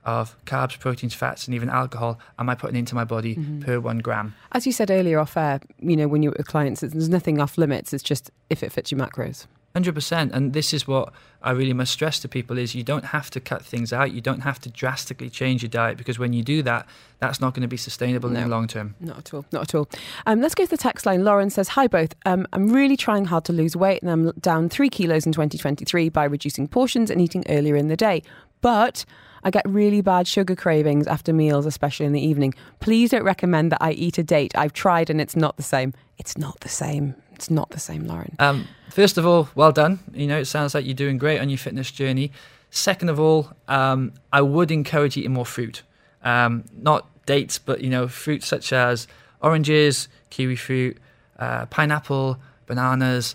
of 0.04 0.34
carbs, 0.46 0.76
proteins, 0.80 1.14
fats, 1.14 1.46
and 1.46 1.54
even 1.54 1.68
alcohol 1.68 2.18
am 2.38 2.48
I 2.48 2.56
putting 2.56 2.76
into 2.76 2.96
my 2.96 3.04
body 3.04 3.36
mm-hmm. 3.36 3.60
per 3.60 3.78
one 3.78 3.98
gram? 3.98 4.34
As 4.50 4.66
you 4.66 4.72
said 4.72 4.90
earlier 4.90 5.20
off 5.20 5.36
air, 5.36 5.60
you 5.78 5.96
know, 5.96 6.08
when 6.08 6.22
you're 6.24 6.34
with 6.36 6.48
clients, 6.48 6.80
there's 6.80 7.08
nothing 7.08 7.38
off 7.38 7.56
limits. 7.56 7.92
It's 7.92 8.02
just 8.02 8.30
if 8.50 8.64
it 8.64 8.72
fits 8.72 8.90
your 8.90 8.98
macros. 8.98 9.46
Hundred 9.74 9.94
percent, 9.94 10.32
and 10.32 10.52
this 10.52 10.74
is 10.74 10.86
what 10.86 11.14
I 11.40 11.52
really 11.52 11.72
must 11.72 11.92
stress 11.92 12.18
to 12.20 12.28
people: 12.28 12.58
is 12.58 12.74
you 12.74 12.82
don't 12.82 13.06
have 13.06 13.30
to 13.30 13.40
cut 13.40 13.64
things 13.64 13.90
out. 13.90 14.12
You 14.12 14.20
don't 14.20 14.40
have 14.40 14.60
to 14.60 14.70
drastically 14.70 15.30
change 15.30 15.62
your 15.62 15.70
diet 15.70 15.96
because 15.96 16.18
when 16.18 16.34
you 16.34 16.42
do 16.42 16.62
that, 16.64 16.86
that's 17.20 17.40
not 17.40 17.54
going 17.54 17.62
to 17.62 17.68
be 17.68 17.78
sustainable 17.78 18.28
no, 18.28 18.40
in 18.40 18.44
the 18.44 18.50
long 18.50 18.66
term. 18.66 18.94
Not 19.00 19.18
at 19.18 19.34
all. 19.34 19.46
Not 19.50 19.62
at 19.62 19.74
all. 19.74 19.88
Um, 20.26 20.42
let's 20.42 20.54
go 20.54 20.64
to 20.64 20.70
the 20.70 20.76
text 20.76 21.06
line. 21.06 21.24
Lauren 21.24 21.48
says, 21.48 21.68
"Hi 21.68 21.86
both. 21.86 22.14
Um, 22.26 22.46
I'm 22.52 22.70
really 22.70 22.98
trying 22.98 23.24
hard 23.24 23.46
to 23.46 23.54
lose 23.54 23.74
weight, 23.74 24.02
and 24.02 24.10
I'm 24.10 24.30
down 24.32 24.68
three 24.68 24.90
kilos 24.90 25.24
in 25.24 25.32
2023 25.32 26.10
by 26.10 26.24
reducing 26.24 26.68
portions 26.68 27.10
and 27.10 27.18
eating 27.18 27.42
earlier 27.48 27.76
in 27.76 27.88
the 27.88 27.96
day, 27.96 28.22
but." 28.60 29.04
I 29.44 29.50
get 29.50 29.68
really 29.68 30.02
bad 30.02 30.28
sugar 30.28 30.54
cravings 30.54 31.08
after 31.08 31.32
meals, 31.32 31.66
especially 31.66 32.06
in 32.06 32.12
the 32.12 32.24
evening. 32.24 32.54
Please 32.78 33.10
don't 33.10 33.24
recommend 33.24 33.72
that 33.72 33.82
I 33.82 33.90
eat 33.90 34.16
a 34.16 34.22
date. 34.22 34.56
I've 34.56 34.72
tried 34.72 35.10
and 35.10 35.20
it's 35.20 35.34
not 35.34 35.56
the 35.56 35.64
same. 35.64 35.94
It's 36.16 36.38
not 36.38 36.60
the 36.60 36.68
same. 36.68 37.16
It's 37.42 37.50
not 37.50 37.70
the 37.70 37.80
same, 37.80 38.06
Lauren. 38.06 38.36
Um, 38.38 38.68
first 38.88 39.18
of 39.18 39.26
all, 39.26 39.48
well 39.56 39.72
done. 39.72 39.98
You 40.14 40.28
know, 40.28 40.38
it 40.38 40.44
sounds 40.44 40.76
like 40.76 40.84
you're 40.84 40.94
doing 40.94 41.18
great 41.18 41.40
on 41.40 41.48
your 41.48 41.58
fitness 41.58 41.90
journey. 41.90 42.30
Second 42.70 43.08
of 43.08 43.18
all, 43.18 43.50
um, 43.66 44.12
I 44.32 44.42
would 44.42 44.70
encourage 44.70 45.16
eating 45.16 45.32
more 45.32 45.44
fruit. 45.44 45.82
Um, 46.22 46.62
not 46.72 47.08
dates, 47.26 47.58
but 47.58 47.80
you 47.80 47.90
know, 47.90 48.06
fruits 48.06 48.46
such 48.46 48.72
as 48.72 49.08
oranges, 49.40 50.06
kiwi 50.30 50.54
fruit, 50.54 50.98
uh, 51.36 51.66
pineapple, 51.66 52.38
bananas. 52.66 53.34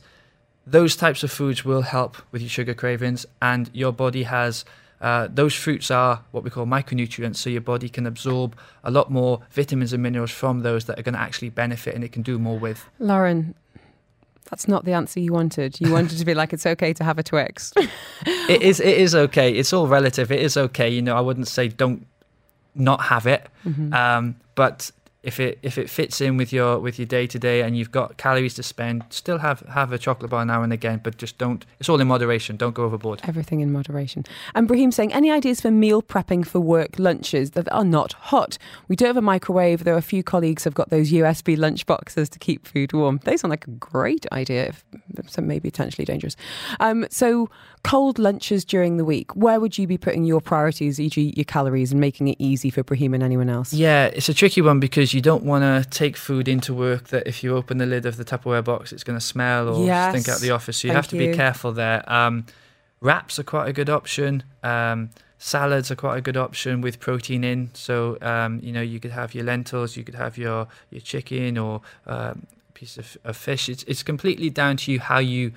Those 0.66 0.96
types 0.96 1.22
of 1.24 1.30
foods 1.30 1.66
will 1.66 1.82
help 1.82 2.16
with 2.32 2.42
your 2.42 2.50
sugar 2.50 2.74
cravings, 2.74 3.26
and 3.42 3.70
your 3.74 3.92
body 3.92 4.24
has 4.24 4.64
uh, 5.00 5.28
those 5.32 5.54
fruits 5.54 5.92
are 5.92 6.24
what 6.32 6.44
we 6.44 6.50
call 6.50 6.66
micronutrients, 6.66 7.38
so 7.38 7.50
your 7.50 7.62
body 7.62 7.90
can 7.90 8.06
absorb 8.06 8.56
a 8.84 8.92
lot 8.92 9.12
more 9.12 9.42
vitamins 9.52 9.94
and 9.94 10.02
minerals 10.02 10.32
from 10.32 10.62
those 10.62 10.86
that 10.86 10.98
are 10.98 11.04
going 11.04 11.14
to 11.14 11.22
actually 11.22 11.50
benefit 11.50 11.94
and 11.94 12.04
it 12.04 12.12
can 12.12 12.22
do 12.22 12.40
more 12.40 12.58
with. 12.58 12.90
Lauren, 13.00 13.54
that's 14.50 14.68
not 14.68 14.86
the 14.86 14.94
answer 14.94 15.20
you 15.20 15.34
wanted. 15.34 15.80
You 15.80 15.92
wanted 15.92 16.18
to 16.18 16.26
be 16.26 16.34
like, 16.34 16.54
it's 16.54 16.66
okay 16.66 16.94
to 16.94 17.04
have 17.04 17.20
a 17.20 17.24
Twix. 17.24 17.74
it 18.26 18.62
is. 18.62 18.80
It 18.80 18.98
is 18.98 19.16
okay. 19.16 19.52
It's 19.52 19.74
all 19.74 19.88
relative. 19.88 20.32
It 20.32 20.42
is 20.42 20.58
okay. 20.58 20.90
You 20.90 21.02
know, 21.02 21.16
I 21.16 21.22
wouldn't 21.22 21.48
say 21.48 21.68
don't 21.68 22.08
not 22.76 23.02
have 23.02 23.26
it, 23.28 23.48
mm-hmm. 23.66 23.94
um, 23.94 24.36
but 24.56 24.92
if 25.28 25.42
it 25.42 25.60
if 25.62 25.78
it 25.78 25.90
fits 25.90 26.22
in 26.22 26.38
with 26.38 26.54
your 26.54 26.80
with 26.80 26.98
your 26.98 27.06
day 27.06 27.28
to 27.28 27.38
day 27.38 27.62
and 27.62 27.78
you've 27.78 27.92
got 27.92 28.16
calories 28.16 28.54
to 28.54 28.64
spend, 28.64 29.04
still 29.10 29.40
have 29.40 29.60
have 29.60 29.92
a 29.92 29.98
chocolate 29.98 30.32
bar 30.32 30.46
now 30.46 30.64
and 30.64 30.72
again, 30.72 31.02
but 31.04 31.18
just 31.18 31.38
don't. 31.38 31.66
It's 31.82 31.90
all 31.90 32.00
in 32.00 32.08
moderation. 32.08 32.56
Don't 32.56 32.74
go 32.74 32.86
overboard. 32.86 33.20
Everything 33.26 33.60
in 33.60 33.74
moderation. 33.74 34.24
And 34.56 34.70
Brahim 34.70 34.90
saying, 34.90 35.12
any 35.12 35.30
ideas 35.30 35.60
for 35.60 35.70
meal 35.70 36.02
prepping 36.02 36.48
for 36.48 36.62
work 36.62 36.98
lunches 36.98 37.52
that 37.52 37.70
are 37.74 37.84
not 37.84 38.14
hot? 38.14 38.58
We 38.88 38.96
do 38.96 39.04
have 39.04 39.18
a 39.18 39.22
microwave, 39.22 39.84
though. 39.84 39.98
A 39.98 40.02
few 40.02 40.24
colleagues 40.24 40.64
have 40.64 40.74
got 40.74 40.92
those 40.92 41.12
USB 41.12 41.58
lunch 41.58 41.86
boxes 41.86 42.30
to 42.30 42.40
keep 42.40 42.66
food 42.66 42.94
warm. 42.94 43.20
They 43.26 43.36
sound 43.36 43.50
like 43.50 43.68
a 43.68 43.72
great 43.72 44.26
idea, 44.32 44.68
if, 44.68 44.86
so 45.30 45.42
maybe 45.42 45.70
potentially 45.70 46.06
dangerous. 46.06 46.38
Um, 46.80 47.06
so 47.10 47.50
cold 47.88 48.20
lunches 48.20 48.66
during 48.66 48.98
the 48.98 49.06
week. 49.06 49.36
Where 49.36 49.60
would 49.60 49.78
you 49.78 49.88
be 49.88 49.98
putting 49.98 50.26
your 50.26 50.42
priorities, 50.42 51.00
e.g., 51.00 51.34
your 51.36 51.46
calories, 51.46 51.92
and 51.92 52.02
making 52.02 52.28
it 52.28 52.36
easy 52.38 52.70
for 52.70 52.84
Brahim 52.84 53.14
and 53.14 53.24
anyone 53.24 53.50
else? 53.50 53.74
Yeah, 53.74 54.08
it's 54.08 54.28
a 54.28 54.34
tricky 54.34 54.62
one 54.62 54.80
because 54.80 55.14
you 55.14 55.22
don't 55.22 55.44
want 55.44 55.64
to 55.64 55.90
take 55.90 56.18
food 56.18 56.48
into 56.48 56.74
work 56.74 57.08
that 57.10 57.26
if 57.26 57.44
you 57.44 57.56
open 57.56 57.78
the 57.78 57.86
lid 57.86 58.06
of 58.06 58.18
the 58.18 58.26
Tupperware 58.26 58.64
box, 58.64 58.92
it's 58.92 59.04
going 59.04 59.18
to 59.18 59.26
smell 59.26 59.70
or 59.70 59.86
yes. 59.86 60.12
stink 60.12 60.28
out 60.28 60.42
the 60.42 60.52
office. 60.52 60.78
So 60.78 60.88
you 60.88 60.94
Thank 60.94 61.06
have 61.06 61.08
to 61.12 61.18
you. 61.18 61.32
be 61.32 61.36
careful 61.36 61.72
there. 61.72 62.04
Um, 62.12 62.46
wraps 63.00 63.40
are 63.40 63.44
quite 63.44 63.70
a 63.70 63.74
good 63.74 63.90
option. 63.90 64.44
Um, 64.64 65.12
salads 65.38 65.90
are 65.92 65.96
quite 65.96 66.18
a 66.18 66.22
good 66.22 66.38
option 66.38 66.82
with 66.82 67.00
protein 67.00 67.44
in. 67.44 67.70
So 67.74 68.18
um, 68.22 68.60
you 68.62 68.74
know 68.74 68.82
you 68.82 69.00
could 69.00 69.12
have 69.12 69.34
your 69.34 69.46
lentils, 69.46 69.96
you 69.96 70.04
could 70.04 70.16
have 70.16 70.38
your 70.38 70.68
your 70.90 71.02
chicken 71.02 71.58
or 71.58 71.82
um, 72.06 72.48
piece 72.74 72.98
of, 72.98 73.18
of, 73.24 73.38
fish. 73.38 73.70
It's 73.70 73.84
it's 73.84 74.04
completely 74.04 74.50
down 74.50 74.78
to 74.78 74.92
you 74.92 75.00
how 75.00 75.20
you 75.20 75.54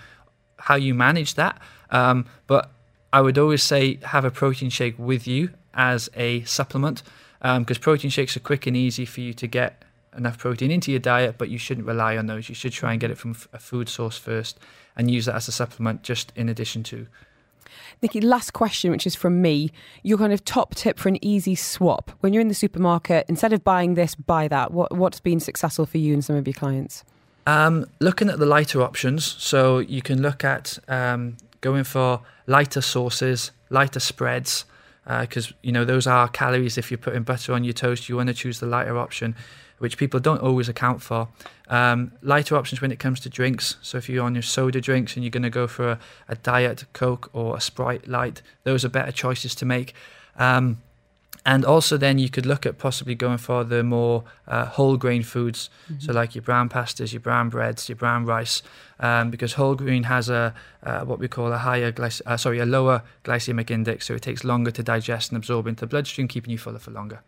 how 0.59 0.77
you 0.77 0.95
manage 0.95 1.35
that. 1.35 1.61
Um, 1.91 2.27
but 2.47 2.71
I 3.13 3.21
would 3.21 3.39
always 3.39 3.63
say 3.63 3.99
have 4.05 4.25
a 4.25 4.31
protein 4.31 4.71
shake 4.71 4.99
with 4.99 5.27
you 5.27 5.51
as 5.75 6.09
a 6.15 6.43
supplement 6.43 7.03
because 7.41 7.79
um, 7.79 7.81
protein 7.81 8.11
shakes 8.11 8.37
are 8.37 8.41
quick 8.41 8.67
and 8.67 8.77
easy 8.77 9.05
for 9.05 9.21
you 9.21 9.33
to 9.35 9.47
get 9.47 9.85
enough 10.17 10.39
protein 10.39 10.71
into 10.71 10.91
your 10.91 11.01
diet, 11.01 11.37
but 11.39 11.49
you 11.49 11.59
shouldn't 11.59 11.87
rely 11.87 12.17
on 12.17 12.27
those. 12.27 12.49
You 12.49 12.55
should 12.55 12.73
try 12.73 12.93
and 12.93 13.01
get 13.01 13.11
it 13.11 13.19
from 13.19 13.37
a 13.53 13.59
food 13.59 13.89
source 13.89 14.19
first 14.19 14.59
and 14.97 15.11
use 15.11 15.27
that 15.27 15.37
as 15.37 15.49
a 15.49 15.53
supplement 15.53 16.03
just 16.03 16.33
in 16.37 16.49
addition 16.49 16.83
to. 16.85 17.07
Nikki, 18.03 18.21
last 18.21 18.53
question, 18.53 18.91
which 18.91 19.07
is 19.07 19.15
from 19.15 19.43
me. 19.43 19.71
Your 20.03 20.19
kind 20.19 20.33
of 20.33 20.45
top 20.45 20.75
tip 20.75 20.99
for 20.99 21.09
an 21.09 21.23
easy 21.25 21.55
swap 21.55 22.11
when 22.21 22.33
you're 22.33 22.41
in 22.41 22.49
the 22.49 22.55
supermarket, 22.55 23.27
instead 23.29 23.53
of 23.53 23.63
buying 23.63 23.95
this, 23.95 24.15
buy 24.15 24.49
that. 24.49 24.73
What, 24.73 24.97
what's 24.97 25.21
been 25.21 25.41
successful 25.41 25.87
for 25.87 25.99
you 25.99 26.15
and 26.15 26.25
some 26.25 26.37
of 26.37 26.47
your 26.47 26.55
clients? 26.55 27.05
Um, 27.47 27.87
looking 28.01 28.29
at 28.29 28.39
the 28.39 28.47
lighter 28.47 28.83
options, 28.83 29.25
so 29.25 29.79
you 29.79 30.03
can 30.03 30.23
look 30.23 30.45
at 30.45 30.79
um, 30.89 31.37
going 31.61 31.85
for 31.85 32.21
lighter 32.47 32.81
sauces, 32.81 33.51
lighter 33.69 34.01
spreads, 34.01 34.65
because 35.05 35.51
uh, 35.51 35.55
you 35.63 35.73
know 35.73 35.85
those 35.85 36.07
are 36.07 36.29
calories. 36.29 36.79
If 36.79 36.91
you're 36.91 36.99
putting 36.99 37.23
butter 37.23 37.53
on 37.53 37.65
your 37.65 37.73
toast, 37.73 38.09
you 38.09 38.17
want 38.17 38.29
to 38.29 38.35
choose 38.35 38.61
the 38.61 38.67
lighter 38.67 38.99
option, 38.99 39.35
which 39.79 39.97
people 39.97 40.21
don't 40.21 40.41
always 40.41 40.69
account 40.69 41.03
for. 41.03 41.29
Um, 41.69 42.13
lighter 42.23 42.57
options 42.57 42.81
when 42.81 42.93
it 42.93 42.99
comes 42.99 43.21
to 43.21 43.29
drinks. 43.29 43.77
So 43.81 43.99
if 43.99 44.09
you're 44.09 44.25
on 44.25 44.35
your 44.35 44.43
soda 44.43 44.81
drinks 44.81 45.15
and 45.15 45.25
you're 45.25 45.31
going 45.31 45.45
to 45.45 45.51
go 45.51 45.67
for 45.67 45.93
a, 45.93 45.99
a, 46.29 46.35
diet 46.35 46.85
Coke 46.93 47.31
or 47.33 47.57
a 47.57 47.61
Sprite 47.61 48.09
Light, 48.09 48.43
those 48.65 48.85
are 48.85 48.89
better 48.89 49.13
choices 49.13 49.55
to 49.57 49.65
make. 49.65 49.95
Um, 50.37 50.83
and 51.45 51.65
also, 51.65 51.97
then 51.97 52.19
you 52.19 52.29
could 52.29 52.45
look 52.45 52.67
at 52.67 52.79
possibly 52.79 53.15
going 53.15 53.39
for 53.39 53.65
the 53.65 53.83
more 53.83 54.25
uh, 54.47 54.67
whole 54.67 54.97
grain 54.97 55.23
foods, 55.23 55.71
mm-hmm. 55.91 56.01
so 56.01 56.13
like 56.13 56.35
your 56.35 56.43
brown 56.43 56.69
pastas, 56.69 57.13
your 57.13 57.21
brown 57.21 57.49
breads, 57.49 57.89
your 57.89 57.97
brown 57.97 58.27
rice, 58.27 58.63
um, 58.99 59.31
because 59.31 59.55
whole 59.55 59.75
grain 59.75 60.05
has 60.05 60.29
a 60.29 60.55
uh, 60.83 61.01
what 61.05 61.19
we 61.19 61.29
call 61.29 61.53
a 61.53 61.59
higher 61.59 61.93
glyce- 61.93 62.23
uh, 62.27 62.37
sorry 62.37 62.59
a 62.59 62.67
lower 62.67 63.03
glycemic 63.25 63.71
index, 63.71 64.07
so 64.07 64.15
it 64.15 64.23
takes 64.23 64.45
longer 64.45 64.71
to 64.71 64.83
digest 64.83 65.31
and 65.31 65.37
absorb 65.37 65.67
into 65.67 65.81
the 65.81 65.87
bloodstream, 65.87 66.29
keeping 66.29 66.51
you 66.51 66.59
fuller 66.59 66.79
for 66.79 66.91
longer. 66.91 67.23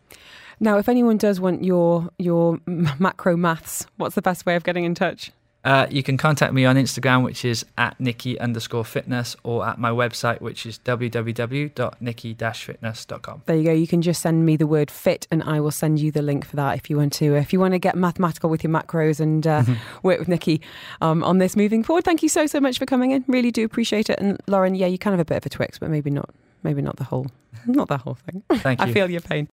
Now, 0.61 0.79
if 0.79 0.89
anyone 0.89 1.17
does 1.17 1.41
want 1.41 1.65
your 1.65 2.11
your 2.19 2.61
macro 2.67 3.37
maths, 3.37 3.87
what's 3.97 4.15
the 4.15 4.23
best 4.23 4.45
way 4.47 4.57
of 4.57 4.65
getting 4.65 4.85
in 4.85 4.95
touch? 4.95 5.33
Uh, 5.65 5.87
you 5.91 6.03
can 6.03 6.17
contact 6.17 6.53
me 6.53 6.65
on 6.65 6.75
Instagram, 6.77 7.23
which 7.23 7.45
is 7.45 7.65
at 7.79 8.01
Nikki 8.01 8.37
underscore 8.41 8.85
fitness, 8.85 9.37
or 9.45 9.65
at 9.67 9.79
my 9.79 9.91
website, 9.91 10.41
which 10.41 10.67
is 10.67 10.81
www.nikki-fitness.com. 10.81 13.43
There 13.47 13.57
you 13.57 13.65
go. 13.65 13.73
You 13.73 13.87
can 13.87 14.03
just 14.03 14.21
send 14.21 14.45
me 14.45 14.57
the 14.57 14.67
word 14.67 14.91
fit, 14.91 15.29
and 15.31 15.43
I 15.45 15.61
will 15.61 15.71
send 15.71 16.01
you 16.01 16.11
the 16.11 16.23
link 16.23 16.45
for 16.45 16.57
that 16.57 16.77
if 16.77 16.91
you 16.91 16.97
want 16.97 17.13
to. 17.15 17.37
If 17.37 17.53
you 17.53 17.61
want 17.61 17.75
to 17.75 17.79
get 17.79 17.95
mathematical 17.95 18.51
with 18.51 18.65
your 18.65 18.73
macros 18.73 19.21
and 19.21 19.47
uh, 19.47 19.63
work 20.03 20.19
with 20.19 20.29
Nikki 20.29 20.61
um, 21.01 21.23
on 21.23 21.39
this 21.39 21.55
moving 21.57 21.85
forward. 21.85 22.05
Thank 22.05 22.23
you 22.23 22.29
so 22.29 22.47
so 22.47 22.61
much 22.61 22.79
for 22.79 22.87
coming 22.87 23.13
in. 23.13 23.25
Really 23.29 23.51
do 23.51 23.65
appreciate 23.65 24.11
it. 24.11 24.19
And 24.19 24.41
Lauren, 24.49 24.75
yeah, 24.75 24.87
you 24.87 24.99
kind 24.99 25.15
of 25.15 25.21
a 25.21 25.25
bit 25.25 25.37
of 25.37 25.47
a 25.47 25.49
Twix, 25.49 25.79
but 25.79 25.91
maybe 25.91 26.11
not. 26.11 26.31
Maybe 26.65 26.83
not 26.83 26.97
the 26.97 27.05
whole, 27.05 27.27
not 27.67 27.89
the 27.89 27.99
whole 27.99 28.15
thing. 28.15 28.43
Thank 28.51 28.81
you. 28.81 28.87
I 28.87 28.93
feel 28.93 29.11
your 29.11 29.21
pain. 29.21 29.49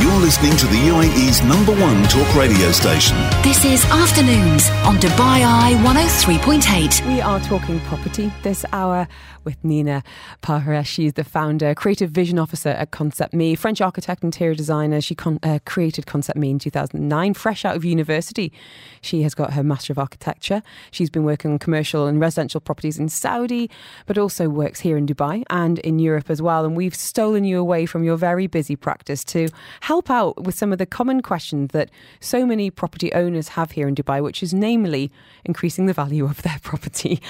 You're 0.00 0.18
listening 0.18 0.56
to 0.56 0.66
the 0.66 0.76
UAE's 0.76 1.42
number 1.42 1.72
one 1.72 2.02
talk 2.04 2.34
radio 2.34 2.72
station. 2.72 3.18
This 3.42 3.66
is 3.66 3.84
Afternoons 3.84 4.70
on 4.86 4.96
Dubai 4.96 5.44
Eye 5.44 5.74
103.8. 5.84 7.06
We 7.06 7.20
are 7.20 7.38
talking 7.40 7.78
property 7.80 8.32
this 8.42 8.64
hour 8.72 9.06
with 9.44 9.62
Nina 9.62 10.02
Paharesh. 10.42 10.86
She's 10.86 11.14
the 11.14 11.24
founder, 11.24 11.74
creative 11.74 12.10
vision 12.10 12.38
officer 12.38 12.70
at 12.70 12.90
Concept 12.90 13.34
Me, 13.34 13.54
French 13.54 13.80
architect, 13.80 14.22
interior 14.22 14.54
designer. 14.54 15.00
She 15.00 15.14
con- 15.14 15.38
uh, 15.42 15.58
created 15.66 16.06
Concept 16.06 16.38
Me 16.38 16.50
in 16.50 16.58
2009, 16.58 17.34
fresh 17.34 17.64
out 17.64 17.76
of 17.76 17.84
university. 17.84 18.52
She 19.02 19.22
has 19.22 19.34
got 19.34 19.52
her 19.52 19.62
Master 19.62 19.92
of 19.92 19.98
Architecture. 19.98 20.62
She's 20.90 21.10
been 21.10 21.24
working 21.24 21.52
on 21.52 21.58
commercial 21.58 22.06
and 22.06 22.20
residential 22.20 22.60
properties 22.60 22.98
in 22.98 23.08
Saudi, 23.08 23.70
but 24.06 24.18
also 24.18 24.48
works 24.48 24.80
here 24.80 24.96
in 24.96 25.06
Dubai 25.06 25.44
and 25.50 25.78
in 25.80 25.98
Europe 25.98 26.30
as 26.30 26.40
well. 26.40 26.64
And 26.64 26.76
we've 26.76 26.94
stolen 26.94 27.44
you 27.44 27.58
away 27.58 27.86
from 27.86 28.02
your 28.04 28.16
very 28.16 28.46
busy 28.46 28.76
practice 28.76 29.24
to 29.24 29.48
help 29.90 30.08
out 30.08 30.44
with 30.44 30.54
some 30.54 30.70
of 30.70 30.78
the 30.78 30.86
common 30.86 31.20
questions 31.20 31.72
that 31.72 31.90
so 32.20 32.46
many 32.46 32.70
property 32.70 33.12
owners 33.12 33.48
have 33.48 33.72
here 33.72 33.88
in 33.88 33.94
Dubai, 33.96 34.22
which 34.22 34.40
is 34.40 34.54
namely 34.54 35.10
increasing 35.44 35.86
the 35.86 35.92
value 35.92 36.24
of 36.24 36.42
their 36.42 36.58
property 36.62 37.20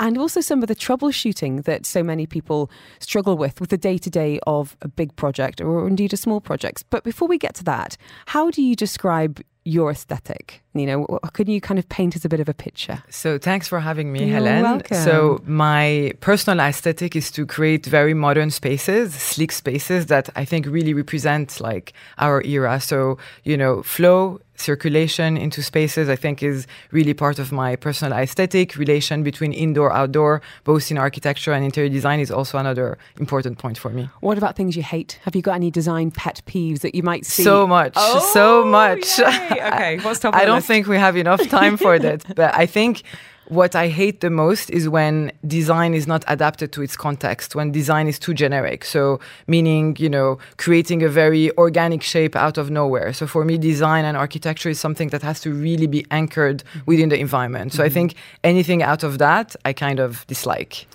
and 0.00 0.18
also 0.18 0.40
some 0.40 0.60
of 0.60 0.66
the 0.66 0.74
troubleshooting 0.74 1.62
that 1.62 1.86
so 1.86 2.02
many 2.02 2.26
people 2.26 2.72
struggle 2.98 3.36
with 3.36 3.60
with 3.60 3.70
the 3.70 3.78
day 3.78 3.96
to 3.98 4.10
day 4.10 4.40
of 4.48 4.76
a 4.82 4.88
big 4.88 5.14
project 5.14 5.60
or 5.60 5.86
indeed 5.86 6.12
a 6.12 6.16
small 6.16 6.40
project. 6.40 6.84
But 6.90 7.04
before 7.04 7.28
we 7.28 7.38
get 7.38 7.54
to 7.60 7.64
that, 7.72 7.96
how 8.26 8.50
do 8.50 8.62
you 8.62 8.74
describe 8.74 9.40
your 9.64 9.88
aesthetic? 9.88 10.64
You 10.78 10.86
know, 10.86 11.18
can 11.32 11.48
you 11.50 11.60
kind 11.60 11.78
of 11.78 11.88
paint 11.88 12.16
us 12.16 12.24
a 12.24 12.28
bit 12.28 12.40
of 12.40 12.48
a 12.48 12.54
picture? 12.54 13.02
So 13.10 13.38
thanks 13.38 13.66
for 13.68 13.80
having 13.80 14.12
me, 14.12 14.20
You're 14.20 14.34
Helen. 14.36 14.62
welcome. 14.62 14.96
So 15.04 15.40
my 15.46 16.12
personal 16.20 16.60
aesthetic 16.60 17.14
is 17.16 17.30
to 17.32 17.46
create 17.46 17.86
very 17.86 18.14
modern 18.14 18.50
spaces, 18.50 19.14
sleek 19.14 19.52
spaces 19.52 20.06
that 20.06 20.28
I 20.36 20.44
think 20.44 20.66
really 20.66 20.94
represent 20.94 21.60
like 21.60 21.92
our 22.18 22.42
era. 22.44 22.80
So, 22.80 23.18
you 23.44 23.56
know, 23.56 23.82
flow, 23.82 24.40
circulation 24.60 25.36
into 25.36 25.62
spaces, 25.62 26.08
I 26.08 26.16
think 26.16 26.42
is 26.42 26.66
really 26.90 27.14
part 27.14 27.38
of 27.38 27.52
my 27.52 27.76
personal 27.76 28.12
aesthetic. 28.18 28.76
Relation 28.76 29.22
between 29.22 29.52
indoor, 29.52 29.92
outdoor, 29.92 30.42
both 30.64 30.90
in 30.90 30.98
architecture 30.98 31.52
and 31.52 31.64
interior 31.64 31.88
design 31.88 32.18
is 32.20 32.30
also 32.30 32.58
another 32.58 32.98
important 33.20 33.58
point 33.58 33.78
for 33.78 33.90
me. 33.90 34.08
What 34.20 34.36
about 34.36 34.56
things 34.56 34.76
you 34.76 34.82
hate? 34.82 35.20
Have 35.22 35.34
you 35.36 35.42
got 35.42 35.54
any 35.54 35.70
design 35.70 36.10
pet 36.10 36.42
peeves 36.46 36.80
that 36.80 36.94
you 36.96 37.02
might 37.04 37.24
see? 37.24 37.44
So 37.44 37.66
much, 37.68 37.92
Oh, 37.96 38.30
so 38.34 38.64
much. 38.64 39.18
yay. 39.18 39.60
Okay, 39.78 39.98
what's 40.00 40.18
top 40.20 40.34
of 40.34 40.40
I 40.40 40.44
don't? 40.44 40.56
Think 40.68 40.86
we 40.86 40.98
have 40.98 41.16
enough 41.16 41.42
time 41.48 41.76
for 41.76 41.98
that. 42.06 42.20
But 42.36 42.54
I 42.54 42.66
think 42.66 43.02
what 43.48 43.74
I 43.74 43.88
hate 43.88 44.20
the 44.20 44.30
most 44.30 44.70
is 44.70 44.88
when 44.88 45.32
design 45.46 45.94
is 45.94 46.06
not 46.06 46.22
adapted 46.28 46.70
to 46.72 46.82
its 46.82 46.96
context, 46.96 47.54
when 47.56 47.72
design 47.72 48.06
is 48.06 48.18
too 48.18 48.34
generic. 48.34 48.84
So, 48.84 49.20
meaning, 49.46 49.96
you 49.98 50.10
know, 50.10 50.38
creating 50.58 51.02
a 51.02 51.08
very 51.08 51.44
organic 51.56 52.02
shape 52.02 52.36
out 52.36 52.58
of 52.58 52.70
nowhere. 52.70 53.12
So, 53.12 53.26
for 53.26 53.44
me, 53.44 53.56
design 53.58 54.04
and 54.04 54.16
architecture 54.16 54.68
is 54.68 54.78
something 54.78 55.08
that 55.08 55.22
has 55.22 55.40
to 55.40 55.52
really 55.52 55.86
be 55.86 56.04
anchored 56.10 56.62
within 56.86 57.08
the 57.08 57.18
environment. 57.18 57.72
So, 57.72 57.82
I 57.82 57.88
think 57.88 58.14
anything 58.44 58.82
out 58.82 59.02
of 59.02 59.18
that, 59.18 59.56
I 59.64 59.72
kind 59.72 59.98
of 59.98 60.26
dislike. 60.26 60.86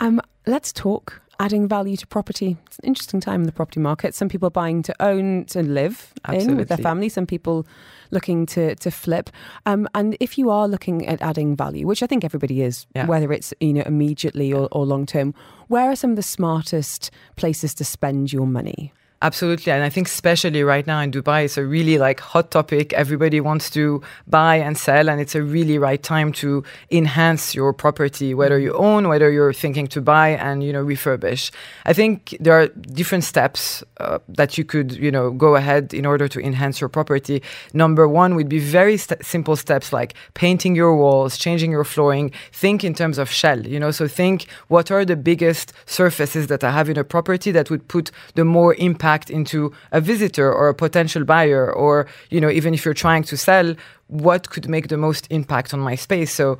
Um, 0.00 0.20
let's 0.46 0.72
talk 0.72 1.20
adding 1.40 1.66
value 1.66 1.96
to 1.96 2.06
property. 2.06 2.56
It's 2.66 2.78
an 2.78 2.84
interesting 2.84 3.20
time 3.20 3.40
in 3.40 3.46
the 3.46 3.52
property 3.52 3.80
market. 3.80 4.14
Some 4.14 4.28
people 4.28 4.46
are 4.46 4.50
buying 4.62 4.82
to 4.82 4.94
own 5.00 5.46
to 5.46 5.62
live 5.62 6.12
in 6.32 6.56
with 6.56 6.68
their 6.68 6.76
family. 6.78 7.08
Some 7.08 7.26
people 7.26 7.66
looking 8.10 8.46
to 8.46 8.74
to 8.76 8.90
flip. 8.90 9.30
Um, 9.66 9.88
and 9.94 10.16
if 10.20 10.36
you 10.38 10.50
are 10.50 10.68
looking 10.68 11.06
at 11.06 11.20
adding 11.22 11.56
value, 11.56 11.86
which 11.86 12.02
I 12.02 12.06
think 12.06 12.24
everybody 12.24 12.62
is, 12.62 12.86
Yeah. 12.94 13.06
whether 13.06 13.32
it's 13.32 13.54
you 13.60 13.72
know 13.72 13.82
immediately 13.86 14.52
or, 14.52 14.68
or 14.70 14.84
long 14.86 15.06
term, 15.06 15.34
where 15.68 15.90
are 15.90 15.96
some 15.96 16.10
of 16.10 16.16
the 16.16 16.22
smartest 16.22 17.10
places 17.36 17.74
to 17.74 17.84
spend 17.84 18.32
your 18.32 18.46
money? 18.46 18.92
Absolutely. 19.22 19.70
And 19.70 19.84
I 19.84 19.90
think 19.90 20.06
especially 20.06 20.62
right 20.62 20.86
now 20.86 20.98
in 21.00 21.10
Dubai, 21.10 21.44
it's 21.44 21.58
a 21.58 21.64
really 21.66 21.98
like 21.98 22.20
hot 22.20 22.50
topic. 22.50 22.94
Everybody 22.94 23.38
wants 23.38 23.68
to 23.72 24.00
buy 24.26 24.56
and 24.56 24.78
sell 24.78 25.10
and 25.10 25.20
it's 25.20 25.34
a 25.34 25.42
really 25.42 25.76
right 25.76 26.02
time 26.02 26.32
to 26.40 26.64
enhance 26.90 27.54
your 27.54 27.74
property, 27.74 28.32
whether 28.32 28.58
you 28.58 28.72
own, 28.72 29.08
whether 29.08 29.30
you're 29.30 29.52
thinking 29.52 29.88
to 29.88 30.00
buy 30.00 30.30
and, 30.30 30.64
you 30.64 30.72
know, 30.72 30.82
refurbish. 30.82 31.50
I 31.84 31.92
think 31.92 32.34
there 32.40 32.58
are 32.58 32.68
different 32.68 33.24
steps 33.24 33.84
uh, 33.98 34.20
that 34.30 34.56
you 34.56 34.64
could, 34.64 34.92
you 34.92 35.10
know, 35.10 35.32
go 35.32 35.54
ahead 35.54 35.92
in 35.92 36.06
order 36.06 36.26
to 36.26 36.40
enhance 36.40 36.80
your 36.80 36.88
property. 36.88 37.42
Number 37.74 38.08
one 38.08 38.36
would 38.36 38.48
be 38.48 38.58
very 38.58 38.96
st- 38.96 39.22
simple 39.22 39.54
steps 39.56 39.92
like 39.92 40.14
painting 40.32 40.74
your 40.74 40.96
walls, 40.96 41.36
changing 41.36 41.72
your 41.72 41.84
flooring. 41.84 42.32
Think 42.52 42.84
in 42.84 42.94
terms 42.94 43.18
of 43.18 43.28
shell, 43.30 43.66
you 43.66 43.78
know, 43.78 43.90
so 43.90 44.08
think 44.08 44.46
what 44.68 44.90
are 44.90 45.04
the 45.04 45.16
biggest 45.16 45.74
surfaces 45.84 46.46
that 46.46 46.64
I 46.64 46.70
have 46.70 46.88
in 46.88 46.96
a 46.96 47.04
property 47.04 47.50
that 47.50 47.68
would 47.68 47.86
put 47.86 48.10
the 48.34 48.46
more 48.46 48.74
impact 48.76 49.09
into 49.30 49.72
a 49.90 50.00
visitor 50.00 50.52
or 50.52 50.68
a 50.68 50.74
potential 50.74 51.24
buyer 51.24 51.72
or 51.72 52.06
you 52.30 52.40
know 52.40 52.50
even 52.50 52.74
if 52.74 52.84
you're 52.84 52.94
trying 52.94 53.24
to 53.24 53.36
sell 53.36 53.74
what 54.10 54.50
could 54.50 54.68
make 54.68 54.88
the 54.88 54.96
most 54.96 55.26
impact 55.30 55.72
on 55.72 55.80
my 55.80 55.94
space? 55.94 56.32
So 56.32 56.58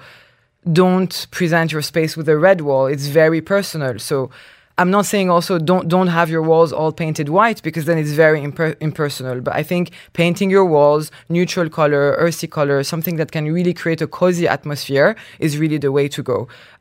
don't 0.73 1.27
present 1.31 1.73
your 1.73 1.83
space 1.83 2.17
with 2.17 2.29
a 2.29 2.39
red 2.39 2.61
wall. 2.61 2.87
It's 2.87 3.07
very 3.07 3.41
personal. 3.41 3.99
So 3.99 4.31
i'm 4.81 4.91
not 4.97 5.05
saying 5.13 5.29
also 5.37 5.55
don't 5.71 5.87
don't 5.95 6.11
have 6.19 6.29
your 6.35 6.45
walls 6.51 6.71
all 6.79 6.93
painted 7.03 7.29
white 7.39 7.59
because 7.67 7.85
then 7.89 7.99
it's 8.03 8.15
very 8.27 8.41
imper- 8.49 8.77
impersonal 8.89 9.37
but 9.47 9.53
i 9.61 9.63
think 9.71 9.85
painting 10.23 10.49
your 10.57 10.67
walls 10.77 11.05
neutral 11.37 11.69
color 11.81 12.05
earthy 12.27 12.49
color 12.59 12.79
something 12.93 13.17
that 13.21 13.29
can 13.37 13.45
really 13.59 13.75
create 13.83 14.01
a 14.07 14.09
cozy 14.21 14.47
atmosphere 14.57 15.11
is 15.47 15.51
really 15.63 15.79
the 15.87 15.93
way 15.99 16.07
to 16.17 16.21
go 16.33 16.39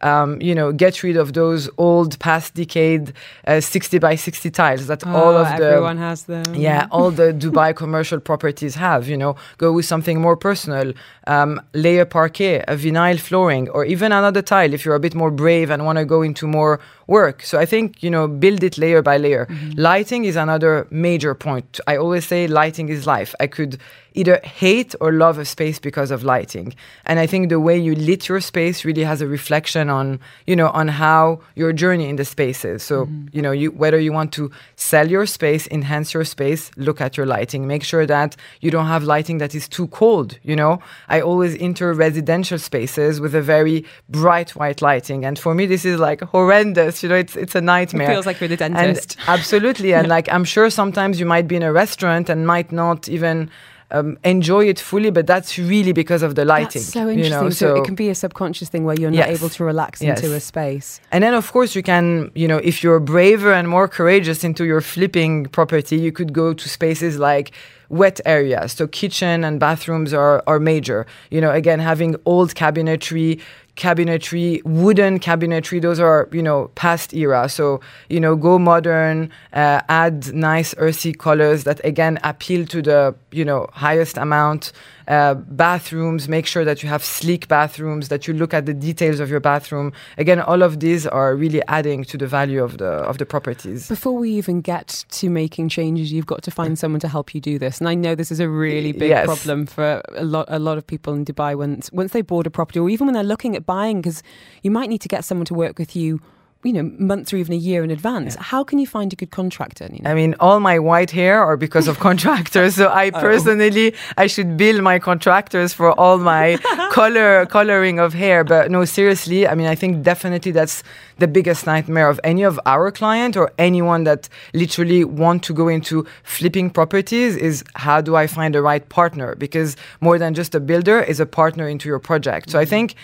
um, 0.09 0.29
you 0.47 0.55
know 0.59 0.67
get 0.85 0.93
rid 1.07 1.17
of 1.23 1.27
those 1.41 1.61
old 1.87 2.11
past 2.27 2.47
decade 2.61 3.05
uh, 3.47 3.59
60 3.59 3.99
by 4.07 4.13
60 4.15 4.49
tiles 4.61 4.83
that 4.91 5.01
all 5.19 5.35
of 5.43 5.47
the 5.59 5.65
Oh, 5.69 5.71
everyone 5.75 5.97
has 5.97 6.19
them. 6.23 6.45
yeah, 6.55 6.87
all 6.95 7.11
the 7.11 7.29
Dubai 7.43 7.69
commercial 7.75 8.19
properties 8.29 8.75
have, 8.75 9.01
you 9.11 9.17
know, 9.23 9.35
go 9.57 9.67
with 9.77 9.85
something 9.93 10.17
more 10.27 10.37
personal. 10.37 10.93
Um, 11.27 11.51
layer 11.73 12.05
parquet, 12.05 12.55
a 12.73 12.75
vinyl 12.83 13.19
flooring, 13.27 13.65
or 13.75 13.81
even 13.93 14.11
another 14.11 14.41
tile 14.41 14.73
if 14.73 14.85
you're 14.85 14.95
a 14.95 14.99
bit 15.07 15.15
more 15.15 15.31
brave 15.43 15.69
and 15.69 15.79
want 15.87 15.97
to 16.01 16.05
go 16.05 16.19
into 16.29 16.47
more 16.47 16.79
work. 17.09 17.43
So 17.43 17.59
I 17.59 17.65
think, 17.65 18.01
you 18.03 18.09
know, 18.09 18.27
build 18.27 18.63
it 18.63 18.77
layer 18.77 19.01
by 19.01 19.17
layer. 19.17 19.45
Mm-hmm. 19.47 19.79
Lighting 19.79 20.25
is 20.25 20.35
another 20.35 20.87
major 20.91 21.33
point. 21.35 21.79
I 21.87 21.97
always 21.97 22.25
say 22.25 22.47
lighting 22.47 22.89
is 22.89 23.05
life. 23.05 23.33
I 23.39 23.47
could 23.47 23.79
either 24.13 24.39
hate 24.43 24.95
or 24.99 25.11
love 25.11 25.37
a 25.37 25.45
space 25.45 25.79
because 25.79 26.11
of 26.11 26.23
lighting. 26.23 26.73
And 27.05 27.19
I 27.19 27.27
think 27.27 27.49
the 27.49 27.59
way 27.59 27.77
you 27.77 27.95
lit 27.95 28.27
your 28.27 28.39
space 28.41 28.83
really 28.85 29.03
has 29.03 29.21
a 29.21 29.27
reflection 29.27 29.89
on, 29.89 30.19
you 30.47 30.55
know, 30.55 30.69
on 30.69 30.87
how 30.87 31.41
your 31.55 31.73
journey 31.73 32.09
in 32.09 32.15
the 32.15 32.25
space 32.25 32.65
is. 32.65 32.83
So, 32.83 33.05
mm-hmm. 33.05 33.27
you 33.31 33.41
know, 33.41 33.51
you 33.51 33.71
whether 33.71 33.99
you 33.99 34.11
want 34.11 34.31
to 34.33 34.51
sell 34.75 35.07
your 35.09 35.25
space, 35.25 35.67
enhance 35.67 36.13
your 36.13 36.23
space, 36.23 36.71
look 36.75 37.01
at 37.01 37.17
your 37.17 37.25
lighting. 37.25 37.67
Make 37.67 37.83
sure 37.83 38.05
that 38.05 38.35
you 38.61 38.71
don't 38.71 38.87
have 38.87 39.03
lighting 39.03 39.37
that 39.39 39.53
is 39.55 39.67
too 39.67 39.87
cold, 39.87 40.37
you 40.43 40.55
know. 40.55 40.81
I 41.07 41.21
always 41.21 41.55
enter 41.59 41.93
residential 41.93 42.57
spaces 42.57 43.19
with 43.19 43.35
a 43.35 43.41
very 43.41 43.85
bright 44.09 44.55
white 44.55 44.81
lighting. 44.81 45.25
And 45.25 45.37
for 45.37 45.53
me 45.53 45.65
this 45.65 45.85
is 45.85 45.99
like 45.99 46.21
horrendous, 46.21 47.03
you 47.03 47.09
know, 47.09 47.15
it's 47.15 47.35
it's 47.35 47.55
a 47.55 47.61
nightmare. 47.61 48.09
feels 48.09 48.25
like 48.25 48.39
you're 48.39 48.49
the 48.49 48.63
And 48.63 48.75
dentist. 48.75 49.17
absolutely. 49.27 49.93
And 49.93 50.07
like 50.15 50.31
I'm 50.31 50.43
sure 50.43 50.69
sometimes 50.69 51.19
you 51.19 51.25
might 51.25 51.47
be 51.47 51.55
in 51.55 51.63
a 51.63 51.71
restaurant 51.71 52.29
and 52.29 52.45
might 52.45 52.71
not 52.71 53.07
even 53.07 53.49
um, 53.91 54.17
enjoy 54.23 54.65
it 54.67 54.79
fully, 54.79 55.09
but 55.09 55.25
that's 55.27 55.57
really 55.57 55.93
because 55.93 56.21
of 56.21 56.35
the 56.35 56.45
lighting. 56.45 56.81
That's 56.81 56.93
so 56.93 57.09
interesting. 57.09 57.23
You 57.23 57.43
know? 57.43 57.49
so, 57.49 57.75
it 57.75 57.85
can 57.85 57.95
be 57.95 58.09
a 58.09 58.15
subconscious 58.15 58.69
thing 58.69 58.85
where 58.85 58.95
you're 58.99 59.11
not 59.11 59.27
Yes. 59.29 59.39
able 59.39 59.49
to 59.49 59.63
relax 59.63 60.01
Yes. 60.01 60.21
into 60.21 60.35
a 60.35 60.39
space. 60.39 61.01
And 61.11 61.23
then, 61.23 61.33
of 61.33 61.51
course, 61.51 61.75
you 61.75 61.81
can, 61.83 62.31
you 62.35 62.47
know, 62.47 62.57
if 62.57 62.83
you're 62.83 62.99
braver 62.99 63.51
and 63.51 63.67
more 63.67 63.87
courageous 63.87 64.43
into 64.43 64.63
your 64.65 64.81
flipping 64.81 65.45
property, 65.47 65.97
you 65.97 66.11
could 66.11 66.33
go 66.33 66.53
to 66.53 66.69
spaces 66.69 67.17
like 67.17 67.51
wet 67.89 68.21
areas. 68.25 68.71
So 68.73 68.87
kitchen 68.87 69.43
and 69.43 69.59
bathrooms 69.59 70.13
are, 70.13 70.43
are 70.47 70.59
major. 70.59 71.05
You 71.31 71.41
know, 71.41 71.51
again, 71.51 71.79
having 71.79 72.15
old 72.25 72.55
cabinetry, 72.55 73.41
cabinetry, 73.75 74.63
wooden 74.63 75.19
cabinetry, 75.19 75.81
those 75.81 75.99
are, 75.99 76.29
you 76.31 76.43
know, 76.43 76.69
past 76.75 77.13
era. 77.13 77.49
So, 77.49 77.81
you 78.09 78.19
know, 78.19 78.35
go 78.35 78.59
modern, 78.59 79.31
uh, 79.53 79.81
add 79.89 80.33
nice 80.33 80.75
earthy 80.77 81.13
colors 81.13 81.63
that 81.63 81.83
again 81.83 82.19
appeal 82.23 82.65
to 82.67 82.81
the, 82.81 83.15
you 83.31 83.45
know, 83.45 83.67
highest 83.71 84.17
amount 84.17 84.71
uh, 85.09 85.33
bathrooms, 85.33 86.29
make 86.29 86.45
sure 86.45 86.63
that 86.63 86.83
you 86.83 86.89
have 86.89 87.03
sleek 87.03 87.47
bathrooms, 87.47 88.09
that 88.09 88.27
you 88.27 88.33
look 88.33 88.53
at 88.53 88.65
the 88.67 88.73
details 88.73 89.19
of 89.19 89.29
your 89.29 89.39
bathroom. 89.39 89.91
Again, 90.19 90.39
all 90.39 90.61
of 90.61 90.79
these 90.79 91.07
are 91.07 91.35
really 91.35 91.61
adding 91.67 92.03
to 92.05 92.17
the 92.17 92.27
value 92.27 92.63
of 92.63 92.77
the 92.77 92.85
of 93.09 93.17
the 93.17 93.25
properties. 93.25 93.87
Before 93.89 94.13
we 94.13 94.29
even 94.31 94.61
get 94.61 95.05
to 95.09 95.29
making 95.29 95.69
changes, 95.69 96.11
you've 96.13 96.27
got 96.27 96.43
to 96.43 96.51
find 96.51 96.77
someone 96.77 96.99
to 97.01 97.07
help 97.07 97.33
you 97.33 97.41
do 97.41 97.57
this. 97.57 97.79
And 97.79 97.89
I 97.89 97.95
know 97.95 98.13
this 98.15 98.31
is 98.31 98.39
a 98.39 98.47
really 98.47 98.91
big 98.91 99.09
Yes. 99.09 99.25
problem 99.25 99.65
for 99.65 100.01
a 100.15 100.23
lot 100.23 100.45
a 100.47 100.59
lot 100.59 100.77
of 100.77 100.85
people 100.85 101.13
in 101.15 101.25
Dubai 101.25 101.57
once 101.57 101.91
once 101.91 102.11
they 102.13 102.21
bought 102.21 102.45
a 102.45 102.51
property 102.51 102.79
or 102.79 102.89
even 102.89 103.07
when 103.07 103.15
they're 103.15 103.23
looking 103.23 103.55
at 103.55 103.65
buying 103.65 104.01
because 104.01 104.21
you 104.61 104.71
might 104.71 104.89
need 104.89 105.01
to 105.01 105.07
get 105.15 105.25
someone 105.25 105.45
to 105.45 105.55
work 105.55 105.79
with 105.79 105.95
you, 105.95 106.21
you 106.63 106.73
know, 106.73 106.83
months 106.97 107.31
or 107.31 107.37
even 107.37 107.53
a 107.53 107.57
year 107.57 107.85
in 107.85 107.91
advance. 107.91 108.35
How 108.35 108.65
can 108.65 108.79
you 108.79 108.87
find 108.87 109.13
a 109.13 109.15
good 109.15 109.31
contractor? 109.31 109.87
Nina? 109.87 110.09
I 110.09 110.13
mean, 110.13 110.35
all 110.41 110.59
my 110.59 110.77
white 110.77 111.09
hair 111.09 111.41
are 111.41 111.55
because 111.55 111.87
of 111.87 111.99
contractors. 112.07 112.75
So 112.75 112.87
I 112.87 113.11
oh. 113.13 113.19
personally, 113.19 113.95
I 114.17 114.27
should 114.27 114.57
bill 114.57 114.81
my 114.81 114.99
contractors 114.99 115.71
for 115.73 115.97
all 115.97 116.17
my 116.17 116.57
color 116.91 117.45
coloring 117.45 117.99
of 117.99 118.13
hair. 118.13 118.43
But 118.43 118.71
no, 118.71 118.83
seriously, 118.83 119.47
I 119.47 119.55
mean, 119.55 119.67
I 119.67 119.75
think 119.75 120.03
definitely 120.03 120.51
that's 120.51 120.83
the 121.17 121.29
biggest 121.29 121.65
nightmare 121.65 122.09
of 122.09 122.19
any 122.25 122.43
of 122.43 122.59
our 122.65 122.91
client 122.91 123.37
or 123.37 123.51
anyone 123.57 124.03
that 124.03 124.27
literally 124.53 125.05
want 125.05 125.43
to 125.43 125.53
go 125.53 125.69
into 125.69 126.05
flipping 126.23 126.69
properties 126.69 127.37
is 127.37 127.63
how 127.75 128.01
do 128.01 128.17
I 128.17 128.27
find 128.27 128.53
the 128.53 128.61
right 128.61 128.87
partner? 128.89 129.33
Because 129.35 129.77
more 130.01 130.19
than 130.19 130.33
just 130.33 130.53
a 130.55 130.59
builder 130.59 130.99
is 130.99 131.21
a 131.21 131.25
partner 131.25 131.69
into 131.69 131.87
your 131.87 131.99
project. 131.99 132.49
So 132.49 132.59
I 132.59 132.63
mm-hmm. 132.63 132.69
think 132.69 132.95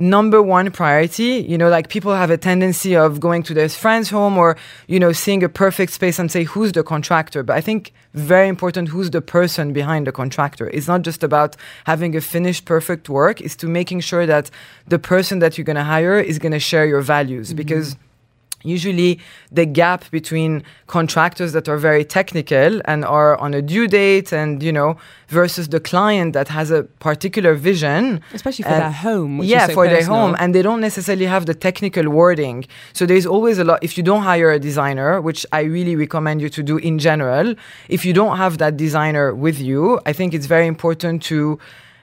number 0.00 0.42
one 0.42 0.70
priority. 0.70 1.44
You 1.48 1.58
know 1.58 1.68
like 1.68 1.88
people 1.88 2.14
have 2.14 2.30
a 2.30 2.36
tendency 2.36 2.96
of 2.96 3.20
going 3.20 3.42
to 3.44 3.54
their 3.54 3.68
friend's 3.68 4.10
home 4.10 4.36
or 4.36 4.56
you 4.86 4.98
know 5.00 5.12
seeing 5.12 5.42
a 5.42 5.48
perfect 5.48 5.92
space 5.92 6.18
and 6.18 6.30
say 6.30 6.44
who's 6.44 6.72
the 6.72 6.82
contractor? 6.82 7.42
But 7.42 7.56
i 7.56 7.60
think 7.60 7.92
very 8.14 8.48
important 8.48 8.88
who's 8.88 9.10
the 9.10 9.20
person 9.20 9.72
behind 9.72 10.06
the 10.06 10.12
contractor? 10.12 10.68
It's 10.70 10.88
not 10.88 11.02
just 11.02 11.22
about 11.22 11.56
having 11.84 12.16
a 12.16 12.20
finished 12.20 12.64
perfect 12.64 13.08
work. 13.08 13.40
It's 13.40 13.56
to 13.56 13.66
making 13.66 14.00
sure 14.00 14.26
that 14.26 14.50
the 14.86 14.98
person 14.98 15.38
that 15.40 15.56
you're 15.56 15.64
going 15.64 15.76
to 15.76 15.84
hire 15.84 16.18
is 16.18 16.38
going 16.38 16.52
to 16.52 16.58
share 16.58 16.86
your 16.86 17.00
values 17.00 17.48
mm-hmm. 17.48 17.56
because 17.56 17.96
usually 18.62 19.20
the 19.52 19.66
gap 19.66 20.10
between 20.10 20.62
contractors 20.86 21.52
that 21.52 21.68
are 21.68 21.78
very 21.78 22.04
technical 22.04 22.80
and 22.84 23.04
are 23.04 23.36
on 23.38 23.54
a 23.54 23.62
due 23.62 23.86
date 23.86 24.32
and 24.32 24.62
you 24.62 24.72
know 24.72 24.96
versus 25.28 25.68
the 25.68 25.80
client 25.80 26.32
that 26.32 26.48
has 26.48 26.70
a 26.70 26.84
particular 27.00 27.54
vision. 27.54 28.20
Especially 28.32 28.62
for 28.62 28.70
and- 28.70 28.82
their 28.82 28.90
home. 28.90 29.38
Which 29.38 29.48
yeah 29.48 29.64
is 29.64 29.68
so 29.68 29.74
for 29.74 29.86
their 29.88 30.04
home. 30.04 30.36
And 30.38 30.54
they 30.54 30.62
don't 30.62 30.80
necessarily 30.80 31.26
have 31.26 31.46
the 31.46 31.54
technical 31.54 32.08
wording. 32.08 32.64
So 32.92 33.06
there's 33.06 33.26
always 33.26 33.58
a 33.58 33.64
lot 33.64 33.78
if 33.82 33.96
you 33.96 34.02
don't 34.02 34.22
hire 34.22 34.50
a 34.50 34.58
designer 34.58 35.20
which 35.20 35.46
i 35.52 35.60
really 35.60 35.96
recommend 35.96 36.40
you 36.40 36.48
to 36.48 36.62
do 36.62 36.76
in 36.78 36.98
general 36.98 37.54
if 37.88 38.04
you 38.06 38.12
don't 38.12 38.36
have 38.36 38.58
that 38.58 38.76
designer 38.76 39.34
with 39.34 39.58
you 39.60 40.00
i 40.06 40.12
think 40.12 40.34
it's 40.34 40.46
very 40.46 40.66
important 40.66 41.22
to 41.22 41.58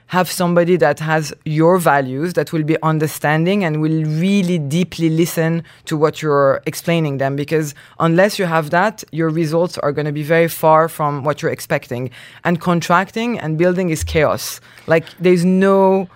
have 0.08 0.30
somebody 0.30 0.76
that 0.76 1.00
has 1.00 1.34
your 1.44 1.78
values 1.78 2.34
that 2.34 2.52
will 2.52 2.62
be 2.62 2.80
understanding 2.82 3.64
and 3.64 3.80
will 3.80 4.04
really 4.04 4.58
deeply 4.58 5.10
listen 5.10 5.64
to 5.86 5.96
what 5.96 6.22
you're 6.22 6.62
explaining 6.66 7.18
them. 7.18 7.34
Because 7.34 7.74
unless 7.98 8.38
you 8.38 8.44
have 8.44 8.70
that 8.70 9.02
your 9.10 9.28
results 9.30 9.78
are 9.78 9.92
going 9.92 10.06
to 10.06 10.12
be 10.12 10.22
very 10.22 10.48
far 10.48 10.88
from 10.88 11.24
what 11.24 11.42
you're 11.42 11.50
expecting. 11.50 12.10
And 12.44 12.60
contracting 12.60 13.38
and 13.38 13.58
building 13.58 13.90
is 13.90 14.04
chaos. 14.04 14.60
Like 14.86 15.06
there's 15.18 15.44
no 15.44 16.08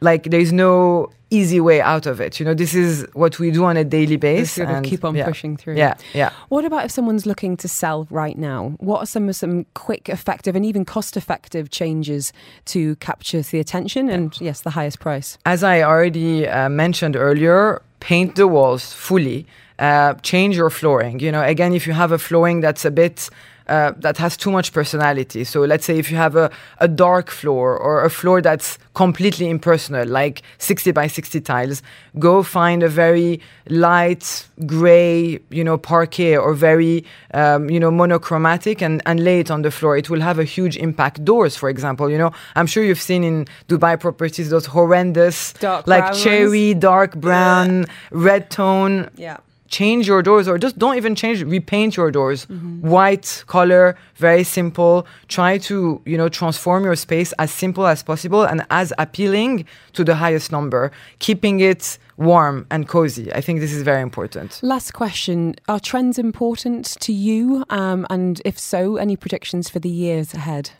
like 0.00 0.24
there's 0.24 0.52
no 0.52 1.10
easy 1.30 1.60
way 1.60 1.80
out 1.80 2.06
of 2.06 2.20
it 2.20 2.40
you 2.40 2.46
know 2.46 2.54
this 2.54 2.74
is 2.74 3.06
what 3.12 3.38
we 3.38 3.50
do 3.50 3.64
on 3.64 3.76
a 3.76 3.84
daily 3.84 4.16
basis 4.16 4.52
sort 4.52 4.68
of 4.68 4.76
and 4.76 4.86
keep 4.86 5.04
on 5.04 5.14
yeah. 5.14 5.26
pushing 5.26 5.56
through. 5.56 5.76
yeah 5.76 5.94
yeah 6.14 6.30
What 6.48 6.64
about 6.64 6.84
if 6.86 6.90
someone's 6.90 7.26
looking 7.26 7.56
to 7.58 7.68
sell 7.68 8.06
right 8.10 8.38
now? 8.38 8.74
What 8.78 9.00
are 9.02 9.06
some 9.06 9.28
of 9.28 9.36
some 9.36 9.66
quick, 9.74 10.08
effective, 10.08 10.56
and 10.56 10.64
even 10.64 10.84
cost-effective 10.84 11.70
changes 11.70 12.32
to 12.66 12.96
capture 12.96 13.42
the 13.42 13.58
attention 13.60 14.08
and 14.08 14.40
yes, 14.40 14.62
the 14.62 14.70
highest 14.70 15.00
price? 15.00 15.38
as 15.44 15.62
I 15.62 15.82
already 15.82 16.46
uh, 16.48 16.68
mentioned 16.68 17.16
earlier, 17.16 17.82
paint 18.00 18.36
the 18.36 18.46
walls 18.46 18.92
fully. 18.92 19.46
Uh, 19.78 20.14
change 20.22 20.56
your 20.56 20.70
flooring. 20.70 21.20
You 21.20 21.30
know, 21.30 21.42
again, 21.42 21.72
if 21.72 21.86
you 21.86 21.92
have 21.92 22.10
a 22.10 22.18
flooring 22.18 22.60
that's 22.60 22.84
a 22.84 22.90
bit 22.90 23.30
uh, 23.68 23.92
that 23.98 24.16
has 24.16 24.36
too 24.36 24.50
much 24.50 24.72
personality. 24.72 25.44
So 25.44 25.60
let's 25.60 25.84
say 25.84 25.98
if 25.98 26.10
you 26.10 26.16
have 26.16 26.36
a, 26.36 26.50
a 26.78 26.88
dark 26.88 27.30
floor 27.30 27.76
or 27.76 28.04
a 28.04 28.10
floor 28.10 28.40
that's 28.40 28.78
completely 28.94 29.48
impersonal, 29.48 30.06
like 30.06 30.42
60 30.58 30.92
by 30.92 31.06
60 31.06 31.40
tiles, 31.40 31.82
go 32.18 32.42
find 32.42 32.82
a 32.82 32.88
very 32.88 33.40
light 33.68 34.46
gray, 34.66 35.38
you 35.50 35.62
know, 35.64 35.78
parquet 35.78 36.36
or 36.36 36.54
very, 36.54 37.04
um, 37.34 37.70
you 37.70 37.78
know, 37.78 37.90
monochromatic 37.90 38.82
and, 38.82 39.02
and 39.06 39.22
lay 39.22 39.40
it 39.40 39.50
on 39.50 39.62
the 39.62 39.70
floor. 39.70 39.96
It 39.96 40.10
will 40.10 40.20
have 40.20 40.38
a 40.38 40.44
huge 40.44 40.76
impact. 40.76 41.24
Doors, 41.24 41.56
for 41.56 41.68
example, 41.68 42.10
you 42.10 42.18
know, 42.18 42.32
I'm 42.56 42.66
sure 42.66 42.82
you've 42.82 43.00
seen 43.00 43.22
in 43.24 43.46
Dubai 43.68 43.98
properties 43.98 44.50
those 44.50 44.66
horrendous, 44.66 45.52
Dark 45.54 45.86
like 45.86 46.04
ones. 46.04 46.22
cherry, 46.22 46.74
dark 46.74 47.16
brown, 47.16 47.86
red 48.10 48.50
tone 48.50 49.10
Yeah. 49.16 49.38
Change 49.68 50.06
your 50.08 50.22
doors 50.22 50.48
or 50.48 50.58
just 50.58 50.78
don't 50.78 50.96
even 50.96 51.14
change 51.14 51.42
repaint 51.42 51.96
your 51.96 52.10
doors 52.10 52.46
Mm-hmm. 52.46 52.88
white 52.88 53.44
color 53.46 53.96
very 54.16 54.44
simple 54.44 55.06
try 55.28 55.58
to 55.58 56.00
you 56.06 56.16
know 56.16 56.28
transform 56.28 56.84
your 56.84 56.96
space 56.96 57.32
as 57.38 57.50
simple 57.50 57.86
as 57.86 58.02
possible 58.02 58.42
and 58.44 58.64
as 58.70 58.92
appealing 58.98 59.64
to 59.92 60.04
the 60.04 60.14
highest 60.14 60.50
number 60.52 60.90
keeping 61.18 61.60
it 61.60 61.98
warm 62.16 62.66
and 62.70 62.88
cozy 62.88 63.32
i 63.34 63.40
think 63.40 63.60
this 63.60 63.72
is 63.72 63.82
very 63.82 64.02
important 64.02 64.60
Last 64.62 64.92
question: 64.92 65.54
Are 65.68 65.80
trends 65.80 66.18
important 66.18 66.84
to 67.00 67.12
you? 67.12 67.64
Um, 67.70 68.06
and 68.10 68.40
if 68.44 68.58
so, 68.58 68.96
any 68.96 69.16
predictions 69.16 69.68
for 69.70 69.78
the 69.78 69.88
years 69.88 70.34
ahead? 70.34 70.70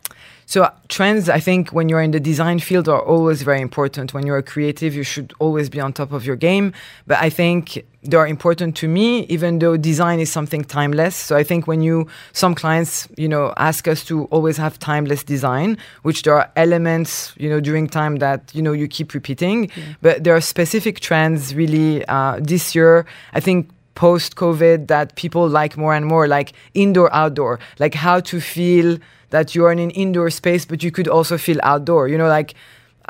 So 0.45 0.63
uh, 0.63 0.71
trends, 0.87 1.29
I 1.29 1.39
think, 1.39 1.69
when 1.69 1.89
you're 1.89 2.01
in 2.01 2.09
the 2.09 2.19
design 2.19 2.57
field, 2.57 2.89
are 2.89 3.01
always 3.01 3.43
very 3.43 3.61
important. 3.61 4.15
When 4.15 4.25
you're 4.25 4.39
a 4.39 4.43
creative, 4.43 4.95
you 4.95 5.03
should 5.03 5.31
always 5.37 5.69
be 5.69 5.79
on 5.79 5.93
top 5.93 6.11
of 6.11 6.25
your 6.25 6.35
game. 6.35 6.73
But 7.05 7.19
I 7.19 7.29
think 7.29 7.85
they 8.01 8.17
are 8.17 8.25
important 8.25 8.75
to 8.77 8.87
me, 8.87 9.25
even 9.25 9.59
though 9.59 9.77
design 9.77 10.19
is 10.19 10.31
something 10.31 10.63
timeless. 10.63 11.15
So 11.15 11.35
I 11.35 11.43
think 11.43 11.67
when 11.67 11.83
you, 11.83 12.07
some 12.33 12.55
clients, 12.55 13.07
you 13.15 13.27
know, 13.27 13.53
ask 13.57 13.87
us 13.87 14.03
to 14.05 14.23
always 14.31 14.57
have 14.57 14.79
timeless 14.79 15.23
design, 15.23 15.77
which 16.01 16.23
there 16.23 16.33
are 16.33 16.49
elements, 16.55 17.33
you 17.37 17.47
know, 17.47 17.59
during 17.59 17.87
time 17.87 18.15
that 18.15 18.49
you 18.55 18.63
know 18.63 18.71
you 18.71 18.87
keep 18.87 19.13
repeating. 19.13 19.69
But 20.01 20.23
there 20.23 20.35
are 20.35 20.41
specific 20.41 20.99
trends, 20.99 21.53
really. 21.53 22.03
Uh, 22.07 22.39
this 22.41 22.73
year, 22.73 23.05
I 23.33 23.39
think 23.39 23.69
post 23.99 24.37
COVID 24.37 24.87
that 24.87 25.15
people 25.15 25.45
like 25.49 25.75
more 25.75 25.93
and 25.93 26.05
more, 26.05 26.25
like 26.25 26.53
indoor 26.73 27.09
outdoor, 27.13 27.59
like 27.79 27.93
how 27.93 28.21
to 28.21 28.39
feel 28.39 28.97
that 29.31 29.53
you 29.53 29.65
are 29.65 29.73
in 29.73 29.79
an 29.79 29.91
indoor 29.91 30.29
space, 30.29 30.63
but 30.63 30.81
you 30.81 30.89
could 30.89 31.09
also 31.09 31.37
feel 31.37 31.59
outdoor. 31.63 32.07
You 32.07 32.17
know, 32.17 32.29
like 32.29 32.53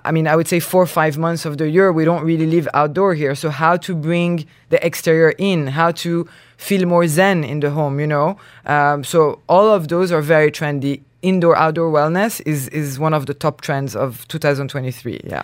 I 0.04 0.12
mean, 0.12 0.26
I 0.28 0.36
would 0.36 0.48
say 0.48 0.60
four 0.60 0.82
or 0.82 0.92
five 1.02 1.16
months 1.16 1.46
of 1.46 1.60
the 1.60 1.70
year 1.70 1.92
we 1.92 2.06
don't 2.06 2.24
really 2.32 2.48
live 2.48 2.68
outdoor 2.74 3.14
here. 3.14 3.36
So 3.36 3.52
how 3.52 3.78
to 3.86 3.94
bring 3.94 4.48
the 4.70 4.84
exterior 4.84 5.32
in, 5.38 5.68
how 5.68 5.92
to 6.04 6.28
feel 6.58 6.88
more 6.88 7.08
zen 7.08 7.44
in 7.44 7.60
the 7.60 7.70
home, 7.70 8.00
you 8.00 8.08
know. 8.08 8.38
Um, 8.66 9.04
so 9.04 9.20
all 9.48 9.68
of 9.78 9.90
those 9.90 10.12
are 10.12 10.24
very 10.24 10.52
trendy. 10.52 11.02
Indoor 11.22 11.56
outdoor 11.56 11.92
wellness 11.98 12.42
is 12.48 12.68
is 12.70 12.98
one 12.98 13.14
of 13.14 13.28
the 13.28 13.36
top 13.36 13.62
trends 13.62 13.96
of 13.96 14.28
2023. 14.30 15.22
Yeah. 15.24 15.44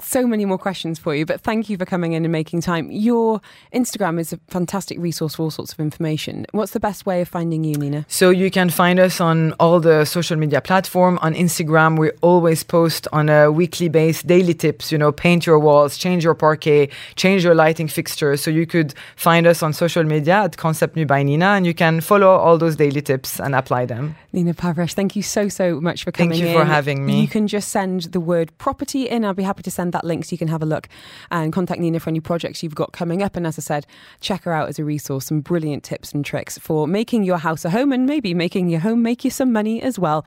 So 0.00 0.26
many 0.26 0.46
more 0.46 0.56
questions 0.56 0.98
for 0.98 1.14
you, 1.14 1.26
but 1.26 1.42
thank 1.42 1.68
you 1.68 1.76
for 1.76 1.84
coming 1.84 2.12
in 2.14 2.24
and 2.24 2.32
making 2.32 2.62
time. 2.62 2.90
Your 2.90 3.42
Instagram 3.74 4.18
is 4.18 4.32
a 4.32 4.38
fantastic 4.48 4.98
resource 4.98 5.34
for 5.34 5.42
all 5.42 5.50
sorts 5.50 5.72
of 5.72 5.80
information. 5.80 6.46
What's 6.52 6.72
the 6.72 6.80
best 6.80 7.04
way 7.04 7.20
of 7.20 7.28
finding 7.28 7.62
you, 7.62 7.76
Nina? 7.76 8.06
So 8.08 8.30
you 8.30 8.50
can 8.50 8.70
find 8.70 8.98
us 8.98 9.20
on 9.20 9.52
all 9.60 9.80
the 9.80 10.06
social 10.06 10.36
media 10.36 10.62
platform. 10.62 11.18
On 11.20 11.34
Instagram, 11.34 11.98
we 11.98 12.10
always 12.22 12.62
post 12.64 13.06
on 13.12 13.28
a 13.28 13.52
weekly 13.52 13.88
base 13.88 14.22
daily 14.22 14.54
tips. 14.54 14.90
You 14.90 14.96
know, 14.96 15.12
paint 15.12 15.44
your 15.44 15.58
walls, 15.58 15.98
change 15.98 16.24
your 16.24 16.34
parquet, 16.34 16.88
change 17.16 17.44
your 17.44 17.54
lighting 17.54 17.88
fixtures. 17.88 18.42
So 18.42 18.50
you 18.50 18.66
could 18.66 18.94
find 19.16 19.46
us 19.46 19.62
on 19.62 19.74
social 19.74 20.04
media 20.04 20.44
at 20.44 20.56
Concept 20.56 20.96
New 20.96 21.04
by 21.04 21.22
Nina, 21.22 21.48
and 21.48 21.66
you 21.66 21.74
can 21.74 22.00
follow 22.00 22.28
all 22.28 22.56
those 22.56 22.76
daily 22.76 23.02
tips 23.02 23.38
and 23.38 23.54
apply 23.54 23.86
them. 23.86 24.16
Nina 24.32 24.54
Pavresh, 24.54 24.94
thank 24.94 25.14
you 25.16 25.22
so, 25.22 25.48
so 25.48 25.80
much 25.80 26.04
for 26.04 26.12
coming 26.12 26.30
Thank 26.30 26.42
you 26.42 26.48
in. 26.48 26.54
for 26.54 26.64
having 26.64 27.04
me. 27.04 27.20
You 27.20 27.28
can 27.28 27.46
just 27.46 27.68
send 27.68 28.04
the 28.12 28.20
word 28.20 28.56
property 28.56 29.06
in. 29.06 29.26
I'll 29.26 29.34
be 29.34 29.42
happy 29.42 29.62
to 29.62 29.70
send 29.70 29.81
that 29.90 30.04
link 30.04 30.24
so 30.24 30.32
you 30.32 30.38
can 30.38 30.48
have 30.48 30.62
a 30.62 30.66
look 30.66 30.88
and 31.30 31.52
contact 31.52 31.80
Nina 31.80 32.00
for 32.00 32.10
any 32.10 32.20
projects 32.20 32.62
you've 32.62 32.74
got 32.74 32.92
coming 32.92 33.22
up. 33.22 33.36
And 33.36 33.46
as 33.46 33.58
I 33.58 33.62
said, 33.62 33.86
check 34.20 34.44
her 34.44 34.52
out 34.52 34.68
as 34.68 34.78
a 34.78 34.84
resource, 34.84 35.26
some 35.26 35.40
brilliant 35.40 35.82
tips 35.82 36.12
and 36.12 36.24
tricks 36.24 36.58
for 36.58 36.86
making 36.86 37.24
your 37.24 37.38
house 37.38 37.64
a 37.64 37.70
home 37.70 37.92
and 37.92 38.06
maybe 38.06 38.34
making 38.34 38.68
your 38.68 38.80
home 38.80 39.02
make 39.02 39.24
you 39.24 39.30
some 39.30 39.52
money 39.52 39.82
as 39.82 39.98
well. 39.98 40.24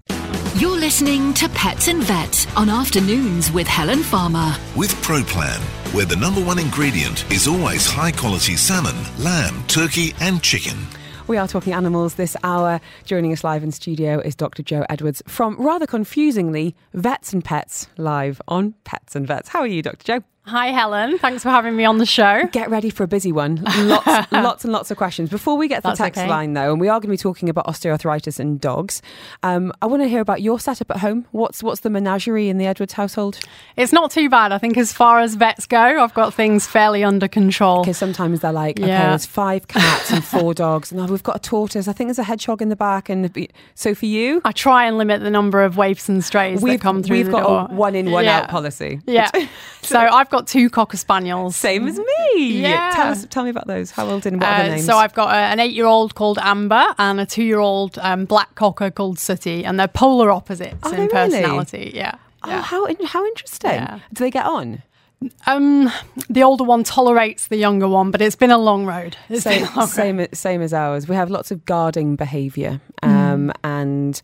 You're 0.56 0.78
listening 0.78 1.34
to 1.34 1.50
Pets 1.50 1.90
and 1.90 2.02
Vets 2.02 2.48
on 2.56 2.70
Afternoons 2.70 3.52
with 3.52 3.68
Helen 3.68 4.04
Farmer. 4.04 4.56
With 4.76 4.94
ProPlan, 5.04 5.60
where 5.94 6.06
the 6.06 6.16
number 6.16 6.42
one 6.42 6.60
ingredient 6.60 7.30
is 7.30 7.46
always 7.48 7.86
high 7.86 8.12
quality 8.12 8.56
salmon, 8.56 8.96
lamb, 9.20 9.66
turkey, 9.68 10.14
and 10.22 10.42
chicken. 10.42 10.78
We 11.28 11.38
are 11.38 11.48
talking 11.48 11.74
animals 11.74 12.16
this 12.16 12.38
hour. 12.44 12.80
Joining 13.04 13.34
us 13.34 13.44
live 13.44 13.64
in 13.64 13.72
studio 13.72 14.20
is 14.20 14.36
Dr. 14.36 14.62
Jo 14.62 14.86
Edwards 14.92 15.24
from, 15.28 15.56
rather 15.60 15.88
confusingly, 15.88 16.76
Vets 16.94 17.34
and 17.34 17.44
Pets 17.44 17.88
live 17.98 18.40
on 18.48 18.76
Pets 18.84 19.16
and 19.16 19.26
Vets. 19.26 19.50
How 19.50 19.62
are 19.62 19.68
you, 19.68 19.82
Dr. 19.82 20.04
Jo? 20.20 20.24
Hi, 20.48 20.68
Helen. 20.68 21.18
Thanks 21.18 21.42
for 21.42 21.50
having 21.50 21.76
me 21.76 21.86
on 21.86 21.98
the 21.98 22.06
show. 22.06 22.44
Get 22.52 22.70
ready 22.70 22.92
for 22.92 23.02
a 23.02 23.08
busy 23.08 23.32
one. 23.32 23.64
Lots, 23.80 24.06
lots 24.32 24.64
and 24.64 24.72
lots 24.72 24.92
of 24.92 24.98
questions. 24.98 25.32
Before 25.32 25.58
we 25.58 25.68
get 25.68 25.82
to 25.82 25.90
the 25.90 25.96
text 25.96 26.20
okay. 26.22 26.30
line, 26.30 26.54
though, 26.54 26.72
and 26.72 26.80
we 26.80 26.88
are 26.88 27.00
going 27.00 27.08
to 27.08 27.14
be 27.14 27.18
talking 27.18 27.50
about 27.50 27.66
osteoarthritis 27.66 28.40
in 28.40 28.60
dogs, 28.60 29.02
um, 29.42 29.74
I 29.82 29.88
want 29.88 30.04
to 30.04 30.08
hear 30.08 30.22
about 30.22 30.44
your 30.44 30.60
setup 30.60 30.92
at 30.92 30.98
home. 30.98 31.26
What's 31.32 31.64
what's 31.64 31.80
the 31.80 31.90
menagerie 31.90 32.48
in 32.48 32.60
the 32.60 32.68
Edwards 32.68 32.94
household? 32.94 33.40
It's 33.76 33.92
not 33.92 34.12
too 34.12 34.30
bad. 34.30 34.52
I 34.52 34.60
think 34.60 34.78
as 34.78 34.94
far 34.94 35.20
as 35.20 35.34
vets 35.34 35.66
go, 35.66 35.80
I've 35.80 36.14
got 36.14 36.32
things 36.32 36.68
fairly 36.68 37.04
under 37.04 37.28
control. 37.28 37.82
Because 37.82 37.98
sometimes 37.98 38.42
they're 38.42 38.52
like, 38.52 38.80
okay, 38.80 38.88
Yeah. 38.88 39.10
there's 39.10 39.26
five 39.26 39.68
cats 39.68 40.12
and 40.12 40.24
four 40.24 40.54
dogs, 40.66 40.92
and 40.92 41.02
oh, 41.02 41.06
we've 41.08 41.24
got 41.24 41.38
a 41.38 41.40
tortoise. 41.40 41.88
I 41.88 41.94
think 41.94 42.10
there's 42.10 42.20
a 42.20 42.24
hedgehog 42.24 42.62
in 42.62 42.70
the 42.70 42.76
back. 42.76 43.10
And 43.10 43.48
so 43.74 43.96
for 43.96 44.06
you, 44.06 44.42
I 44.46 44.52
try 44.52 44.86
and 44.86 45.00
limit 45.00 45.22
the 45.22 45.32
number 45.32 45.64
of 45.64 45.76
waifs 45.76 46.08
and 46.08 46.24
strays 46.24 46.62
we've 46.62 46.74
that 46.74 46.82
come 46.82 47.02
through 47.02 47.18
we've 47.18 47.32
got 47.32 47.48
door. 47.48 47.68
a 47.68 47.74
one 47.74 47.96
in 47.96 48.12
one 48.12 48.26
Yeah. 48.26 48.42
out 48.42 48.50
policy. 48.50 49.02
Yeah. 49.08 49.32
so 49.82 49.98
I've 50.00 50.30
got 50.30 50.35
two 50.48 50.70
cocker 50.70 50.98
spaniels. 50.98 51.56
Same 51.56 51.88
as 51.88 51.98
me. 51.98 52.62
Yeah. 52.62 52.92
Tell 52.96 53.08
us, 53.12 53.26
tell 53.30 53.44
me 53.44 53.50
about 53.50 53.68
those. 53.68 53.92
How 53.92 54.08
old 54.10 54.26
and 54.26 54.40
what 54.42 54.48
are 54.50 54.54
Uh, 54.54 54.58
their 54.64 54.70
names? 54.76 54.86
so 54.86 54.98
I've 54.98 55.14
got 55.14 55.30
a, 55.30 55.38
an 55.38 55.60
eight-year-old 55.60 56.16
called 56.16 56.38
Amber 56.42 56.94
and 56.98 57.20
a 57.20 57.26
two-year-old 57.26 57.98
um, 58.00 58.26
black 58.26 58.56
cocker 58.56 58.92
called 58.92 59.18
Sooty, 59.20 59.64
and 59.66 59.80
they're 59.80 59.88
polar 59.88 60.30
opposites 60.32 60.76
Are 60.84 60.90
in 60.94 60.96
they 60.96 61.08
really? 61.08 61.32
personality. 61.32 61.92
Yeah. 61.96 62.16
oh, 62.44 62.50
yeah. 62.50 62.62
how 62.62 62.88
how 63.06 63.26
interesting. 63.26 63.72
Yeah. 63.72 64.00
Do 64.14 64.24
they 64.24 64.32
get 64.32 64.46
on? 64.46 64.84
Um, 65.48 65.90
the 66.30 66.44
older 66.44 66.64
one 66.66 66.84
tolerates 66.84 67.48
the 67.48 67.56
younger 67.58 67.88
one, 67.88 68.12
but 68.12 68.22
it's 68.22 68.36
been 68.36 68.52
a 68.52 68.58
long 68.58 68.86
road. 68.86 69.16
Same, 69.34 69.64
a 69.64 69.66
long 69.68 69.76
road. 69.78 69.90
same, 69.90 70.28
same 70.34 70.62
as 70.62 70.74
ours. 70.74 71.08
We 71.08 71.16
have 71.16 71.32
lots 71.32 71.50
of 71.52 71.66
guarding 71.66 72.16
behaviour 72.16 72.82
Mm. 73.02 73.10
um, 73.10 73.54
and 73.64 74.22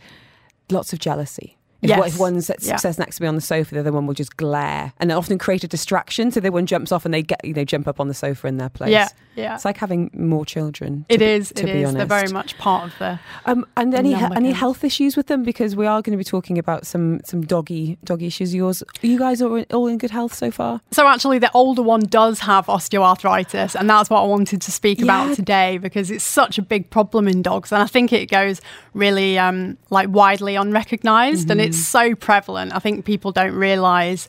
lots 0.70 0.92
of 0.94 1.00
jealousy. 1.00 1.58
If, 1.82 1.90
one- 1.90 2.00
if 2.08 2.14
Yes. 2.14 2.20
one 2.20 2.42
sits, 2.42 2.68
Yeah. 2.68 2.76
sits 2.76 3.00
next 3.00 3.18
to 3.18 3.24
me 3.24 3.28
on 3.28 3.36
the 3.36 3.42
sofa, 3.42 3.74
the 3.74 3.80
other 3.80 3.92
one 3.92 4.06
will 4.08 4.14
just 4.14 4.38
glare, 4.38 4.94
and 5.00 5.12
it 5.12 5.16
often 5.16 5.38
create 5.38 5.64
a 5.64 5.68
distraction. 5.68 6.32
So 6.32 6.40
the 6.40 6.52
one 6.52 6.66
jumps 6.66 6.92
off, 6.92 7.06
and 7.06 7.14
they 7.14 7.24
get 7.24 7.44
you 7.44 7.54
know 7.54 7.64
jump 7.64 7.88
up 7.88 8.00
on 8.00 8.08
the 8.08 8.14
sofa 8.14 8.48
in 8.48 8.58
their 8.58 8.70
place. 8.70 8.92
Yeah, 8.92 9.08
yeah. 9.36 9.56
It's 9.56 9.66
like 9.66 9.78
having 9.78 10.12
more 10.14 10.46
children. 10.46 11.06
It 11.10 11.18
to 11.18 11.20
be- 11.20 11.62
To 11.62 11.70
It 11.70 11.74
be 11.74 11.80
is. 11.82 11.90
honest. 11.90 11.98
They're 11.98 12.20
very 12.20 12.32
much 12.32 12.58
part 12.60 12.84
of 12.86 12.94
the. 13.00 13.20
Um, 13.46 13.66
and 13.76 13.94
any 13.96 14.12
number 14.14 14.36
any 14.36 14.52
health 14.52 14.84
issues 14.84 15.18
with 15.18 15.28
them 15.28 15.44
because 15.44 15.76
we 15.76 15.88
are 15.88 16.02
going 16.02 16.12
to 16.14 16.18
be 16.18 16.24
talking 16.24 16.58
about 16.60 16.86
some 16.86 17.20
some 17.26 17.42
doggy 17.42 17.98
doggy 18.04 18.28
issues. 18.28 18.54
Yours, 18.54 18.84
you 19.02 19.18
guys 19.18 19.42
are 19.42 19.62
all 19.74 19.88
in 19.88 19.98
good 19.98 20.12
health 20.12 20.34
so 20.36 20.52
far. 20.52 20.82
So 20.92 21.08
actually, 21.08 21.40
the 21.40 21.50
older 21.54 21.82
one 21.82 22.02
does 22.02 22.40
have 22.42 22.68
osteoarthritis, 22.68 23.76
and 23.76 23.90
that's 23.90 24.10
what 24.10 24.22
I 24.22 24.26
wanted 24.26 24.62
to 24.62 24.72
speak 24.72 25.00
Yeah. 25.00 25.06
about 25.06 25.36
today 25.36 25.78
because 25.80 26.12
it's 26.12 26.24
such 26.24 26.58
a 26.58 26.62
big 26.62 26.90
problem 26.90 27.28
in 27.28 27.42
dogs, 27.42 27.72
and 27.72 27.82
I 27.82 27.88
think 27.88 28.14
it 28.14 28.30
goes 28.30 28.62
really 28.94 29.40
um, 29.40 29.78
like 29.90 30.10
widely 30.10 30.56
unrecognized, 30.56 31.50
and 31.50 31.60
it's 31.72 31.88
so 31.88 32.16
prevalent. 32.16 32.74
I 32.74 32.80
think 32.80 33.06
people 33.06 33.32
don't 33.32 33.56
realize 33.56 34.28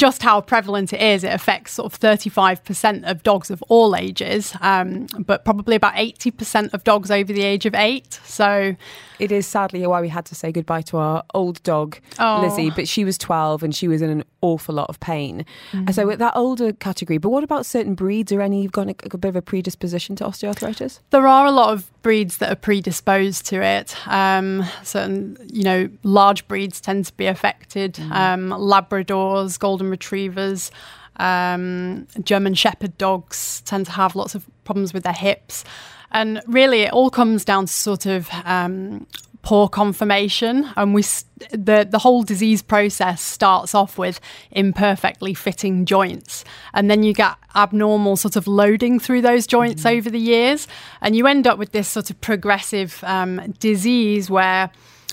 just 0.00 0.22
how 0.22 0.40
prevalent 0.40 0.92
it 0.94 1.00
is. 1.02 1.22
It 1.24 1.32
affects 1.32 1.74
sort 1.74 1.92
of 1.92 2.00
35% 2.00 3.04
of 3.10 3.22
dogs 3.22 3.50
of 3.50 3.62
all 3.68 3.94
ages, 3.94 4.54
um, 4.62 5.06
but 5.18 5.44
probably 5.44 5.76
about 5.76 5.94
80% 5.94 6.72
of 6.72 6.84
dogs 6.84 7.10
over 7.10 7.30
the 7.32 7.42
age 7.42 7.66
of 7.66 7.74
eight. 7.74 8.18
So 8.24 8.76
It 9.18 9.30
is 9.30 9.46
sadly 9.46 9.86
why 9.86 10.00
we 10.00 10.08
had 10.08 10.24
to 10.26 10.34
say 10.34 10.50
goodbye 10.50 10.80
to 10.90 10.96
our 10.96 11.22
old 11.34 11.62
dog, 11.62 11.98
Oh. 12.18 12.40
Lizzie, 12.42 12.70
but 12.70 12.88
she 12.88 13.04
was 13.04 13.18
12 13.18 13.62
and 13.62 13.74
she 13.74 13.86
was 13.86 14.00
in 14.00 14.08
an 14.08 14.24
awful 14.40 14.74
lot 14.74 14.88
of 14.88 14.98
pain. 15.00 15.44
And 15.72 15.88
Mm. 15.88 15.94
So, 15.94 16.06
with 16.06 16.18
that 16.20 16.32
older 16.34 16.72
category, 16.72 17.18
but 17.18 17.28
what 17.28 17.44
about 17.44 17.66
certain 17.66 17.94
breeds? 17.94 18.32
Are 18.32 18.40
any 18.40 18.62
you've 18.62 18.72
got 18.72 18.88
a, 18.88 18.94
a 19.12 19.18
bit 19.18 19.28
of 19.28 19.36
a 19.36 19.42
predisposition 19.42 20.16
to 20.16 20.24
osteoarthritis? 20.24 21.00
There 21.10 21.26
are 21.26 21.44
a 21.44 21.50
lot 21.50 21.74
of 21.74 21.90
breeds 22.00 22.38
that 22.38 22.50
are 22.50 22.56
predisposed 22.56 23.44
to 23.46 23.60
it. 23.62 23.94
Um, 24.08 24.64
certain, 24.82 25.36
you 25.52 25.64
know, 25.64 25.90
large 26.02 26.48
breeds 26.48 26.80
tend 26.80 27.04
to 27.04 27.12
be 27.12 27.26
affected. 27.26 28.00
Um, 28.10 28.48
Labradors, 28.48 29.58
Golden 29.58 29.89
Retrievers, 29.90 30.70
um, 31.16 32.06
German 32.22 32.54
Shepherd 32.54 32.96
dogs 32.98 33.62
tend 33.66 33.86
to 33.86 33.92
have 33.92 34.16
lots 34.16 34.34
of 34.34 34.46
problems 34.64 34.94
with 34.94 35.02
their 35.02 35.12
hips. 35.12 35.64
And 36.12 36.42
really, 36.46 36.82
it 36.82 36.92
all 36.92 37.10
comes 37.10 37.44
down 37.44 37.66
to 37.66 37.72
sort 37.72 38.06
of 38.06 38.28
um, 38.44 39.06
poor 39.42 39.68
conformation, 39.68 40.68
and 40.76 40.94
we 40.94 41.02
the 41.50 41.86
the 41.88 41.98
whole 41.98 42.22
disease 42.22 42.62
process 42.62 43.22
starts 43.22 43.74
off 43.74 43.96
with 43.96 44.20
imperfectly 44.50 45.34
fitting 45.34 45.86
joints, 45.86 46.44
and 46.74 46.90
then 46.90 47.02
you 47.02 47.12
get 47.12 47.34
abnormal 47.54 48.16
sort 48.16 48.36
of 48.36 48.46
loading 48.46 48.98
through 48.98 49.22
those 49.22 49.46
joints 49.46 49.86
over 49.86 50.10
the 50.10 50.18
years, 50.18 50.66
and 51.00 51.16
you 51.16 51.26
end 51.26 51.46
up 51.46 51.58
with 51.58 51.72
this 51.72 51.88
sort 51.88 52.10
of 52.10 52.20
progressive 52.20 53.02
um, 53.04 53.52
disease 53.58 54.28
where 54.28 54.70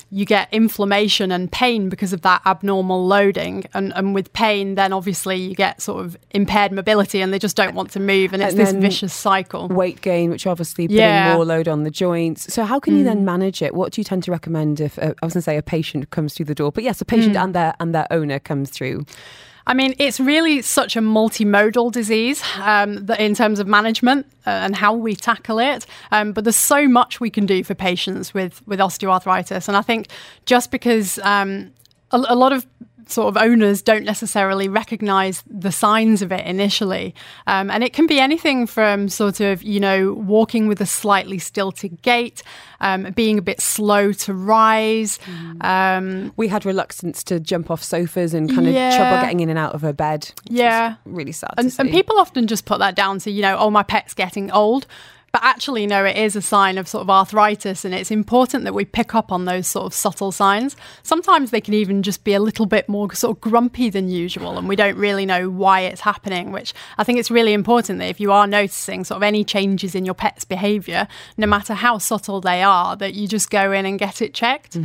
you 0.10 0.26
get 0.26 0.48
inflammation 0.54 1.32
and 1.32 1.52
pain 1.52 1.90
because 1.90 2.14
of 2.14 2.22
that 2.22 2.42
abnormal 2.46 3.06
loading. 3.06 3.66
And, 3.74 3.92
and 3.96 4.14
with 4.16 4.32
pain, 4.32 4.76
then 4.76 4.94
obviously 4.94 5.36
you 5.36 5.54
get 5.56 5.82
sort 5.82 6.06
of 6.06 6.16
impaired 6.32 6.72
mobility 6.72 7.20
and 7.22 7.34
they 7.34 7.40
just 7.40 7.58
don't 7.58 7.76
want 7.76 7.92
to 7.92 8.00
move. 8.00 8.32
And 8.34 8.42
it's 8.42 8.54
And 8.54 8.60
this 8.62 8.72
vicious 8.72 9.14
cycle. 9.14 9.68
Weight 9.68 10.00
gain, 10.02 10.30
which 10.30 10.48
obviously 10.48 10.88
putting 10.88 11.00
Yeah. 11.00 11.34
Mm. 11.34 11.36
more 11.36 11.46
load 11.46 11.68
on 11.68 11.84
the 11.84 11.92
joints. 11.92 12.54
So, 12.54 12.64
how 12.64 12.80
can 12.80 12.98
you 12.98 13.04
then 13.04 13.26
manage 13.26 13.62
it? 13.62 13.76
What 13.76 13.92
do 13.92 14.00
you 14.00 14.06
tend 14.06 14.24
to 14.24 14.32
recommend 14.32 14.80
if 14.80 14.98
uh, 14.98 15.14
I 15.22 15.26
was 15.26 15.34
going 15.34 15.40
to 15.40 15.42
say 15.42 15.58
a 15.58 15.62
patient 15.62 16.10
comes 16.10 16.34
through 16.34 16.46
the 16.46 16.56
door, 16.56 16.72
but 16.72 16.84
yes, 16.86 17.02
a 17.02 17.06
patient 17.06 17.36
Mm. 17.36 17.44
and 17.44 17.54
their 17.56 17.74
and 17.80 17.94
their 17.94 18.08
owner 18.12 18.40
comes 18.40 18.70
through. 18.70 19.06
I 19.68 19.74
mean, 19.74 19.96
it's 20.00 20.18
really 20.22 20.62
such 20.62 20.96
a 20.96 21.02
multimodal 21.02 21.92
disease 21.92 22.42
um, 22.62 23.06
that 23.06 23.20
in 23.20 23.36
terms 23.36 23.60
of 23.60 23.68
management 23.68 24.26
uh, 24.46 24.52
and 24.52 24.74
how 24.74 24.94
we 24.94 25.14
tackle 25.14 25.60
it. 25.60 25.86
Um, 26.12 26.32
but 26.32 26.46
there's 26.46 26.56
so 26.56 26.88
much 26.88 27.20
we 27.20 27.30
can 27.30 27.46
do 27.46 27.66
for 27.66 27.76
patients 27.76 28.34
with 28.34 28.66
with 28.66 28.80
osteoarthritis, 28.80 29.68
and 29.68 29.76
I 29.76 29.82
think 29.82 30.08
just 30.46 30.72
because 30.72 31.20
um, 31.20 31.74
a, 32.12 32.24
a 32.30 32.36
lot 32.36 32.54
of 32.54 32.66
sort 33.10 33.28
of 33.28 33.42
owners 33.42 33.82
don't 33.82 34.04
necessarily 34.04 34.68
recognize 34.68 35.44
the 35.50 35.72
signs 35.72 36.22
of 36.22 36.32
it 36.32 36.46
initially. 36.46 37.16
Um, 37.46 37.70
and 37.72 37.84
it 37.84 37.94
can 37.94 38.08
be 38.08 38.20
anything 38.20 38.68
from 38.68 39.10
sort 39.10 39.40
of, 39.40 39.64
you 39.64 39.80
know, 39.80 40.14
walking 40.14 40.68
with 40.68 40.82
a 40.82 40.86
slightly 40.86 41.40
stilted 41.40 42.02
gait, 42.02 42.44
um, 42.82 43.12
being 43.16 43.38
a 43.38 43.42
bit 43.42 43.62
slow 43.62 44.12
to 44.14 44.34
rise. 44.34 45.20
Um, 45.62 46.34
We 46.38 46.48
had 46.48 46.66
reluctance 46.66 47.24
to 47.26 47.40
jump 47.40 47.72
off 47.72 47.84
sofas 47.84 48.34
and 48.34 48.50
kind 48.50 48.68
of 48.68 48.74
trouble 48.74 49.22
getting 49.22 49.40
in 49.40 49.50
and 49.50 49.60
out 49.60 49.74
of 49.74 49.82
her 49.82 49.94
bed. 49.94 50.32
yeah. 50.46 50.96
Really 51.06 51.32
sad. 51.32 51.52
to 51.58 51.60
And, 51.60 51.76
and 51.80 51.90
people 51.90 52.20
often 52.20 52.48
just 52.48 52.66
put 52.66 52.80
that 52.80 52.96
down 52.96 53.20
to, 53.20 53.32
you 53.32 53.42
know, 53.42 53.58
oh, 53.58 53.70
my 53.70 53.84
pet's 53.84 54.14
getting 54.14 54.52
old. 54.52 54.86
But 55.32 55.44
actually, 55.44 55.86
no, 55.86 56.06
it 56.06 56.18
is 56.18 56.36
a 56.36 56.42
sign 56.42 56.78
of 56.78 56.88
sort 56.88 57.02
of 57.02 57.10
arthritis, 57.10 57.86
and 57.86 57.94
it's 57.94 58.12
important 58.12 58.64
that 58.64 58.74
we 58.74 58.86
pick 58.86 59.14
up 59.14 59.32
on 59.32 59.46
those 59.46 59.68
sort 59.68 59.86
of 59.86 59.94
subtle 59.94 60.32
signs. 60.32 60.76
Sometimes 61.04 61.52
they 61.52 61.62
can 61.62 61.74
even 61.74 62.02
just 62.02 62.24
be 62.24 62.34
a 62.34 62.40
little 62.40 62.66
bit 62.66 62.88
more 62.90 63.14
sort 63.14 63.38
of 63.38 63.42
grumpy 63.42 63.90
than 63.90 64.10
usual, 64.10 64.58
and 64.58 64.68
we 64.68 64.76
don't 64.76 64.98
really 64.98 65.26
know 65.26 65.50
why 65.50 65.82
it's 65.82 66.02
happening. 66.02 66.52
Which 66.52 66.74
I 66.98 67.04
think 67.04 67.20
it's 67.20 67.30
really 67.30 67.54
important 67.54 68.00
that 68.00 68.08
if 68.08 68.20
you 68.20 68.32
are 68.32 68.48
noticing 68.48 69.04
sort 69.04 69.18
of 69.18 69.24
any 69.24 69.44
changes 69.44 69.96
in 69.96 70.06
your 70.06 70.16
pet's 70.16 70.46
behaviour, 70.46 71.08
no 71.38 71.46
matter 71.46 71.74
how 71.74 71.98
subtle 71.98 72.42
they 72.42 72.64
are, 72.64 72.96
that 72.96 73.14
you 73.14 73.28
just 73.28 73.50
go 73.50 73.72
in 73.72 73.86
and 73.86 74.00
get 74.00 74.22
it 74.22 74.34
checked. 74.34 74.76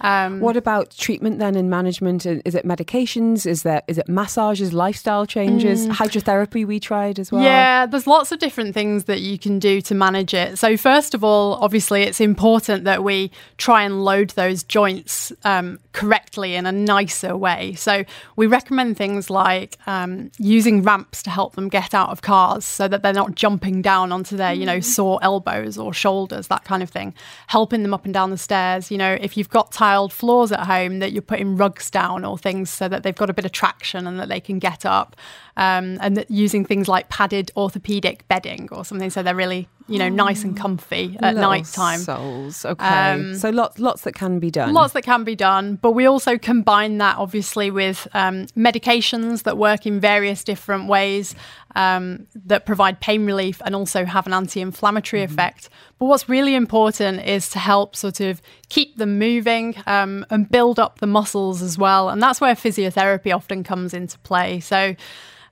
Um, 0.00 0.40
What 0.40 0.56
about 0.56 0.90
treatment 0.96 1.38
then 1.38 1.56
and 1.56 1.68
management? 1.68 2.26
Is 2.26 2.54
it 2.54 2.66
medications? 2.66 3.46
Is 3.46 3.62
there 3.62 3.82
is 3.86 3.98
it 3.98 4.08
massages, 4.08 4.72
lifestyle 4.72 5.26
changes, 5.26 5.86
hydrotherapy 5.86 6.66
we 6.66 6.80
tried 6.80 7.18
as 7.18 7.30
well? 7.30 7.42
Mm. 7.42 7.44
Yeah, 7.44 7.86
there's 7.86 8.06
lots 8.06 8.32
of 8.32 8.38
different 8.38 8.74
things 8.74 9.04
that 9.04 9.20
you 9.20 9.38
can 9.38 9.58
do 9.58 9.80
to 9.90 9.94
manage 9.96 10.34
it. 10.34 10.56
So, 10.56 10.76
first 10.76 11.14
of 11.14 11.24
all, 11.24 11.54
obviously, 11.54 12.02
it's 12.02 12.20
important 12.20 12.84
that 12.84 13.02
we 13.02 13.32
try 13.58 13.82
and 13.82 14.04
load 14.04 14.30
those 14.30 14.62
joints 14.62 15.32
um, 15.44 15.80
correctly 15.92 16.54
in 16.54 16.66
a 16.66 16.72
nicer 16.72 17.36
way. 17.36 17.74
So, 17.74 18.04
we 18.36 18.46
recommend 18.46 18.96
things 18.96 19.30
like 19.30 19.76
um, 19.86 20.30
using 20.38 20.82
ramps 20.82 21.22
to 21.24 21.30
help 21.30 21.54
them 21.54 21.68
get 21.68 21.94
out 21.94 22.10
of 22.10 22.22
cars 22.22 22.64
so 22.64 22.88
that 22.88 23.02
they're 23.02 23.12
not 23.12 23.34
jumping 23.34 23.82
down 23.82 24.12
onto 24.12 24.36
their, 24.36 24.52
you 24.52 24.66
know, 24.66 24.80
sore 24.80 25.18
elbows 25.22 25.78
or 25.78 25.92
shoulders, 25.92 26.48
that 26.48 26.64
kind 26.64 26.82
of 26.82 26.90
thing. 26.90 27.14
Helping 27.48 27.82
them 27.82 27.94
up 27.94 28.04
and 28.04 28.14
down 28.14 28.30
the 28.30 28.38
stairs. 28.38 28.90
You 28.90 28.98
know, 28.98 29.18
if 29.20 29.36
you've 29.36 29.50
got 29.50 29.72
tiled 29.72 30.12
floors 30.12 30.52
at 30.52 30.66
home, 30.66 30.98
that 31.00 31.12
you're 31.12 31.22
putting 31.22 31.56
rugs 31.56 31.90
down 31.90 32.24
or 32.24 32.38
things 32.38 32.70
so 32.70 32.88
that 32.88 33.02
they've 33.02 33.14
got 33.14 33.30
a 33.30 33.34
bit 33.34 33.44
of 33.44 33.52
traction 33.52 34.06
and 34.06 34.18
that 34.18 34.28
they 34.28 34.40
can 34.40 34.58
get 34.58 34.84
up. 34.86 35.16
Um, 35.56 35.98
and 36.00 36.16
that 36.16 36.30
using 36.30 36.64
things 36.64 36.88
like 36.88 37.08
padded 37.10 37.50
orthopedic 37.56 38.26
bedding 38.28 38.68
or 38.72 38.84
something 38.84 39.10
so 39.10 39.22
they're 39.22 39.34
really, 39.34 39.68
you 39.88 39.98
know, 39.98 40.08
nice 40.08 40.42
and 40.44 40.56
comfy 40.56 41.18
at 41.20 41.34
night 41.34 41.66
time. 41.66 41.98
Souls. 42.00 42.64
Okay. 42.64 42.84
Um, 42.84 43.36
so 43.36 43.50
lots 43.50 43.78
lots 43.78 44.02
that 44.02 44.14
can 44.14 44.38
be 44.38 44.50
done. 44.50 44.72
Lots 44.72 44.94
that 44.94 45.02
can 45.02 45.24
be 45.24 45.34
done, 45.34 45.76
but 45.80 45.92
we 45.92 46.06
also 46.06 46.38
combine 46.38 46.98
that 46.98 47.16
obviously 47.16 47.70
with 47.70 48.06
um, 48.12 48.46
medications 48.48 49.44
that 49.44 49.56
work 49.56 49.86
in 49.86 50.00
various 50.00 50.44
different 50.44 50.88
ways 50.88 51.34
um, 51.74 52.26
that 52.34 52.66
provide 52.66 53.00
pain 53.00 53.24
relief 53.24 53.62
and 53.64 53.74
also 53.74 54.04
have 54.04 54.26
an 54.26 54.32
anti 54.32 54.60
inflammatory 54.60 55.22
effect. 55.22 55.68
But 55.98 56.06
what's 56.06 56.28
really 56.28 56.54
important 56.54 57.26
is 57.26 57.48
to 57.50 57.58
help 57.58 57.94
sort 57.94 58.20
of 58.20 58.42
keep 58.68 58.96
them 58.96 59.18
moving 59.18 59.76
um, 59.86 60.26
and 60.30 60.50
build 60.50 60.78
up 60.78 60.98
the 60.98 61.06
muscles 61.06 61.62
as 61.62 61.78
well. 61.78 62.08
And 62.08 62.22
that's 62.22 62.40
where 62.40 62.54
physiotherapy 62.54 63.34
often 63.34 63.62
comes 63.62 63.94
into 63.94 64.18
play. 64.20 64.60
So 64.60 64.96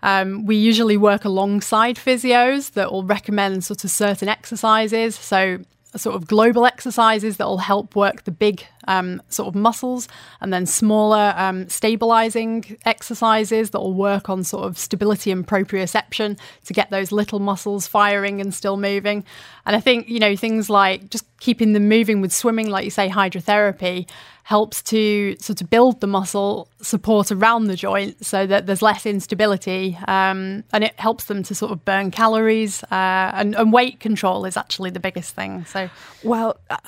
um, 0.03 0.47
we 0.47 0.57
usually 0.57 0.97
work 0.97 1.25
alongside 1.25 1.97
physios 1.97 2.73
that 2.73 2.93
will 2.93 3.05
recommend 3.05 3.65
sort 3.65 3.85
of 3.85 3.91
certain 3.91 4.29
exercises. 4.29 5.17
So 5.17 5.59
sort 5.97 6.17
of 6.17 6.27
global 6.27 6.67
exercises 6.67 7.39
that 7.39 7.47
will 7.47 7.59
help 7.59 7.97
work 7.97 8.25
the 8.25 8.31
big 8.31 8.67
um, 8.89 9.23
sort 9.29 9.49
of 9.49 9.55
muscles, 9.55 10.09
and 10.41 10.53
then 10.53 10.67
smaller 10.67 11.35
um, 11.37 11.69
stabilizing 11.69 12.77
exercises 12.85 13.71
that 13.71 13.81
will 13.81 13.95
work 13.95 14.29
on 14.29 14.43
sort 14.43 14.65
of 14.65 14.77
stability 14.77 15.31
and 15.31 15.47
proprioception 15.47 16.39
to 16.65 16.73
get 16.73 16.91
those 16.91 17.13
little 17.13 17.39
muscles 17.39 17.87
firing 17.87 18.41
and 18.41 18.53
still 18.53 18.77
moving. 18.77 19.25
And 19.67 19.77
I 19.77 19.81
think, 19.81 20.09
you 20.09 20.19
know, 20.19 20.35
things 20.35 20.69
like 20.69 21.11
just 21.11 21.25
keeping 21.39 21.73
them 21.73 21.89
moving 21.89 22.21
with 22.21 22.33
swimming, 22.33 22.69
like 22.69 22.85
you 22.85 22.91
say, 22.91 23.09
hydrotherapy 23.09 24.09
helps 24.49 24.81
to 24.83 25.37
sort 25.39 25.61
of 25.61 25.69
build 25.69 26.01
the 26.01 26.07
muscle 26.07 26.71
support 26.81 27.31
around 27.31 27.67
the 27.67 27.77
joint 27.77 28.25
so 28.25 28.47
that 28.47 28.65
there's 28.65 28.81
less 28.81 29.05
instability 29.05 29.95
um, 30.09 30.65
and 30.73 30.85
it 30.85 30.99
helps 30.99 31.27
them 31.27 31.43
to 31.43 31.55
sort 31.55 31.71
of 31.71 31.85
burn 31.85 32.11
calories 32.11 32.83
uh, 32.85 33.31
and, 33.35 33.55
and, 33.55 33.75
weight 33.75 34.01
control 34.01 34.47
is 34.47 34.57
actually 34.57 34.89
the 34.89 34.99
biggest 34.99 35.35
thing 35.35 35.67
so 35.67 35.91
well 36.25 36.57
uh, 36.71 36.79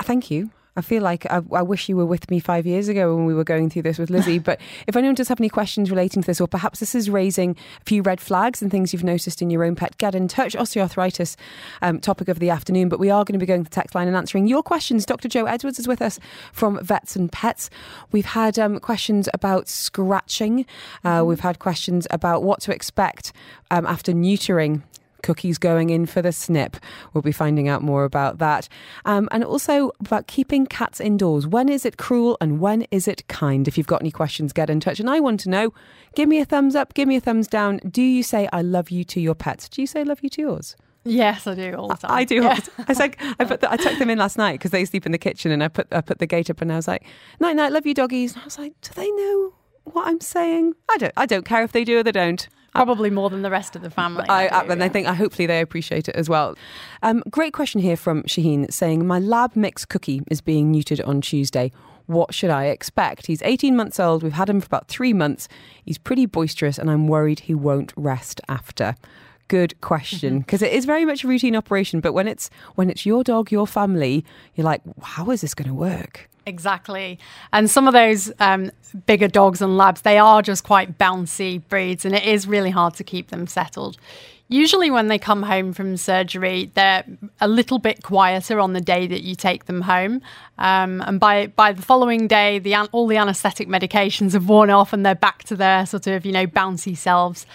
thank 0.00 0.30
you 0.30 0.50
I 0.74 0.80
feel 0.80 1.02
like 1.02 1.26
I, 1.26 1.42
I, 1.52 1.60
wish 1.60 1.88
you 1.88 1.96
were 1.96 2.06
with 2.06 2.30
me 2.30 2.40
five 2.40 2.66
years 2.66 2.88
ago 2.88 3.14
when 3.14 3.26
we 3.26 3.34
were 3.34 3.44
going 3.44 3.68
through 3.68 3.82
this 3.82 3.98
with 3.98 4.08
Lizzie. 4.08 4.38
but 4.38 4.58
if 4.86 4.96
anyone 4.96 5.14
does 5.14 5.28
have 5.28 5.40
any 5.40 5.50
questions 5.50 5.90
relating 5.90 6.22
to 6.22 6.26
this, 6.26 6.40
or 6.40 6.48
perhaps 6.48 6.80
this 6.80 6.94
is 6.94 7.10
raising 7.10 7.56
a 7.80 7.84
few 7.84 8.00
red 8.00 8.20
flags 8.20 8.62
and 8.62 8.70
things 8.70 8.92
you've 8.92 9.04
noticed 9.04 9.42
in 9.42 9.50
your 9.50 9.64
own 9.64 9.74
pet, 9.74 9.98
get 9.98 10.14
in 10.14 10.28
touch. 10.28 10.54
Osteoarthritis, 10.54 11.36
um, 11.82 12.00
topic 12.00 12.28
of 12.28 12.38
the 12.38 12.48
afternoon. 12.48 12.88
But 12.88 13.00
we 13.00 13.10
are 13.10 13.24
going 13.24 13.34
to 13.34 13.38
be 13.38 13.46
going 13.46 13.64
to 13.64 13.70
the 13.70 13.74
text 13.74 13.94
line 13.94 14.08
and 14.08 14.16
answering 14.16 14.46
your 14.46 14.62
questions. 14.62 15.04
Dr. 15.04 15.28
Jo 15.28 15.44
Edwards 15.44 15.78
is 15.78 15.86
with 15.86 16.00
us 16.00 16.18
from 16.52 16.82
Vets 16.82 17.16
and 17.16 17.30
Pets. 17.30 17.68
We've 18.10 18.24
had 18.24 18.58
um, 18.58 18.80
questions 18.80 19.28
about 19.34 19.68
scratching. 19.68 20.64
Uh, 21.04 21.18
mm-hmm. 21.18 21.26
we've 21.28 21.40
had 21.40 21.58
questions 21.58 22.06
about 22.10 22.42
what 22.44 22.60
to 22.62 22.74
expect 22.74 23.32
um, 23.70 23.84
after 23.86 24.12
neutering 24.12 24.82
cookies 25.22 25.58
going 25.58 25.90
in 25.90 26.06
for 26.06 26.22
the 26.22 26.32
snip. 26.32 26.76
We'll 27.12 27.22
be 27.22 27.32
finding 27.32 27.68
out 27.68 27.82
more 27.82 28.04
about 28.04 28.38
that. 28.38 28.68
Um, 29.04 29.28
and 29.32 29.44
also 29.44 29.92
about 30.00 30.26
keeping 30.26 30.66
cats 30.66 31.00
indoors. 31.00 31.46
When 31.46 31.68
is 31.68 31.84
it 31.84 31.96
cruel 31.96 32.36
and 32.40 32.60
when 32.60 32.82
is 32.90 33.08
it 33.08 33.26
kind? 33.28 33.66
If 33.66 33.78
you've 33.78 33.86
got 33.86 34.02
any 34.02 34.10
questions, 34.10 34.52
get 34.52 34.70
in 34.70 34.80
touch. 34.80 35.00
And 35.00 35.08
I 35.08 35.20
want 35.20 35.40
to 35.40 35.50
know 35.50 35.72
give 36.14 36.28
me 36.28 36.40
a 36.40 36.44
thumbs 36.44 36.74
up, 36.74 36.94
give 36.94 37.08
me 37.08 37.16
a 37.16 37.20
thumbs 37.20 37.48
down. 37.48 37.80
Do 37.88 38.02
you 38.02 38.22
say 38.22 38.48
I 38.52 38.62
love 38.62 38.90
you 38.90 39.04
to 39.04 39.20
your 39.20 39.34
pets? 39.34 39.68
Do 39.68 39.80
you 39.80 39.86
say 39.86 40.04
love 40.04 40.20
you 40.22 40.28
to 40.30 40.42
yours? 40.42 40.76
Yes, 41.04 41.46
I 41.46 41.54
do 41.54 41.74
all 41.74 41.88
the 41.88 41.96
time. 41.96 42.10
I 42.12 42.24
do. 42.24 42.36
Yeah. 42.36 42.60
I 42.78 42.92
like, 42.92 43.20
I 43.40 43.44
put 43.44 43.60
the, 43.60 43.72
I 43.72 43.76
took 43.76 43.98
them 43.98 44.08
in 44.08 44.18
last 44.18 44.38
night 44.38 44.52
because 44.52 44.70
they 44.70 44.84
sleep 44.84 45.04
in 45.04 45.12
the 45.12 45.18
kitchen, 45.18 45.50
and 45.50 45.62
I 45.62 45.68
put 45.68 45.88
I 45.92 46.00
put 46.00 46.20
the 46.20 46.26
gate 46.26 46.48
up, 46.48 46.60
and 46.60 46.72
I 46.72 46.76
was 46.76 46.86
like, 46.86 47.04
night 47.40 47.56
night, 47.56 47.72
love 47.72 47.86
you 47.86 47.94
doggies. 47.94 48.34
And 48.34 48.42
I 48.42 48.44
was 48.44 48.58
like, 48.58 48.80
do 48.82 48.90
they 48.94 49.10
know 49.10 49.54
what 49.84 50.06
I'm 50.06 50.20
saying? 50.20 50.74
I 50.88 50.98
don't. 50.98 51.12
I 51.16 51.26
don't 51.26 51.44
care 51.44 51.64
if 51.64 51.72
they 51.72 51.84
do 51.84 51.98
or 51.98 52.02
they 52.04 52.12
don't. 52.12 52.48
Probably 52.74 53.10
more 53.10 53.28
than 53.28 53.42
the 53.42 53.50
rest 53.50 53.76
of 53.76 53.82
the 53.82 53.90
family. 53.90 54.24
I, 54.28 54.46
I, 54.48 54.64
and 54.64 54.82
I 54.82 54.88
think 54.88 55.06
I 55.06 55.14
hopefully 55.14 55.46
they 55.46 55.60
appreciate 55.60 56.08
it 56.08 56.16
as 56.16 56.28
well. 56.28 56.56
Um, 57.02 57.22
great 57.30 57.52
question 57.52 57.80
here 57.80 57.96
from 57.96 58.22
Shaheen 58.22 58.72
saying, 58.72 59.06
My 59.06 59.18
lab 59.18 59.54
mix 59.54 59.84
cookie 59.84 60.22
is 60.30 60.40
being 60.40 60.72
neutered 60.72 61.06
on 61.06 61.20
Tuesday. 61.20 61.70
What 62.06 62.34
should 62.34 62.50
I 62.50 62.66
expect? 62.66 63.26
He's 63.26 63.42
18 63.42 63.76
months 63.76 64.00
old. 64.00 64.22
We've 64.22 64.32
had 64.32 64.48
him 64.48 64.60
for 64.60 64.66
about 64.66 64.88
three 64.88 65.12
months. 65.12 65.48
He's 65.84 65.98
pretty 65.98 66.26
boisterous, 66.26 66.78
and 66.78 66.90
I'm 66.90 67.08
worried 67.08 67.40
he 67.40 67.54
won't 67.54 67.92
rest 67.96 68.40
after 68.48 68.94
good 69.48 69.78
question 69.82 70.38
because 70.38 70.62
mm-hmm. 70.62 70.86
very 70.86 71.04
much 71.04 71.24
a 71.24 71.28
routine 71.28 71.54
operation 71.54 72.00
but 72.00 72.14
when 72.14 72.26
it's 72.26 72.48
when 72.74 72.88
it's 72.88 73.04
your 73.04 73.22
dog 73.22 73.52
your 73.52 73.66
family 73.66 74.24
you're 74.54 74.64
like 74.64 74.80
how 75.02 75.30
is 75.30 75.42
this 75.42 75.52
going 75.52 75.68
to 75.68 75.74
work 75.74 76.30
Exactly. 76.46 77.18
And 77.52 77.70
some 77.70 77.86
of 77.86 77.92
those 77.92 78.32
um, 78.40 78.70
bigger 79.06 79.28
dogs 79.28 79.62
and 79.62 79.76
labs, 79.76 80.02
they 80.02 80.18
are 80.18 80.42
just 80.42 80.64
quite 80.64 80.98
bouncy 80.98 81.62
breeds, 81.68 82.04
and 82.04 82.14
it 82.14 82.24
is 82.24 82.46
really 82.46 82.70
hard 82.70 82.94
to 82.94 83.04
keep 83.04 83.28
them 83.28 83.46
settled. 83.46 83.96
Usually, 84.48 84.90
when 84.90 85.08
they 85.08 85.18
come 85.18 85.44
home 85.44 85.72
from 85.72 85.96
surgery, 85.96 86.70
they're 86.74 87.04
a 87.40 87.48
little 87.48 87.78
bit 87.78 88.02
quieter 88.02 88.60
on 88.60 88.74
the 88.74 88.82
day 88.82 89.06
that 89.06 89.22
you 89.22 89.34
take 89.34 89.64
them 89.64 89.80
home. 89.80 90.20
Um, 90.58 91.00
and 91.06 91.18
by, 91.18 91.46
by 91.46 91.72
the 91.72 91.80
following 91.80 92.26
day, 92.26 92.58
the, 92.58 92.76
all 92.92 93.06
the 93.06 93.16
anesthetic 93.16 93.66
medications 93.66 94.32
have 94.32 94.48
worn 94.48 94.68
off 94.68 94.92
and 94.92 95.06
they're 95.06 95.14
back 95.14 95.44
to 95.44 95.56
their 95.56 95.86
sort 95.86 96.06
of, 96.06 96.26
you 96.26 96.32
know, 96.32 96.46
bouncy 96.46 96.94
selves. 96.94 97.46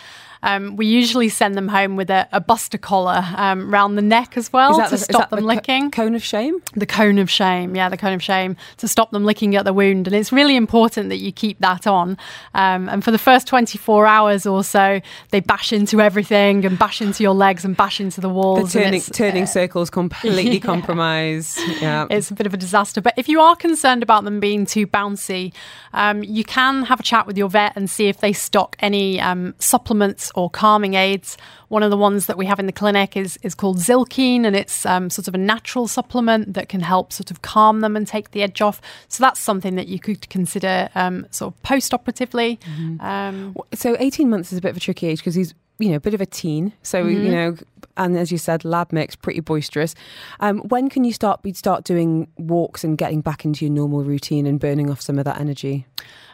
Um, 0.43 0.75
we 0.75 0.85
usually 0.85 1.29
send 1.29 1.55
them 1.55 1.67
home 1.67 1.95
with 1.95 2.09
a, 2.09 2.27
a 2.31 2.39
buster 2.39 2.77
collar 2.77 3.23
um, 3.35 3.71
round 3.71 3.97
the 3.97 4.01
neck 4.01 4.37
as 4.37 4.51
well 4.53 4.83
to 4.83 4.89
the, 4.89 4.97
stop 4.97 5.29
them 5.29 5.41
the 5.41 5.45
licking. 5.45 5.91
cone 5.91 6.15
of 6.15 6.23
shame? 6.23 6.61
The 6.73 6.85
cone 6.85 7.17
of 7.19 7.29
shame, 7.29 7.75
yeah, 7.75 7.89
the 7.89 7.97
cone 7.97 8.13
of 8.13 8.23
shame 8.23 8.55
to 8.77 8.87
stop 8.87 9.11
them 9.11 9.25
licking 9.25 9.55
at 9.55 9.65
the 9.65 9.73
wound. 9.73 10.07
And 10.07 10.15
it's 10.15 10.31
really 10.31 10.55
important 10.55 11.09
that 11.09 11.17
you 11.17 11.31
keep 11.31 11.59
that 11.59 11.87
on. 11.87 12.17
Um, 12.53 12.89
and 12.89 13.03
for 13.03 13.11
the 13.11 13.17
first 13.17 13.47
24 13.47 14.05
hours 14.05 14.45
or 14.45 14.63
so, 14.63 15.01
they 15.31 15.39
bash 15.39 15.73
into 15.73 16.01
everything 16.01 16.65
and 16.65 16.77
bash 16.77 17.01
into 17.01 17.23
your 17.23 17.33
legs 17.33 17.65
and 17.65 17.75
bash 17.75 17.99
into 17.99 18.21
the 18.21 18.29
walls. 18.29 18.73
The 18.73 18.79
turning, 18.79 19.01
turning 19.01 19.43
uh, 19.43 19.47
circles 19.47 19.89
completely 19.89 20.51
yeah. 20.53 20.59
compromised. 20.59 21.59
Yeah. 21.81 22.07
It's 22.09 22.31
a 22.31 22.33
bit 22.33 22.47
of 22.47 22.53
a 22.53 22.57
disaster. 22.57 23.01
But 23.01 23.13
if 23.17 23.27
you 23.27 23.41
are 23.41 23.55
concerned 23.55 24.03
about 24.03 24.23
them 24.23 24.39
being 24.39 24.65
too 24.65 24.87
bouncy, 24.87 25.53
um, 25.93 26.23
you 26.23 26.43
can 26.43 26.83
have 26.83 26.99
a 26.99 27.03
chat 27.03 27.27
with 27.27 27.37
your 27.37 27.49
vet 27.49 27.73
and 27.75 27.89
see 27.89 28.07
if 28.07 28.19
they 28.19 28.33
stock 28.33 28.75
any 28.79 29.19
um, 29.19 29.55
or 30.35 30.49
calming 30.49 30.93
aids. 30.93 31.37
One 31.69 31.83
of 31.83 31.91
the 31.91 31.97
ones 31.97 32.27
that 32.27 32.37
we 32.37 32.45
have 32.45 32.59
in 32.59 32.65
the 32.65 32.71
clinic 32.71 33.17
is, 33.17 33.37
is 33.43 33.53
called 33.53 33.77
Zylkene, 33.77 34.45
and 34.45 34.55
it's 34.55 34.85
um, 34.85 35.09
sort 35.09 35.27
of 35.27 35.35
a 35.35 35.37
natural 35.37 35.87
supplement 35.87 36.53
that 36.53 36.69
can 36.69 36.81
help 36.81 37.11
sort 37.11 37.31
of 37.31 37.41
calm 37.41 37.81
them 37.81 37.95
and 37.95 38.07
take 38.07 38.31
the 38.31 38.43
edge 38.43 38.61
off. 38.61 38.81
So 39.07 39.23
that's 39.23 39.39
something 39.39 39.75
that 39.75 39.87
you 39.87 39.99
could 39.99 40.29
consider 40.29 40.89
um, 40.95 41.25
sort 41.31 41.53
of 41.53 41.63
post 41.63 41.93
operatively. 41.93 42.59
Mm-hmm. 42.63 43.05
Um, 43.05 43.55
so 43.73 43.95
18 43.99 44.29
months 44.29 44.51
is 44.51 44.57
a 44.57 44.61
bit 44.61 44.69
of 44.69 44.77
a 44.77 44.81
tricky 44.81 45.07
age 45.07 45.19
because 45.19 45.35
he's 45.35 45.53
you 45.79 45.89
know, 45.89 45.97
a 45.97 45.99
bit 45.99 46.13
of 46.13 46.21
a 46.21 46.25
teen. 46.25 46.73
So, 46.81 47.03
mm-hmm. 47.03 47.25
you 47.25 47.31
know, 47.31 47.57
and 47.97 48.17
as 48.17 48.31
you 48.31 48.37
said, 48.37 48.63
lab 48.63 48.93
mix, 48.93 49.15
pretty 49.15 49.41
boisterous. 49.41 49.95
Um, 50.39 50.59
when 50.59 50.89
can 50.89 51.03
you 51.03 51.13
start 51.13 51.41
start 51.55 51.83
doing 51.83 52.27
walks 52.37 52.83
and 52.83 52.97
getting 52.97 53.21
back 53.21 53.45
into 53.45 53.65
your 53.65 53.73
normal 53.73 54.03
routine 54.03 54.45
and 54.45 54.59
burning 54.59 54.89
off 54.89 55.01
some 55.01 55.19
of 55.19 55.25
that 55.25 55.39
energy? 55.39 55.85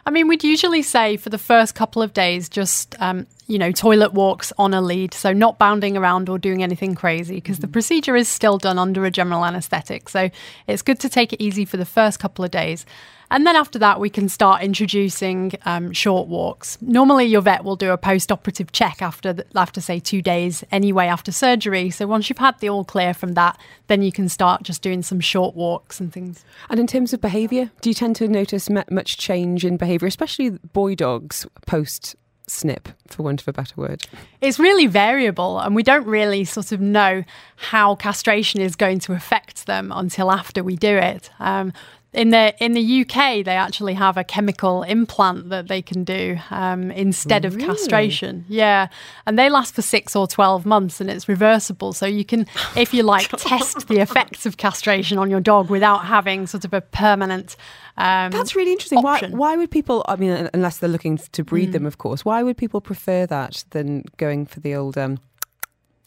I 0.06 0.10
mean, 0.10 0.28
we'd 0.28 0.44
usually 0.44 0.82
say 0.82 1.16
for 1.16 1.30
the 1.30 1.38
first 1.38 1.74
couple 1.74 2.02
of 2.02 2.12
days, 2.12 2.50
just, 2.50 2.94
um, 3.00 3.26
you 3.46 3.58
know, 3.58 3.72
toilet 3.72 4.12
walks 4.12 4.52
on 4.58 4.74
a 4.74 4.82
lead. 4.82 5.14
So 5.14 5.32
not 5.32 5.58
bounding 5.58 5.96
around 5.96 6.28
or 6.28 6.38
doing 6.38 6.62
anything 6.62 6.94
crazy 6.94 7.36
because 7.36 7.56
mm-hmm. 7.56 7.62
the 7.62 7.68
procedure 7.68 8.14
is 8.14 8.28
still 8.28 8.58
done 8.58 8.78
under 8.78 9.06
a 9.06 9.10
general 9.10 9.44
anaesthetic. 9.44 10.10
So 10.10 10.30
it's 10.66 10.82
good 10.82 11.00
to 11.00 11.08
take 11.08 11.32
it 11.32 11.42
easy 11.42 11.64
for 11.64 11.78
the 11.78 11.86
first 11.86 12.20
couple 12.20 12.44
of 12.44 12.50
days. 12.50 12.84
And 13.30 13.46
then 13.46 13.56
after 13.56 13.78
that, 13.78 14.00
we 14.00 14.10
can 14.10 14.28
start 14.28 14.62
introducing 14.62 15.52
um, 15.64 15.92
short 15.92 16.28
walks. 16.28 16.78
Normally, 16.80 17.26
your 17.26 17.40
vet 17.40 17.64
will 17.64 17.76
do 17.76 17.90
a 17.90 17.98
post 17.98 18.30
operative 18.30 18.72
check 18.72 19.02
after, 19.02 19.32
the, 19.32 19.46
after, 19.54 19.80
say, 19.80 19.98
two 19.98 20.22
days 20.22 20.62
anyway, 20.70 21.06
after 21.06 21.32
surgery. 21.32 21.90
So 21.90 22.06
once 22.06 22.28
you've 22.28 22.38
had 22.38 22.58
the 22.60 22.68
all 22.68 22.84
clear 22.84 23.14
from 23.14 23.32
that, 23.32 23.58
then 23.86 24.02
you 24.02 24.12
can 24.12 24.28
start 24.28 24.62
just 24.62 24.82
doing 24.82 25.02
some 25.02 25.20
short 25.20 25.54
walks 25.54 26.00
and 26.00 26.12
things. 26.12 26.44
And 26.70 26.78
in 26.78 26.86
terms 26.86 27.12
of 27.12 27.20
behaviour, 27.20 27.70
do 27.80 27.90
you 27.90 27.94
tend 27.94 28.16
to 28.16 28.28
notice 28.28 28.68
much 28.70 29.18
change 29.18 29.64
in 29.64 29.76
behaviour, 29.76 30.06
especially 30.06 30.50
boy 30.50 30.94
dogs 30.94 31.46
post 31.66 32.16
snip, 32.46 32.88
for 33.08 33.22
want 33.22 33.40
of 33.40 33.48
a 33.48 33.52
better 33.52 33.74
word? 33.76 34.02
It's 34.40 34.58
really 34.58 34.86
variable, 34.86 35.58
and 35.58 35.74
we 35.74 35.82
don't 35.82 36.06
really 36.06 36.44
sort 36.44 36.72
of 36.72 36.80
know 36.80 37.24
how 37.56 37.94
castration 37.94 38.60
is 38.60 38.76
going 38.76 38.98
to 39.00 39.12
affect 39.12 39.66
them 39.66 39.90
until 39.94 40.30
after 40.30 40.62
we 40.62 40.76
do 40.76 40.96
it. 40.96 41.30
Um, 41.38 41.72
in 42.14 42.30
the 42.30 42.54
in 42.64 42.72
the 42.72 43.00
UK, 43.02 43.44
they 43.44 43.56
actually 43.56 43.94
have 43.94 44.16
a 44.16 44.24
chemical 44.24 44.84
implant 44.84 45.50
that 45.50 45.66
they 45.66 45.82
can 45.82 46.04
do 46.04 46.38
um, 46.50 46.90
instead 46.92 47.44
of 47.44 47.58
castration. 47.58 48.44
Yeah, 48.48 48.88
and 49.26 49.38
they 49.38 49.50
last 49.50 49.74
for 49.74 49.82
six 49.82 50.14
or 50.14 50.26
twelve 50.26 50.64
months, 50.64 51.00
and 51.00 51.10
it's 51.10 51.28
reversible. 51.28 51.92
So 51.92 52.06
you 52.06 52.24
can, 52.24 52.46
if 52.76 52.94
you 52.94 53.02
like, 53.02 53.28
test 53.30 53.88
the 53.88 53.98
effects 53.98 54.46
of 54.46 54.56
castration 54.56 55.18
on 55.18 55.28
your 55.28 55.40
dog 55.40 55.68
without 55.70 56.06
having 56.06 56.46
sort 56.46 56.64
of 56.64 56.72
a 56.72 56.80
permanent. 56.80 57.56
Um, 57.96 58.30
That's 58.32 58.56
really 58.56 58.72
interesting. 58.72 59.02
Why, 59.02 59.20
why 59.30 59.56
would 59.56 59.70
people? 59.70 60.04
I 60.08 60.16
mean, 60.16 60.48
unless 60.54 60.78
they're 60.78 60.88
looking 60.88 61.18
to 61.18 61.44
breed 61.44 61.70
mm. 61.70 61.72
them, 61.72 61.86
of 61.86 61.98
course. 61.98 62.24
Why 62.24 62.42
would 62.42 62.56
people 62.56 62.80
prefer 62.80 63.26
that 63.26 63.64
than 63.70 64.04
going 64.16 64.46
for 64.46 64.60
the 64.60 64.74
old? 64.74 64.96
Um, 64.96 65.18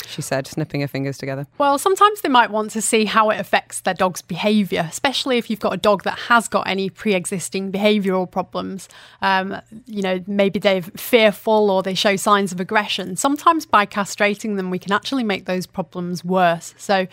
she 0.07 0.21
said, 0.21 0.47
snipping 0.47 0.81
her 0.81 0.87
fingers 0.87 1.17
together. 1.17 1.47
Well, 1.57 1.77
sometimes 1.77 2.21
they 2.21 2.29
might 2.29 2.51
want 2.51 2.71
to 2.71 2.81
see 2.81 3.05
how 3.05 3.29
it 3.29 3.39
affects 3.39 3.81
their 3.81 3.93
dog's 3.93 4.21
behaviour, 4.21 4.87
especially 4.89 5.37
if 5.37 5.49
you've 5.49 5.59
got 5.59 5.73
a 5.73 5.77
dog 5.77 6.03
that 6.03 6.17
has 6.19 6.47
got 6.47 6.67
any 6.67 6.89
pre 6.89 7.13
existing 7.13 7.71
behavioural 7.71 8.29
problems. 8.29 8.87
Um, 9.21 9.61
you 9.85 10.01
know, 10.01 10.23
maybe 10.27 10.59
they're 10.59 10.81
fearful 10.81 11.69
or 11.69 11.83
they 11.83 11.93
show 11.93 12.15
signs 12.15 12.51
of 12.51 12.59
aggression. 12.59 13.15
Sometimes 13.15 13.65
by 13.65 13.85
castrating 13.85 14.55
them, 14.55 14.69
we 14.69 14.79
can 14.79 14.91
actually 14.91 15.23
make 15.23 15.45
those 15.45 15.65
problems 15.65 16.23
worse. 16.23 16.73
So, 16.77 17.07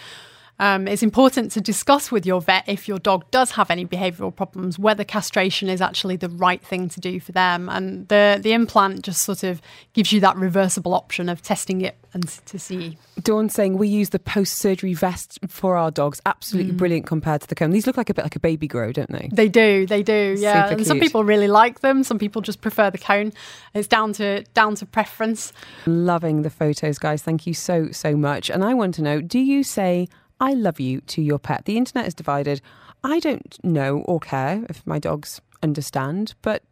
um, 0.60 0.86
it's 0.86 1.02
important 1.02 1.50
to 1.52 1.60
discuss 1.60 2.12
with 2.12 2.24
your 2.24 2.40
vet 2.40 2.64
if 2.68 2.86
your 2.86 2.98
dog 3.00 3.28
does 3.32 3.52
have 3.52 3.70
any 3.70 3.84
behavioural 3.84 4.34
problems 4.34 4.78
whether 4.78 5.02
castration 5.02 5.68
is 5.68 5.80
actually 5.80 6.16
the 6.16 6.28
right 6.28 6.62
thing 6.62 6.88
to 6.90 7.00
do 7.00 7.18
for 7.18 7.32
them. 7.32 7.68
And 7.68 8.06
the 8.08 8.38
the 8.40 8.52
implant 8.52 9.02
just 9.02 9.22
sort 9.22 9.42
of 9.42 9.60
gives 9.94 10.12
you 10.12 10.20
that 10.20 10.36
reversible 10.36 10.94
option 10.94 11.28
of 11.28 11.42
testing 11.42 11.80
it 11.80 11.96
and 12.12 12.28
to 12.46 12.58
see. 12.58 12.96
Dawn 13.20 13.48
saying 13.48 13.78
we 13.78 13.88
use 13.88 14.10
the 14.10 14.20
post 14.20 14.58
surgery 14.58 14.94
vest 14.94 15.40
for 15.48 15.76
our 15.76 15.90
dogs. 15.90 16.20
Absolutely 16.24 16.72
mm. 16.72 16.76
brilliant 16.76 17.06
compared 17.06 17.40
to 17.40 17.48
the 17.48 17.56
cone. 17.56 17.70
These 17.70 17.88
look 17.88 17.96
like 17.96 18.10
a 18.10 18.14
bit 18.14 18.24
like 18.24 18.36
a 18.36 18.40
baby 18.40 18.68
grow, 18.68 18.92
don't 18.92 19.10
they? 19.10 19.28
They 19.32 19.48
do. 19.48 19.86
They 19.86 20.04
do. 20.04 20.36
Yeah. 20.38 20.68
and 20.68 20.86
some 20.86 21.00
people 21.00 21.24
really 21.24 21.48
like 21.48 21.80
them. 21.80 22.04
Some 22.04 22.18
people 22.18 22.42
just 22.42 22.60
prefer 22.60 22.90
the 22.90 22.98
cone. 22.98 23.32
It's 23.74 23.88
down 23.88 24.12
to 24.14 24.44
down 24.54 24.76
to 24.76 24.86
preference. 24.86 25.52
Loving 25.86 26.42
the 26.42 26.50
photos, 26.50 26.98
guys. 26.98 27.22
Thank 27.22 27.46
you 27.46 27.54
so 27.54 27.90
so 27.90 28.16
much. 28.16 28.50
And 28.50 28.64
I 28.64 28.74
want 28.74 28.94
to 28.94 29.02
know: 29.02 29.20
Do 29.20 29.40
you 29.40 29.64
say? 29.64 30.08
I 30.40 30.54
love 30.54 30.80
you 30.80 31.00
to 31.02 31.22
your 31.22 31.38
pet. 31.38 31.64
The 31.64 31.76
internet 31.76 32.06
is 32.06 32.14
divided. 32.14 32.60
I 33.02 33.20
don't 33.20 33.56
know 33.62 33.98
or 34.06 34.20
care 34.20 34.64
if 34.68 34.86
my 34.86 34.98
dogs 34.98 35.40
understand, 35.62 36.34
but 36.42 36.62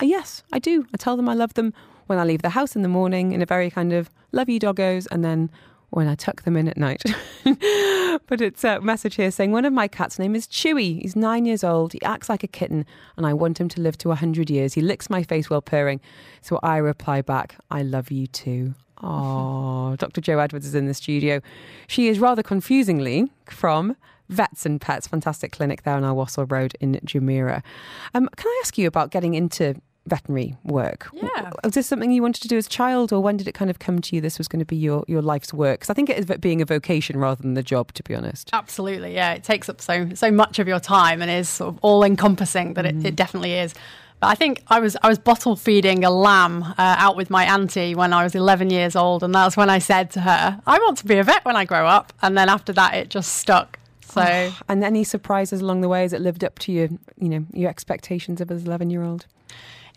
uh, 0.00 0.06
yes, 0.06 0.42
I 0.52 0.58
do. 0.58 0.86
I 0.94 0.96
tell 0.96 1.16
them 1.16 1.28
I 1.28 1.34
love 1.34 1.54
them 1.54 1.72
when 2.06 2.18
I 2.18 2.24
leave 2.24 2.42
the 2.42 2.50
house 2.50 2.76
in 2.76 2.82
the 2.82 2.88
morning 2.88 3.32
in 3.32 3.42
a 3.42 3.46
very 3.46 3.70
kind 3.70 3.92
of 3.92 4.10
love 4.32 4.48
you 4.48 4.60
doggos, 4.60 5.06
and 5.10 5.24
then 5.24 5.50
when 5.90 6.06
I 6.06 6.14
tuck 6.14 6.42
them 6.42 6.56
in 6.56 6.68
at 6.68 6.76
night. 6.76 7.02
but 8.26 8.40
it's 8.40 8.64
a 8.64 8.80
message 8.80 9.14
here 9.14 9.30
saying 9.30 9.52
one 9.52 9.64
of 9.64 9.72
my 9.72 9.88
cats' 9.88 10.18
name 10.18 10.34
is 10.34 10.46
Chewy. 10.46 11.00
He's 11.00 11.16
nine 11.16 11.46
years 11.46 11.64
old. 11.64 11.92
He 11.92 12.02
acts 12.02 12.28
like 12.28 12.44
a 12.44 12.48
kitten, 12.48 12.84
and 13.16 13.26
I 13.26 13.32
want 13.32 13.58
him 13.58 13.68
to 13.70 13.80
live 13.80 13.96
to 13.98 14.08
100 14.08 14.50
years. 14.50 14.74
He 14.74 14.82
licks 14.82 15.08
my 15.08 15.22
face 15.22 15.48
while 15.48 15.62
purring. 15.62 16.00
So 16.42 16.60
I 16.62 16.76
reply 16.76 17.22
back, 17.22 17.56
I 17.70 17.82
love 17.82 18.10
you 18.10 18.26
too. 18.26 18.74
Oh, 19.02 19.96
Dr. 19.98 20.20
Jo 20.20 20.38
Edwards 20.38 20.66
is 20.66 20.74
in 20.74 20.86
the 20.86 20.94
studio. 20.94 21.40
She 21.86 22.08
is 22.08 22.18
rather 22.18 22.42
confusingly 22.42 23.30
from 23.46 23.96
Vets 24.28 24.66
and 24.66 24.80
Pets, 24.80 25.06
fantastic 25.06 25.52
clinic 25.52 25.82
there 25.82 25.94
on 25.94 26.04
Al 26.04 26.16
Wasl 26.16 26.50
Road 26.50 26.74
in 26.80 26.94
Jumeirah. 27.04 27.62
Um, 28.14 28.28
can 28.36 28.48
I 28.48 28.60
ask 28.62 28.76
you 28.76 28.86
about 28.86 29.10
getting 29.10 29.34
into 29.34 29.80
veterinary 30.06 30.56
work? 30.64 31.08
Yeah. 31.12 31.50
Was 31.64 31.74
this 31.74 31.86
something 31.86 32.10
you 32.10 32.22
wanted 32.22 32.42
to 32.42 32.48
do 32.48 32.56
as 32.56 32.66
a 32.66 32.70
child, 32.70 33.12
or 33.12 33.20
when 33.20 33.36
did 33.36 33.48
it 33.48 33.52
kind 33.52 33.70
of 33.70 33.78
come 33.78 34.00
to 34.00 34.16
you 34.16 34.20
this 34.20 34.38
was 34.38 34.48
going 34.48 34.60
to 34.60 34.66
be 34.66 34.76
your, 34.76 35.04
your 35.06 35.22
life's 35.22 35.52
work? 35.54 35.80
Because 35.80 35.90
I 35.90 35.94
think 35.94 36.10
it 36.10 36.18
is 36.18 36.26
being 36.38 36.60
a 36.60 36.64
vocation 36.64 37.18
rather 37.18 37.40
than 37.40 37.54
the 37.54 37.62
job, 37.62 37.92
to 37.94 38.02
be 38.02 38.14
honest. 38.14 38.50
Absolutely, 38.52 39.14
yeah. 39.14 39.32
It 39.32 39.44
takes 39.44 39.68
up 39.68 39.80
so 39.80 40.08
so 40.14 40.30
much 40.30 40.58
of 40.58 40.68
your 40.68 40.80
time 40.80 41.22
and 41.22 41.30
is 41.30 41.48
sort 41.48 41.74
of 41.74 41.78
all 41.82 42.02
encompassing 42.04 42.74
that 42.74 42.84
it, 42.84 43.04
it 43.04 43.16
definitely 43.16 43.54
is. 43.54 43.74
But 44.20 44.28
I 44.28 44.34
think 44.34 44.62
I 44.68 44.80
was 44.80 44.96
I 45.02 45.08
was 45.08 45.18
bottle 45.18 45.54
feeding 45.54 46.04
a 46.04 46.10
lamb 46.10 46.62
uh, 46.62 46.74
out 46.78 47.16
with 47.16 47.30
my 47.30 47.44
auntie 47.44 47.94
when 47.94 48.12
I 48.12 48.24
was 48.24 48.34
11 48.34 48.70
years 48.70 48.96
old, 48.96 49.22
and 49.22 49.34
that's 49.34 49.56
when 49.56 49.70
I 49.70 49.78
said 49.78 50.10
to 50.12 50.20
her, 50.20 50.60
"I 50.66 50.78
want 50.78 50.98
to 50.98 51.06
be 51.06 51.18
a 51.18 51.24
vet 51.24 51.44
when 51.44 51.56
I 51.56 51.64
grow 51.64 51.86
up." 51.86 52.12
And 52.20 52.36
then 52.36 52.48
after 52.48 52.72
that, 52.72 52.94
it 52.94 53.10
just 53.10 53.34
stuck. 53.36 53.78
So 54.00 54.52
And 54.68 54.82
any 54.82 55.04
surprises 55.04 55.60
along 55.60 55.82
the 55.82 55.88
way? 55.88 56.04
as 56.04 56.12
it 56.12 56.20
lived 56.20 56.42
up 56.42 56.58
to 56.60 56.72
your, 56.72 56.88
you 57.18 57.28
know, 57.28 57.46
your 57.52 57.70
expectations 57.70 58.40
of 58.40 58.50
as 58.50 58.62
an 58.62 58.68
11 58.68 58.90
year 58.90 59.02
old? 59.02 59.26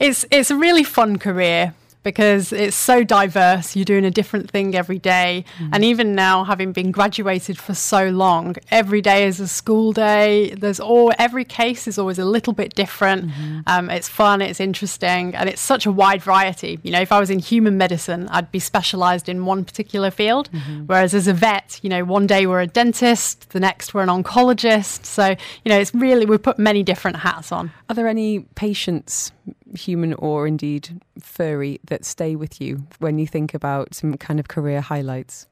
it's 0.01 0.25
it's 0.31 0.49
a 0.49 0.55
really 0.57 0.83
fun 0.83 1.17
career 1.19 1.73
because 2.03 2.51
it's 2.51 2.75
so 2.75 3.03
diverse. 3.03 3.75
You're 3.75 3.85
doing 3.85 4.05
a 4.05 4.11
different 4.11 4.49
thing 4.49 4.75
every 4.75 4.99
day. 4.99 5.45
Mm. 5.59 5.69
and 5.73 5.85
even 5.85 6.15
now, 6.15 6.43
having 6.43 6.71
been 6.71 6.91
graduated 6.91 7.57
for 7.57 7.73
so 7.73 8.09
long, 8.09 8.55
every 8.69 9.01
day 9.01 9.25
is 9.25 9.39
a 9.39 9.47
school 9.47 9.91
day. 9.91 10.53
There's 10.57 10.79
all 10.79 11.11
every 11.19 11.45
case 11.45 11.87
is 11.87 11.97
always 11.97 12.19
a 12.19 12.25
little 12.25 12.53
bit 12.53 12.73
different. 12.75 13.27
Mm-hmm. 13.27 13.59
Um, 13.67 13.89
it's 13.89 14.09
fun, 14.09 14.41
it's 14.41 14.59
interesting, 14.59 15.35
and 15.35 15.49
it's 15.49 15.61
such 15.61 15.85
a 15.85 15.91
wide 15.91 16.21
variety. 16.21 16.79
You 16.83 16.91
know, 16.91 17.01
if 17.01 17.11
I 17.11 17.19
was 17.19 17.29
in 17.29 17.39
human 17.39 17.77
medicine, 17.77 18.27
I'd 18.29 18.51
be 18.51 18.59
specialised 18.59 19.29
in 19.29 19.45
one 19.45 19.63
particular 19.65 20.11
field, 20.11 20.51
mm-hmm. 20.51 20.85
whereas 20.85 21.13
as 21.13 21.27
a 21.27 21.33
vet, 21.33 21.79
you 21.81 21.89
know, 21.89 22.03
one 22.03 22.27
day 22.27 22.47
we're 22.47 22.61
a 22.61 22.67
dentist, 22.67 23.49
the 23.51 23.59
next 23.59 23.93
we're 23.93 24.03
an 24.03 24.09
oncologist. 24.09 25.05
So 25.05 25.35
you 25.63 25.69
know, 25.69 25.79
it's 25.79 25.93
really 25.93 26.25
we 26.25 26.37
put 26.37 26.57
many 26.57 26.83
different 26.83 27.17
hats 27.17 27.51
on. 27.51 27.71
Are 27.89 27.95
there 27.95 28.07
any 28.07 28.39
patients, 28.55 29.31
human 29.75 30.13
or 30.13 30.47
indeed 30.47 31.01
furry, 31.19 31.79
that 31.85 32.05
stay 32.05 32.35
with 32.35 32.61
you 32.61 32.85
when 32.99 33.17
you 33.19 33.27
think 33.27 33.53
about 33.53 33.93
some 33.95 34.15
kind 34.17 34.39
of 34.39 34.47
career 34.47 34.81
highlights? 34.81 35.47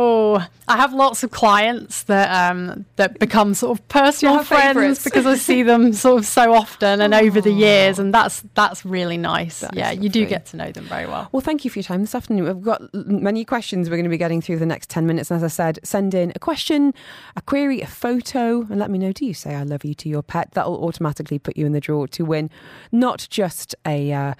Oh, 0.00 0.46
I 0.68 0.76
have 0.76 0.94
lots 0.94 1.24
of 1.24 1.32
clients 1.32 2.04
that 2.04 2.30
um, 2.30 2.86
that 2.94 3.18
become 3.18 3.52
sort 3.52 3.76
of 3.76 3.88
personal 3.88 4.44
friends 4.44 4.74
favourites? 4.74 5.02
because 5.02 5.26
I 5.26 5.34
see 5.34 5.64
them 5.64 5.92
sort 6.04 6.20
of 6.20 6.24
so 6.24 6.54
often 6.54 7.00
and 7.00 7.12
over 7.14 7.40
the 7.40 7.50
years, 7.50 7.98
and 7.98 8.14
that's 8.14 8.44
that's 8.54 8.84
really 8.84 9.16
nice. 9.16 9.58
That 9.58 9.74
yeah, 9.74 9.90
you 9.90 10.08
do 10.08 10.24
get 10.24 10.46
to 10.46 10.56
know 10.56 10.70
them 10.70 10.84
very 10.84 11.06
well. 11.06 11.28
Well, 11.32 11.40
thank 11.40 11.64
you 11.64 11.70
for 11.72 11.80
your 11.80 11.82
time 11.82 12.02
this 12.02 12.14
afternoon. 12.14 12.44
We've 12.44 12.62
got 12.62 12.80
many 12.94 13.44
questions 13.44 13.90
we're 13.90 13.96
going 13.96 14.04
to 14.04 14.08
be 14.08 14.18
getting 14.18 14.40
through 14.40 14.60
the 14.60 14.66
next 14.66 14.88
10 14.88 15.04
minutes. 15.04 15.32
And 15.32 15.36
as 15.36 15.42
I 15.42 15.48
said, 15.48 15.80
send 15.82 16.14
in 16.14 16.30
a 16.36 16.38
question, 16.38 16.94
a 17.34 17.42
query, 17.42 17.80
a 17.80 17.86
photo, 17.88 18.60
and 18.60 18.78
let 18.78 18.92
me 18.92 18.98
know 18.98 19.10
do 19.10 19.26
you 19.26 19.34
say 19.34 19.56
I 19.56 19.64
love 19.64 19.84
you 19.84 19.94
to 19.94 20.08
your 20.08 20.22
pet? 20.22 20.52
That'll 20.52 20.84
automatically 20.84 21.40
put 21.40 21.56
you 21.56 21.66
in 21.66 21.72
the 21.72 21.80
draw 21.80 22.06
to 22.06 22.24
win 22.24 22.50
not 22.92 23.26
just 23.30 23.74
a. 23.84 24.12
Uh, 24.12 24.34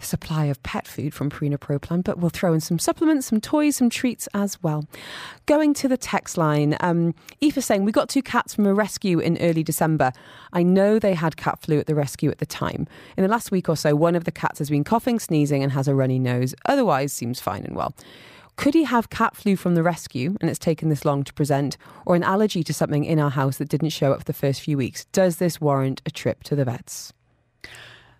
Supply 0.00 0.44
of 0.44 0.62
pet 0.62 0.86
food 0.86 1.12
from 1.12 1.28
Purina 1.28 1.58
Pro 1.58 1.78
Plan, 1.78 2.02
but 2.02 2.18
we'll 2.18 2.30
throw 2.30 2.52
in 2.52 2.60
some 2.60 2.78
supplements, 2.78 3.26
some 3.26 3.40
toys, 3.40 3.76
some 3.76 3.90
treats 3.90 4.28
as 4.32 4.62
well. 4.62 4.86
Going 5.46 5.74
to 5.74 5.88
the 5.88 5.96
text 5.96 6.38
line, 6.38 6.76
um, 6.80 7.14
Aoife 7.42 7.62
saying, 7.62 7.84
We 7.84 7.92
got 7.92 8.08
two 8.08 8.22
cats 8.22 8.54
from 8.54 8.66
a 8.66 8.74
rescue 8.74 9.18
in 9.18 9.38
early 9.38 9.62
December. 9.62 10.12
I 10.52 10.62
know 10.62 10.98
they 10.98 11.14
had 11.14 11.36
cat 11.36 11.60
flu 11.62 11.80
at 11.80 11.86
the 11.86 11.94
rescue 11.96 12.30
at 12.30 12.38
the 12.38 12.46
time. 12.46 12.86
In 13.16 13.22
the 13.22 13.28
last 13.28 13.50
week 13.50 13.68
or 13.68 13.76
so, 13.76 13.96
one 13.96 14.14
of 14.14 14.24
the 14.24 14.30
cats 14.30 14.58
has 14.60 14.70
been 14.70 14.84
coughing, 14.84 15.18
sneezing, 15.18 15.62
and 15.62 15.72
has 15.72 15.88
a 15.88 15.94
runny 15.94 16.18
nose. 16.18 16.54
Otherwise, 16.66 17.12
seems 17.12 17.40
fine 17.40 17.64
and 17.64 17.74
well. 17.74 17.92
Could 18.58 18.74
he 18.74 18.84
have 18.84 19.10
cat 19.10 19.36
flu 19.36 19.54
from 19.54 19.76
the 19.76 19.84
rescue 19.84 20.36
and 20.40 20.50
it's 20.50 20.58
taken 20.58 20.88
this 20.88 21.04
long 21.04 21.22
to 21.24 21.32
present, 21.32 21.76
or 22.06 22.16
an 22.16 22.24
allergy 22.24 22.64
to 22.64 22.74
something 22.74 23.04
in 23.04 23.20
our 23.20 23.30
house 23.30 23.58
that 23.58 23.68
didn't 23.68 23.90
show 23.90 24.12
up 24.12 24.18
for 24.18 24.24
the 24.24 24.32
first 24.32 24.60
few 24.60 24.76
weeks? 24.76 25.04
Does 25.06 25.36
this 25.36 25.60
warrant 25.60 26.02
a 26.06 26.10
trip 26.10 26.42
to 26.44 26.56
the 26.56 26.64
vets? 26.64 27.12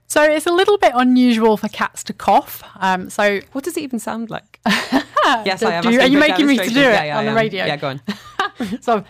So 0.09 0.23
it's 0.23 0.47
a 0.47 0.53
little 0.53 0.79
bit 0.79 0.93
unusual 0.95 1.57
for 1.59 1.69
cats 1.69 2.03
to 2.05 2.13
cough. 2.15 2.63
Um, 2.77 3.11
so 3.11 3.41
What 3.53 3.63
does 3.65 3.77
it 3.77 3.83
even 3.83 3.99
sound 3.99 4.31
like? 4.31 4.59
yes, 4.67 5.63
I 5.63 5.75
am. 5.75 5.83
do 5.83 5.91
you- 5.93 6.01
are 6.01 6.07
you 6.07 6.19
making 6.19 6.47
me 6.47 6.57
to 6.57 6.65
do 6.65 6.81
it 6.81 6.83
Yeah, 6.83 7.05
yeah, 7.05 7.19
on 7.19 7.27
the 7.27 7.35
radio? 7.35 7.67
Yeah, 7.67 7.77
go 7.77 7.89
on. 7.89 8.01
so 8.81 9.05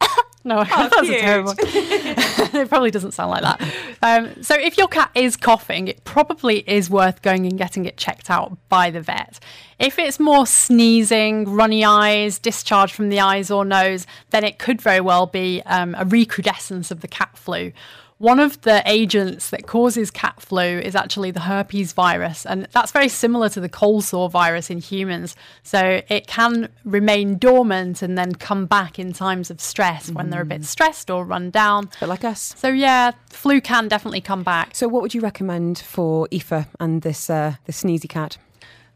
no, 0.44 0.58
Oh, 0.60 0.64
that's 0.90 1.08
terrible. 1.08 1.54
it 1.58 2.68
probably 2.68 2.90
doesn't 2.90 3.12
sound 3.12 3.30
like 3.30 3.42
that. 3.42 3.74
Um, 4.02 4.42
so 4.42 4.54
if 4.56 4.76
your 4.76 4.88
cat 4.88 5.10
is 5.14 5.36
coughing, 5.36 5.86
it 5.88 6.02
probably 6.04 6.58
is 6.68 6.90
worth 6.90 7.22
going 7.22 7.46
and 7.46 7.56
getting 7.56 7.84
it 7.86 7.96
checked 7.96 8.28
out 8.28 8.58
by 8.68 8.90
the 8.90 9.00
vet. 9.00 9.38
If 9.78 9.98
it's 10.00 10.18
more 10.20 10.46
sneezing, 10.48 11.44
runny 11.54 11.84
eyes, 11.84 12.38
discharge 12.40 12.92
from 12.92 13.08
the 13.08 13.20
eyes 13.20 13.50
or 13.52 13.64
nose, 13.64 14.04
then 14.30 14.42
it 14.44 14.58
could 14.58 14.82
very 14.82 15.00
well 15.00 15.26
be 15.26 15.62
um, 15.66 15.94
a 15.96 16.04
recrudescence 16.04 16.90
of 16.90 17.00
the 17.02 17.08
cat 17.08 17.38
flu. 17.38 17.72
One 18.18 18.38
of 18.38 18.60
the 18.62 18.82
agents 18.86 19.50
that 19.50 19.66
causes 19.66 20.10
cat 20.10 20.40
flu 20.40 20.78
is 20.78 20.94
actually 20.94 21.32
the 21.32 21.40
herpes 21.40 21.92
virus, 21.92 22.46
and 22.46 22.68
that's 22.70 22.92
very 22.92 23.08
similar 23.08 23.48
to 23.50 23.60
the 23.60 23.68
cold 23.68 24.04
sore 24.04 24.30
virus 24.30 24.70
in 24.70 24.78
humans. 24.78 25.34
So 25.62 26.00
it 26.08 26.26
can 26.26 26.68
remain 26.84 27.38
dormant 27.38 28.02
and 28.02 28.16
then 28.16 28.34
come 28.34 28.66
back 28.66 28.98
in 28.98 29.12
times 29.12 29.50
of 29.50 29.60
stress 29.60 30.10
when 30.10 30.30
they're 30.30 30.42
a 30.42 30.46
bit 30.46 30.64
stressed 30.64 31.10
or 31.10 31.24
run 31.24 31.50
down. 31.50 31.90
But 31.98 32.08
like 32.08 32.24
us. 32.24 32.54
So 32.56 32.68
yeah, 32.68 33.12
flu 33.30 33.60
can 33.60 33.88
definitely 33.88 34.20
come 34.20 34.44
back. 34.44 34.74
So, 34.74 34.86
what 34.86 35.02
would 35.02 35.14
you 35.14 35.20
recommend 35.20 35.78
for 35.78 36.28
Aoife 36.32 36.66
and 36.78 37.02
this 37.02 37.28
uh, 37.28 37.56
this 37.66 37.82
sneezy 37.82 38.08
cat? 38.08 38.38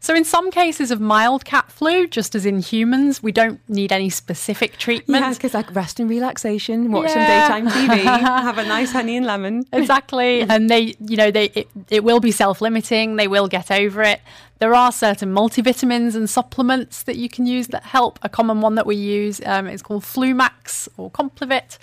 So 0.01 0.15
in 0.15 0.23
some 0.23 0.49
cases 0.49 0.91
of 0.91 1.01
mild 1.01 1.43
cat 1.43 1.69
flu, 1.71 2.07
just 2.07 2.33
as 2.33 2.45
in 2.45 2.59
humans, 2.59 3.21
we 3.21 3.33
don't 3.33 3.59
need 3.69 3.91
any 3.91 4.09
specific 4.09 4.77
treatment. 4.77 5.23
Yeah, 5.25 5.33
because 5.33 5.53
like 5.53 5.75
rest 5.75 5.99
and 5.99 6.09
relaxation, 6.09 6.89
watch 6.91 7.09
Yeah. 7.09 7.13
some 7.15 7.25
daytime 7.25 7.67
TV, 7.67 8.03
have 8.47 8.57
a 8.57 8.63
nice 8.65 8.93
honey 8.93 9.17
and 9.17 9.25
lemon. 9.25 9.65
exactly 9.73 10.41
and 10.49 10.69
they 10.69 10.95
you 11.01 11.17
know 11.17 11.31
they 11.31 11.45
it, 11.49 11.67
it 11.89 12.03
will 12.05 12.19
be 12.21 12.31
self-limiting 12.31 13.17
they 13.17 13.27
will 13.27 13.47
get 13.47 13.69
over 13.71 14.01
it 14.01 14.21
there 14.59 14.73
are 14.73 14.91
certain 14.91 15.33
multivitamins 15.33 16.15
and 16.15 16.29
supplements 16.29 17.03
that 17.03 17.15
you 17.17 17.27
can 17.29 17.45
use 17.45 17.67
that 17.67 17.83
help 17.83 18.19
a 18.21 18.29
common 18.29 18.61
one 18.61 18.75
that 18.75 18.85
we 18.85 18.95
use 18.95 19.41
um, 19.45 19.67
is 19.67 19.81
called 19.81 20.03
flumax 20.03 20.87
or 20.97 21.11
complivit 21.11 21.77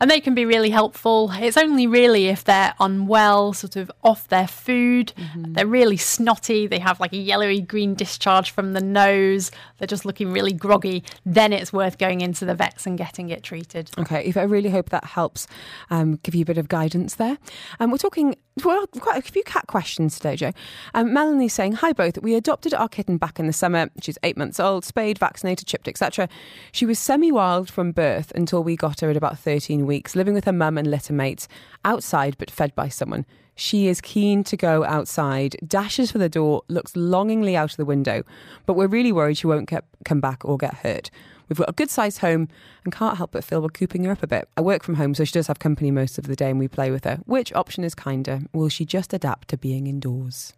and 0.00 0.10
they 0.10 0.20
can 0.20 0.34
be 0.34 0.44
really 0.44 0.70
helpful. 0.70 1.30
It's 1.34 1.56
only 1.56 1.86
really 1.86 2.26
if 2.26 2.44
they're 2.44 2.74
unwell 2.80 3.52
sort 3.52 3.76
of 3.76 3.90
off 4.02 4.28
their 4.28 4.46
food. 4.46 5.12
They're 5.36 5.66
really 5.66 5.96
snotty. 5.96 6.66
They 6.66 6.78
have 6.78 7.00
like 7.00 7.12
a 7.12 7.18
yellowy 7.18 7.60
green 7.60 7.94
discharge 7.94 8.50
from 8.50 8.72
the 8.72 8.80
nose. 8.80 9.50
They're 9.78 9.86
just 9.86 10.04
looking 10.04 10.32
really 10.32 10.52
groggy. 10.52 11.04
Then 11.24 11.52
it's 11.52 11.72
worth 11.72 11.98
going 11.98 12.20
into 12.20 12.44
the 12.44 12.54
vets 12.54 12.86
and 12.86 12.98
getting 12.98 13.30
it 13.30 13.42
treated. 13.42 13.90
Okay, 13.98 14.26
Aoife, 14.26 14.36
I 14.36 14.42
really 14.42 14.70
hope 14.70 14.90
that 14.90 15.04
helps 15.04 15.46
um, 15.90 16.18
give 16.22 16.34
you 16.34 16.42
a 16.42 16.46
bit 16.46 16.58
of 16.58 16.68
guidance 16.68 17.14
there. 17.14 17.38
Um, 17.80 17.90
we're 17.90 17.98
talking, 17.98 18.36
well, 18.64 18.86
quite 19.00 19.18
a 19.18 19.22
few 19.22 19.42
cat 19.42 19.66
questions 19.66 20.16
today, 20.16 20.36
Jo. 20.36 20.52
Um, 20.94 21.12
Melanie's 21.12 21.52
saying, 21.52 21.72
Hi 21.72 21.92
both. 21.92 22.18
We 22.22 22.34
adopted 22.34 22.72
our 22.72 22.88
kitten 22.88 23.18
back 23.18 23.38
in 23.38 23.46
the 23.46 23.52
summer. 23.52 23.90
She's 24.00 24.18
eight 24.22 24.36
months 24.36 24.58
old, 24.58 24.84
spayed, 24.84 25.18
vaccinated, 25.18 25.66
chipped, 25.66 25.88
etc. 25.88 26.28
She 26.72 26.86
was 26.86 26.98
semi 26.98 27.30
wild 27.30 27.70
from 27.70 27.92
birth 27.92 28.32
until 28.34 28.64
we 28.64 28.74
got 28.76 29.00
her 29.00 29.10
at 29.10 29.16
about 29.16 29.38
13 29.38 29.84
weeks, 29.84 30.16
living 30.16 30.32
with 30.32 30.46
her 30.46 30.52
mum 30.52 30.78
and 30.78 30.90
litter 30.90 31.12
mates, 31.12 31.48
outside 31.84 32.36
but 32.38 32.50
fed 32.50 32.74
by 32.74 32.88
someone. 32.88 33.26
She 33.56 33.88
is 33.88 34.00
keen 34.00 34.44
to 34.44 34.56
go 34.56 34.84
outside, 34.84 35.56
dashes 35.66 36.10
for 36.10 36.18
the 36.18 36.28
door, 36.28 36.62
looks 36.68 36.94
longingly 36.94 37.56
out 37.56 37.70
of 37.70 37.76
the 37.78 37.86
window, 37.86 38.22
but 38.66 38.74
we're 38.74 38.86
really 38.86 39.12
worried 39.12 39.38
she 39.38 39.46
won't 39.46 39.68
get, 39.68 39.84
come 40.04 40.20
back 40.20 40.44
or 40.44 40.58
get 40.58 40.74
hurt. 40.74 41.10
We've 41.48 41.58
got 41.58 41.68
a 41.68 41.72
good 41.72 41.90
sized 41.90 42.18
home 42.18 42.48
and 42.84 42.92
can't 42.92 43.16
help 43.16 43.32
but 43.32 43.44
feel 43.44 43.62
we're 43.62 43.68
cooping 43.68 44.04
her 44.04 44.12
up 44.12 44.22
a 44.22 44.26
bit. 44.26 44.48
I 44.56 44.60
work 44.60 44.82
from 44.82 44.94
home, 44.94 45.14
so 45.14 45.24
she 45.24 45.32
does 45.32 45.46
have 45.46 45.58
company 45.58 45.90
most 45.90 46.18
of 46.18 46.26
the 46.26 46.36
day 46.36 46.50
and 46.50 46.58
we 46.58 46.68
play 46.68 46.90
with 46.90 47.04
her. 47.04 47.20
Which 47.26 47.52
option 47.52 47.84
is 47.84 47.94
kinder? 47.94 48.40
Will 48.52 48.68
she 48.68 48.84
just 48.84 49.12
adapt 49.12 49.48
to 49.48 49.56
being 49.56 49.86
indoors? 49.86 50.52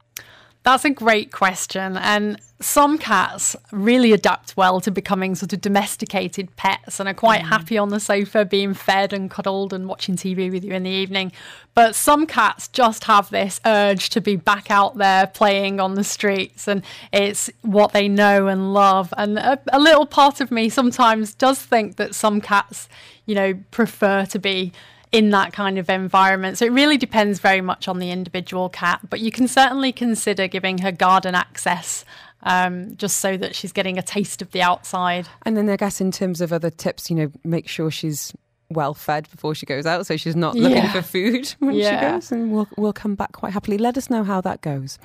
That's 0.64 0.84
a 0.84 0.90
great 0.90 1.32
question. 1.32 1.96
And 1.96 2.40
some 2.60 2.98
cats 2.98 3.54
really 3.70 4.12
adapt 4.12 4.56
well 4.56 4.80
to 4.80 4.90
becoming 4.90 5.36
sort 5.36 5.52
of 5.52 5.60
domesticated 5.60 6.54
pets 6.56 6.98
and 6.98 7.08
are 7.08 7.14
quite 7.14 7.42
mm. 7.42 7.48
happy 7.48 7.78
on 7.78 7.90
the 7.90 8.00
sofa 8.00 8.44
being 8.44 8.74
fed 8.74 9.12
and 9.12 9.30
cuddled 9.30 9.72
and 9.72 9.88
watching 9.88 10.16
TV 10.16 10.50
with 10.50 10.64
you 10.64 10.72
in 10.72 10.82
the 10.82 10.90
evening. 10.90 11.30
But 11.74 11.94
some 11.94 12.26
cats 12.26 12.66
just 12.66 13.04
have 13.04 13.30
this 13.30 13.60
urge 13.64 14.10
to 14.10 14.20
be 14.20 14.34
back 14.34 14.70
out 14.70 14.96
there 14.96 15.28
playing 15.28 15.78
on 15.78 15.94
the 15.94 16.02
streets 16.02 16.66
and 16.66 16.82
it's 17.12 17.48
what 17.62 17.92
they 17.92 18.08
know 18.08 18.48
and 18.48 18.74
love. 18.74 19.14
And 19.16 19.38
a, 19.38 19.60
a 19.72 19.78
little 19.78 20.06
part 20.06 20.40
of 20.40 20.50
me 20.50 20.68
sometimes 20.68 21.34
does 21.34 21.62
think 21.62 21.96
that 21.96 22.14
some 22.14 22.40
cats, 22.40 22.88
you 23.24 23.36
know, 23.36 23.54
prefer 23.70 24.26
to 24.26 24.38
be 24.38 24.72
in 25.12 25.30
that 25.30 25.52
kind 25.52 25.78
of 25.78 25.88
environment. 25.88 26.58
So 26.58 26.66
it 26.66 26.72
really 26.72 26.96
depends 26.96 27.38
very 27.38 27.60
much 27.60 27.88
on 27.88 27.98
the 27.98 28.10
individual 28.10 28.68
cat, 28.68 29.00
but 29.08 29.20
you 29.20 29.30
can 29.30 29.48
certainly 29.48 29.92
consider 29.92 30.46
giving 30.46 30.78
her 30.78 30.92
garden 30.92 31.34
access. 31.34 32.04
Um, 32.44 32.96
just 32.96 33.18
so 33.18 33.36
that 33.36 33.56
she's 33.56 33.72
getting 33.72 33.98
a 33.98 34.02
taste 34.02 34.42
of 34.42 34.52
the 34.52 34.62
outside. 34.62 35.26
And 35.42 35.56
then 35.56 35.68
I 35.68 35.76
guess 35.76 36.00
in 36.00 36.12
terms 36.12 36.40
of 36.40 36.52
other 36.52 36.70
tips, 36.70 37.10
you 37.10 37.16
know, 37.16 37.32
make 37.42 37.66
sure 37.66 37.90
she's 37.90 38.32
well 38.70 38.94
fed 38.94 39.28
before 39.30 39.54
she 39.54 39.66
goes 39.66 39.86
out, 39.86 40.06
so 40.06 40.16
she's 40.16 40.36
not 40.36 40.54
looking 40.54 40.76
yeah. 40.76 40.92
for 40.92 41.02
food 41.02 41.48
when 41.58 41.74
yeah. 41.74 42.00
she 42.00 42.12
goes, 42.12 42.32
and 42.32 42.52
we'll 42.52 42.68
we'll 42.76 42.92
come 42.92 43.14
back 43.14 43.32
quite 43.32 43.52
happily. 43.52 43.78
Let 43.78 43.96
us 43.96 44.10
know 44.10 44.24
how 44.24 44.40
that 44.42 44.60
goes. 44.60 44.98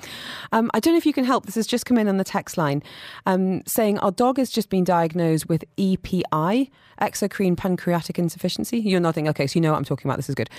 Um, 0.52 0.70
I 0.74 0.80
don't 0.80 0.94
know 0.94 0.98
if 0.98 1.06
you 1.06 1.12
can 1.12 1.24
help. 1.24 1.46
This 1.46 1.54
has 1.54 1.66
just 1.66 1.86
come 1.86 1.98
in 1.98 2.08
on 2.08 2.16
the 2.16 2.24
text 2.24 2.56
line, 2.56 2.82
um, 3.26 3.62
saying 3.66 3.98
our 3.98 4.10
dog 4.10 4.38
has 4.38 4.50
just 4.50 4.68
been 4.68 4.84
diagnosed 4.84 5.48
with 5.48 5.64
EPI, 5.78 6.70
exocrine 7.00 7.56
pancreatic 7.56 8.18
insufficiency. 8.18 8.78
You're 8.78 9.00
nodding. 9.00 9.28
Okay, 9.28 9.46
so 9.46 9.56
you 9.56 9.60
know 9.60 9.72
what 9.72 9.78
I'm 9.78 9.84
talking 9.84 10.10
about. 10.10 10.16
This 10.16 10.28
is 10.28 10.34
good. 10.34 10.50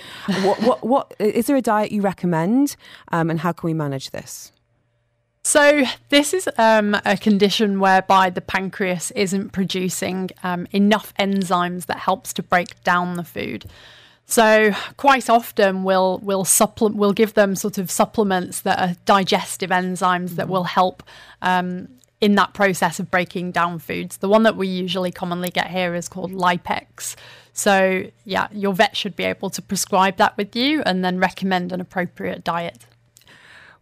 what 0.42 0.60
what 0.62 0.84
what 0.84 1.14
is 1.18 1.46
there 1.46 1.56
a 1.56 1.62
diet 1.62 1.92
you 1.92 2.02
recommend, 2.02 2.76
um, 3.12 3.30
and 3.30 3.40
how 3.40 3.52
can 3.52 3.68
we 3.68 3.74
manage 3.74 4.10
this? 4.10 4.52
So, 5.48 5.84
this 6.08 6.34
is 6.34 6.48
um, 6.58 6.96
a 7.04 7.16
condition 7.16 7.78
whereby 7.78 8.30
the 8.30 8.40
pancreas 8.40 9.12
isn't 9.12 9.50
producing 9.50 10.30
um, 10.42 10.66
enough 10.72 11.14
enzymes 11.20 11.86
that 11.86 11.98
helps 11.98 12.32
to 12.32 12.42
break 12.42 12.82
down 12.82 13.14
the 13.14 13.22
food. 13.22 13.64
So, 14.24 14.72
quite 14.96 15.30
often 15.30 15.84
we'll 15.84 16.18
we'll 16.18 16.44
supplement 16.44 16.96
we'll 16.96 17.12
give 17.12 17.34
them 17.34 17.54
sort 17.54 17.78
of 17.78 17.92
supplements 17.92 18.62
that 18.62 18.80
are 18.80 18.96
digestive 19.04 19.70
enzymes 19.70 20.30
that 20.30 20.48
will 20.48 20.64
help 20.64 21.04
um, 21.42 21.90
in 22.20 22.34
that 22.34 22.52
process 22.52 22.98
of 22.98 23.08
breaking 23.08 23.52
down 23.52 23.78
foods. 23.78 24.16
The 24.16 24.28
one 24.28 24.42
that 24.42 24.56
we 24.56 24.66
usually 24.66 25.12
commonly 25.12 25.50
get 25.50 25.68
here 25.68 25.94
is 25.94 26.08
called 26.08 26.32
Lypex. 26.32 27.14
So, 27.52 28.02
yeah, 28.24 28.48
your 28.50 28.74
vet 28.74 28.96
should 28.96 29.14
be 29.14 29.22
able 29.22 29.50
to 29.50 29.62
prescribe 29.62 30.16
that 30.16 30.36
with 30.36 30.56
you 30.56 30.82
and 30.82 31.04
then 31.04 31.20
recommend 31.20 31.70
an 31.70 31.80
appropriate 31.80 32.42
diet. 32.42 32.84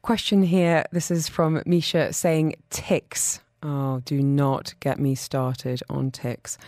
Question 0.04 0.42
here. 0.42 0.84
This 0.92 1.10
is 1.10 1.30
from 1.30 1.62
Misha 1.64 2.12
saying 2.12 2.56
ticks. 2.68 3.40
Oh, 3.62 4.02
do 4.04 4.22
not 4.22 4.74
get 4.80 4.98
me 4.98 5.14
started 5.14 5.82
on 5.88 6.10
ticks. 6.10 6.58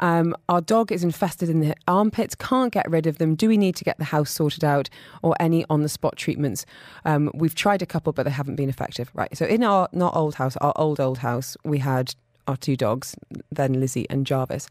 Um, 0.00 0.34
our 0.48 0.60
dog 0.60 0.90
is 0.90 1.04
infested 1.04 1.48
in 1.48 1.60
the 1.60 1.76
armpits, 1.86 2.34
can't 2.34 2.72
get 2.72 2.90
rid 2.90 3.06
of 3.06 3.18
them. 3.18 3.36
Do 3.36 3.46
we 3.46 3.56
need 3.56 3.76
to 3.76 3.84
get 3.84 3.98
the 3.98 4.04
house 4.04 4.32
sorted 4.32 4.64
out 4.64 4.90
or 5.22 5.36
any 5.38 5.64
on 5.70 5.82
the 5.82 5.88
spot 5.88 6.16
treatments? 6.16 6.66
Um, 7.04 7.30
we've 7.32 7.54
tried 7.54 7.80
a 7.80 7.86
couple, 7.86 8.12
but 8.12 8.24
they 8.24 8.32
haven't 8.32 8.56
been 8.56 8.68
effective. 8.68 9.08
Right. 9.14 9.38
So, 9.38 9.46
in 9.46 9.62
our 9.62 9.88
not 9.92 10.16
old 10.16 10.34
house, 10.34 10.56
our 10.56 10.72
old, 10.74 10.98
old 10.98 11.18
house, 11.18 11.56
we 11.62 11.78
had 11.78 12.16
our 12.48 12.56
two 12.56 12.76
dogs, 12.76 13.14
then 13.52 13.74
Lizzie 13.74 14.10
and 14.10 14.26
Jarvis, 14.26 14.66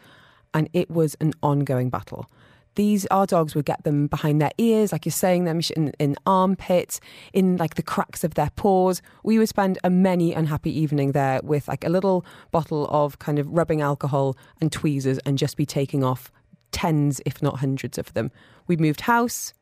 and 0.53 0.67
it 0.73 0.91
was 0.91 1.15
an 1.21 1.31
ongoing 1.41 1.89
battle 1.89 2.29
these 2.75 3.05
our 3.07 3.25
dogs 3.25 3.55
would 3.55 3.65
get 3.65 3.83
them 3.83 4.07
behind 4.07 4.41
their 4.41 4.51
ears, 4.57 4.91
like 4.91 5.05
you're 5.05 5.11
saying, 5.11 5.45
them 5.45 5.61
in, 5.75 5.89
in 5.99 6.15
armpits, 6.25 6.99
in 7.31 7.57
like 7.57 7.75
the 7.75 7.83
cracks 7.83 8.23
of 8.23 8.33
their 8.33 8.49
paws. 8.55 9.01
We 9.23 9.37
would 9.37 9.49
spend 9.49 9.77
a 9.83 9.89
many 9.89 10.33
unhappy 10.33 10.77
evening 10.77 11.11
there 11.11 11.39
with 11.43 11.67
like 11.67 11.83
a 11.83 11.89
little 11.89 12.25
bottle 12.51 12.87
of 12.89 13.19
kind 13.19 13.39
of 13.39 13.47
rubbing 13.49 13.81
alcohol 13.81 14.35
and 14.59 14.71
tweezers 14.71 15.19
and 15.19 15.37
just 15.37 15.57
be 15.57 15.65
taking 15.65 16.03
off 16.03 16.31
tens, 16.71 17.21
if 17.25 17.41
not 17.41 17.59
hundreds 17.59 17.97
of 17.97 18.13
them. 18.13 18.31
We 18.67 18.75
moved 18.75 19.01
house, 19.01 19.53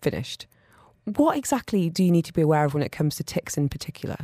finished. 0.00 0.46
What 1.04 1.36
exactly 1.36 1.90
do 1.90 2.04
you 2.04 2.12
need 2.12 2.24
to 2.26 2.32
be 2.32 2.42
aware 2.42 2.64
of 2.64 2.74
when 2.74 2.82
it 2.82 2.92
comes 2.92 3.16
to 3.16 3.24
ticks 3.24 3.56
in 3.56 3.68
particular? 3.68 4.16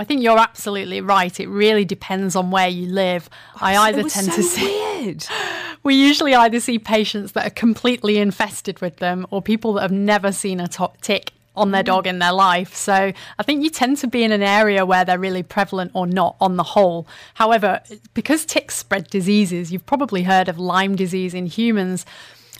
I 0.00 0.04
think 0.04 0.22
you're 0.22 0.38
absolutely 0.38 1.00
right. 1.00 1.38
It 1.40 1.48
really 1.48 1.84
depends 1.84 2.36
on 2.36 2.50
where 2.50 2.68
you 2.68 2.86
live. 2.86 3.28
Oh, 3.56 3.58
I 3.62 3.76
either 3.88 4.04
tend 4.04 4.28
so 4.28 4.36
to 4.36 4.42
see. 4.42 4.64
Weird. 4.64 5.26
We 5.88 5.94
usually 5.94 6.34
either 6.34 6.60
see 6.60 6.78
patients 6.78 7.32
that 7.32 7.46
are 7.46 7.50
completely 7.50 8.18
infested 8.18 8.78
with 8.82 8.96
them 8.96 9.26
or 9.30 9.40
people 9.40 9.72
that 9.72 9.80
have 9.80 9.90
never 9.90 10.32
seen 10.32 10.60
a 10.60 10.68
tick 11.00 11.32
on 11.56 11.70
their 11.70 11.82
dog 11.82 12.04
mm. 12.04 12.08
in 12.08 12.18
their 12.18 12.34
life. 12.34 12.74
So 12.74 12.92
I 13.38 13.42
think 13.42 13.64
you 13.64 13.70
tend 13.70 13.96
to 13.96 14.06
be 14.06 14.22
in 14.22 14.30
an 14.30 14.42
area 14.42 14.84
where 14.84 15.06
they're 15.06 15.18
really 15.18 15.42
prevalent 15.42 15.92
or 15.94 16.06
not 16.06 16.36
on 16.42 16.58
the 16.58 16.62
whole. 16.62 17.08
However, 17.32 17.80
because 18.12 18.44
ticks 18.44 18.76
spread 18.76 19.08
diseases, 19.08 19.72
you've 19.72 19.86
probably 19.86 20.24
heard 20.24 20.50
of 20.50 20.58
Lyme 20.58 20.94
disease 20.94 21.32
in 21.32 21.46
humans. 21.46 22.04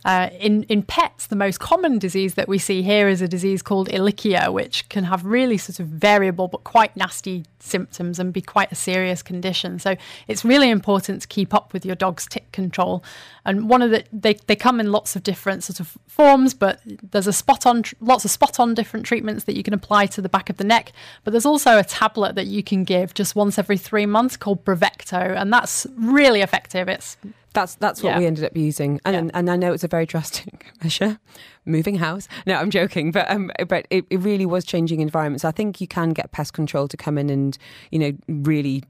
Uh, 0.08 0.30
in, 0.40 0.62
in 0.70 0.82
pets, 0.82 1.26
the 1.26 1.36
most 1.36 1.60
common 1.60 1.98
disease 1.98 2.32
that 2.32 2.48
we 2.48 2.56
see 2.56 2.80
here 2.80 3.08
is 3.08 3.20
a 3.20 3.28
disease 3.28 3.60
called 3.60 3.90
Ehrlichia, 3.90 4.50
which 4.50 4.88
can 4.88 5.04
have 5.04 5.22
really 5.26 5.58
sort 5.58 5.80
of 5.80 5.86
variable 5.86 6.48
but 6.48 6.64
quite 6.64 6.96
nasty 6.96 7.44
symptoms 7.58 8.18
and 8.18 8.32
be 8.32 8.40
quite 8.40 8.72
a 8.72 8.74
serious 8.74 9.22
condition. 9.22 9.78
So 9.78 9.96
it's 10.26 10.46
really 10.46 10.70
important 10.70 11.20
to 11.20 11.28
keep 11.28 11.52
up 11.52 11.74
with 11.74 11.84
your 11.84 11.94
dog's 11.94 12.26
tick 12.26 12.50
control. 12.52 13.04
And 13.44 13.68
one 13.68 13.82
of 13.82 13.90
the 13.90 14.02
they, 14.10 14.32
they 14.46 14.56
come 14.56 14.80
in 14.80 14.92
lots 14.92 15.14
of 15.14 15.24
different 15.24 15.62
sort 15.62 15.78
of 15.78 15.98
forms, 16.06 16.54
but 16.54 16.80
there's 16.86 17.26
a 17.26 17.32
spot 17.34 17.66
on 17.66 17.82
lots 18.00 18.24
of 18.24 18.30
spot 18.30 18.58
on 18.58 18.72
different 18.72 19.04
treatments 19.04 19.44
that 19.44 19.56
you 19.56 19.62
can 19.62 19.74
apply 19.74 20.06
to 20.06 20.22
the 20.22 20.30
back 20.30 20.48
of 20.48 20.56
the 20.56 20.64
neck. 20.64 20.90
But 21.22 21.32
there's 21.32 21.44
also 21.44 21.76
a 21.76 21.84
tablet 21.84 22.34
that 22.36 22.46
you 22.46 22.62
can 22.62 22.84
give 22.84 23.12
just 23.12 23.36
once 23.36 23.58
every 23.58 23.76
three 23.76 24.06
months 24.06 24.38
called 24.38 24.64
Bravecto, 24.64 25.36
and 25.36 25.52
that's 25.52 25.86
really 25.98 26.40
effective. 26.40 26.88
It's 26.88 27.18
that's 27.52 27.74
that's 27.76 28.02
what 28.02 28.10
yeah. 28.10 28.18
we 28.18 28.26
ended 28.26 28.44
up 28.44 28.56
using, 28.56 29.00
and 29.04 29.26
yeah. 29.26 29.38
and 29.38 29.50
I 29.50 29.56
know 29.56 29.72
it's 29.72 29.84
a 29.84 29.88
very 29.88 30.06
drastic 30.06 30.66
measure, 30.82 31.18
moving 31.64 31.96
house. 31.96 32.28
No, 32.46 32.54
I'm 32.54 32.70
joking, 32.70 33.10
but 33.10 33.30
um, 33.30 33.50
but 33.68 33.86
it, 33.90 34.04
it 34.10 34.20
really 34.20 34.46
was 34.46 34.64
changing 34.64 35.00
environments. 35.00 35.44
I 35.44 35.50
think 35.50 35.80
you 35.80 35.88
can 35.88 36.10
get 36.10 36.32
pest 36.32 36.52
control 36.52 36.88
to 36.88 36.96
come 36.96 37.18
in 37.18 37.30
and 37.30 37.56
you 37.90 37.98
know 37.98 38.12
really 38.28 38.84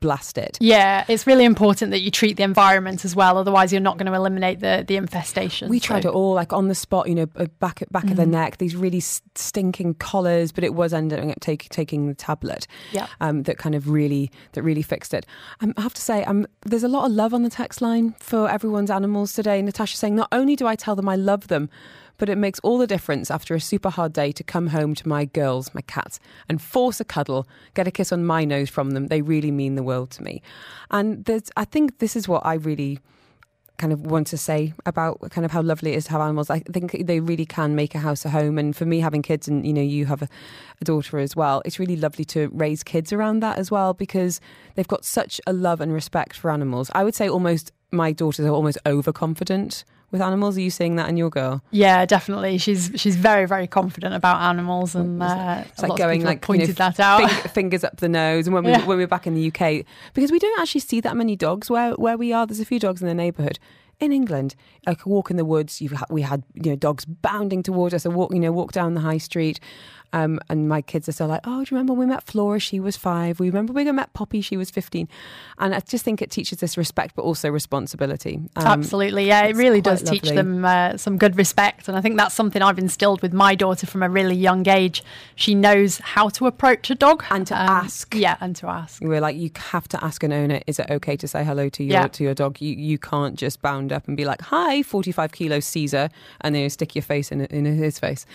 blast 0.00 0.38
it. 0.38 0.58
Yeah, 0.60 1.04
it's 1.08 1.26
really 1.26 1.44
important 1.44 1.90
that 1.90 2.00
you 2.00 2.10
treat 2.10 2.36
the 2.36 2.42
environment 2.42 3.04
as 3.04 3.14
well. 3.16 3.38
Otherwise, 3.38 3.72
you're 3.72 3.80
not 3.80 3.96
going 3.96 4.06
to 4.06 4.14
eliminate 4.14 4.60
the 4.60 4.84
the 4.86 4.96
infestation. 4.96 5.68
We 5.68 5.78
so. 5.78 5.86
tried 5.86 6.04
it 6.04 6.10
all, 6.10 6.34
like 6.34 6.52
on 6.52 6.68
the 6.68 6.74
spot, 6.74 7.08
you 7.08 7.14
know, 7.14 7.26
back 7.26 7.82
at 7.82 7.90
back 7.92 8.04
mm. 8.04 8.12
of 8.12 8.16
the 8.16 8.22
mm-hmm. 8.22 8.32
neck. 8.32 8.58
These 8.58 8.76
really 8.76 9.00
stinking 9.00 9.94
collars, 9.94 10.52
but 10.52 10.64
it 10.64 10.74
was 10.74 10.92
ending 10.92 11.30
up 11.30 11.40
take, 11.40 11.68
taking 11.68 12.08
the 12.08 12.14
tablet. 12.14 12.66
Yeah, 12.92 13.06
um, 13.20 13.44
that 13.44 13.58
kind 13.58 13.74
of 13.74 13.90
really 13.90 14.30
that 14.52 14.62
really 14.62 14.82
fixed 14.82 15.14
it. 15.14 15.26
Um, 15.60 15.74
I 15.76 15.82
have 15.82 15.94
to 15.94 16.02
say, 16.02 16.24
um, 16.24 16.46
there's 16.64 16.84
a 16.84 16.88
lot 16.88 17.06
of 17.06 17.12
love 17.12 17.34
on 17.34 17.42
the 17.42 17.50
text 17.50 17.80
line 17.80 18.14
for 18.18 18.48
everyone's 18.48 18.90
animals 18.90 19.32
today. 19.32 19.60
Natasha 19.62 19.96
saying, 19.96 20.14
not 20.14 20.28
only 20.32 20.56
do 20.56 20.66
I 20.66 20.76
tell 20.76 20.96
them 20.96 21.08
I 21.08 21.16
love 21.16 21.48
them 21.48 21.70
but 22.18 22.28
it 22.28 22.36
makes 22.36 22.58
all 22.60 22.78
the 22.78 22.86
difference 22.86 23.30
after 23.30 23.54
a 23.54 23.60
super 23.60 23.90
hard 23.90 24.12
day 24.12 24.32
to 24.32 24.44
come 24.44 24.68
home 24.68 24.94
to 24.94 25.08
my 25.08 25.24
girls, 25.24 25.74
my 25.74 25.80
cats, 25.82 26.20
and 26.48 26.60
force 26.60 27.00
a 27.00 27.04
cuddle, 27.04 27.46
get 27.74 27.88
a 27.88 27.90
kiss 27.90 28.12
on 28.12 28.24
my 28.24 28.44
nose 28.44 28.70
from 28.70 28.90
them. 28.90 29.08
They 29.08 29.22
really 29.22 29.50
mean 29.50 29.74
the 29.74 29.82
world 29.82 30.10
to 30.12 30.22
me. 30.22 30.42
And 30.90 31.28
I 31.56 31.64
think 31.64 31.98
this 31.98 32.16
is 32.16 32.28
what 32.28 32.44
I 32.44 32.54
really 32.54 33.00
kind 33.76 33.92
of 33.92 34.06
want 34.06 34.26
to 34.28 34.38
say 34.38 34.72
about 34.86 35.18
kind 35.30 35.44
of 35.44 35.50
how 35.50 35.60
lovely 35.60 35.92
it 35.92 35.96
is 35.96 36.04
to 36.04 36.12
have 36.12 36.20
animals. 36.20 36.48
I 36.48 36.60
think 36.60 37.06
they 37.06 37.18
really 37.20 37.46
can 37.46 37.74
make 37.74 37.94
a 37.94 37.98
house 37.98 38.24
a 38.24 38.30
home. 38.30 38.56
And 38.56 38.74
for 38.74 38.86
me, 38.86 39.00
having 39.00 39.22
kids, 39.22 39.48
and 39.48 39.66
you 39.66 39.72
know, 39.72 39.82
you 39.82 40.06
have 40.06 40.22
a, 40.22 40.28
a, 40.80 40.84
daughter 40.84 41.18
as 41.18 41.34
well, 41.34 41.60
it's 41.64 41.78
really 41.78 41.96
lovely 41.96 42.24
to 42.26 42.48
raise 42.52 42.82
kids 42.82 43.12
around 43.12 43.40
that 43.40 43.58
as 43.58 43.70
well 43.70 43.92
because 43.92 44.40
they've 44.74 44.86
got 44.86 45.04
such 45.04 45.40
a 45.46 45.52
love 45.52 45.80
and 45.80 45.92
respect 45.92 46.36
for 46.36 46.50
animals. 46.50 46.90
I 46.94 47.02
would 47.02 47.14
say 47.14 47.28
almost 47.28 47.72
my 47.90 48.12
daughters 48.12 48.46
are 48.46 48.50
almost 48.50 48.78
overconfident 48.86 49.84
with 50.14 50.22
animals? 50.22 50.56
Are 50.56 50.60
you 50.60 50.70
seeing 50.70 50.94
that 50.94 51.08
in 51.08 51.16
your 51.16 51.28
girl? 51.28 51.60
Yeah, 51.72 52.06
definitely. 52.06 52.56
She's 52.58 52.92
she's 52.94 53.16
very 53.16 53.46
very 53.46 53.66
confident 53.66 54.14
about 54.14 54.40
animals, 54.40 54.94
and 54.94 55.20
uh, 55.20 55.64
it's 55.66 55.82
like 55.82 55.98
going 55.98 56.22
like 56.22 56.40
pointed 56.40 56.68
you 56.68 56.74
know, 56.74 56.90
that 56.90 57.00
out. 57.00 57.28
fingers 57.50 57.82
up 57.82 57.96
the 57.96 58.08
nose. 58.08 58.46
And 58.46 58.54
when 58.54 58.62
we 58.62 58.70
yeah. 58.70 58.86
when 58.86 58.96
we 58.96 59.02
we're 59.02 59.08
back 59.08 59.26
in 59.26 59.34
the 59.34 59.48
UK, 59.48 59.84
because 60.14 60.30
we 60.30 60.38
don't 60.38 60.60
actually 60.60 60.82
see 60.82 61.00
that 61.00 61.16
many 61.16 61.34
dogs 61.34 61.68
where 61.68 61.94
where 61.94 62.16
we 62.16 62.32
are. 62.32 62.46
There's 62.46 62.60
a 62.60 62.64
few 62.64 62.78
dogs 62.78 63.02
in 63.02 63.08
the 63.08 63.14
neighbourhood. 63.14 63.58
In 64.00 64.12
England, 64.12 64.54
like 64.86 65.04
a 65.04 65.08
walk 65.08 65.30
in 65.30 65.36
the 65.36 65.44
woods, 65.44 65.80
you've 65.80 66.00
we 66.08 66.22
had 66.22 66.44
you 66.54 66.70
know 66.70 66.76
dogs 66.76 67.04
bounding 67.04 67.64
towards 67.64 67.92
us. 67.92 68.04
A 68.04 68.10
walk, 68.10 68.32
you 68.32 68.40
know, 68.40 68.52
walk 68.52 68.70
down 68.70 68.94
the 68.94 69.00
high 69.00 69.18
street, 69.18 69.58
um, 70.14 70.38
and 70.48 70.68
my 70.68 70.80
kids 70.80 71.08
are 71.08 71.12
still 71.12 71.26
like, 71.26 71.40
oh, 71.42 71.64
do 71.64 71.74
you 71.74 71.76
remember 71.76 71.92
when 71.92 72.08
we 72.08 72.14
met 72.14 72.22
Flora? 72.22 72.60
She 72.60 72.78
was 72.78 72.96
five. 72.96 73.40
We 73.40 73.48
remember 73.48 73.72
when 73.72 73.86
we 73.86 73.92
met 73.92 74.12
Poppy? 74.12 74.40
She 74.40 74.56
was 74.56 74.70
15. 74.70 75.08
And 75.58 75.74
I 75.74 75.80
just 75.80 76.04
think 76.04 76.22
it 76.22 76.30
teaches 76.30 76.62
us 76.62 76.76
respect, 76.76 77.16
but 77.16 77.22
also 77.22 77.50
responsibility. 77.50 78.40
Um, 78.54 78.64
Absolutely. 78.64 79.26
Yeah, 79.26 79.42
it 79.42 79.56
really 79.56 79.80
does 79.80 80.04
lovely. 80.04 80.20
teach 80.20 80.30
them 80.30 80.64
uh, 80.64 80.96
some 80.98 81.18
good 81.18 81.36
respect. 81.36 81.88
And 81.88 81.96
I 81.96 82.00
think 82.00 82.16
that's 82.16 82.32
something 82.32 82.62
I've 82.62 82.78
instilled 82.78 83.22
with 83.22 83.32
my 83.32 83.56
daughter 83.56 83.88
from 83.88 84.04
a 84.04 84.08
really 84.08 84.36
young 84.36 84.68
age. 84.68 85.02
She 85.34 85.52
knows 85.52 85.98
how 85.98 86.28
to 86.28 86.46
approach 86.46 86.90
a 86.90 86.94
dog 86.94 87.24
and 87.30 87.44
to 87.48 87.60
um, 87.60 87.68
ask. 87.68 88.14
Yeah, 88.14 88.36
and 88.40 88.54
to 88.54 88.68
ask. 88.68 89.02
We're 89.02 89.20
like, 89.20 89.36
you 89.36 89.50
have 89.72 89.88
to 89.88 90.04
ask 90.04 90.22
an 90.22 90.32
owner, 90.32 90.60
is 90.68 90.78
it 90.78 90.86
okay 90.90 91.16
to 91.16 91.26
say 91.26 91.42
hello 91.42 91.68
to 91.70 91.82
your, 91.82 91.92
yeah. 91.92 92.06
to 92.06 92.22
your 92.22 92.34
dog? 92.34 92.60
You, 92.60 92.76
you 92.76 92.98
can't 92.98 93.36
just 93.36 93.60
bound 93.62 93.92
up 93.92 94.06
and 94.06 94.16
be 94.16 94.24
like, 94.24 94.42
"Hi, 94.42 94.82
forty-five 94.84 95.32
kilo 95.32 95.58
Caesar," 95.58 96.08
and 96.42 96.54
then 96.54 96.70
stick 96.70 96.94
your 96.94 97.02
face 97.02 97.32
in 97.32 97.40
in 97.46 97.64
his 97.64 97.98
face. 97.98 98.26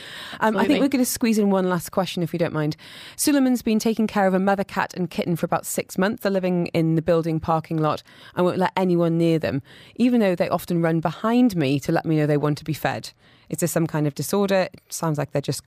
Um, 0.42 0.58
I 0.58 0.66
think 0.66 0.82
we're 0.82 0.90
going 0.90 1.04
to 1.04 1.10
squeeze 1.10 1.38
in 1.38 1.50
one 1.50 1.69
last 1.70 1.92
question, 1.92 2.24
if 2.24 2.34
you 2.34 2.40
don't 2.40 2.54
mind. 2.54 2.76
Suleiman's 3.16 3.62
been 3.62 3.80
taking 3.80 4.08
care 4.08 4.28
of 4.28 4.34
a 4.34 4.40
mother 4.40 4.64
cat 4.64 4.94
and 4.96 5.10
kitten 5.10 5.36
for 5.36 5.46
about 5.46 5.66
six 5.66 5.98
months. 5.98 6.24
They're 6.24 6.32
living 6.32 6.68
in 6.68 6.96
the 6.96 7.02
building 7.02 7.40
parking 7.40 7.78
lot 7.78 8.04
and 8.36 8.46
won't 8.46 8.58
let 8.58 8.72
anyone 8.76 9.18
near 9.18 9.40
them, 9.40 9.62
even 9.96 10.20
though 10.20 10.36
they 10.36 10.50
often 10.50 10.82
run 10.82 11.00
behind 11.00 11.56
me 11.56 11.80
to 11.82 11.92
let 11.92 12.06
me 12.06 12.18
know 12.18 12.26
they 12.26 12.38
want 12.38 12.58
to 12.60 12.64
be 12.64 12.74
fed. 12.74 13.12
Is 13.50 13.60
this 13.60 13.72
some 13.72 13.88
kind 13.88 14.06
of 14.06 14.14
disorder? 14.14 14.70
It 14.72 14.82
sounds 14.90 15.18
like 15.18 15.32
they're 15.32 15.42
just 15.42 15.64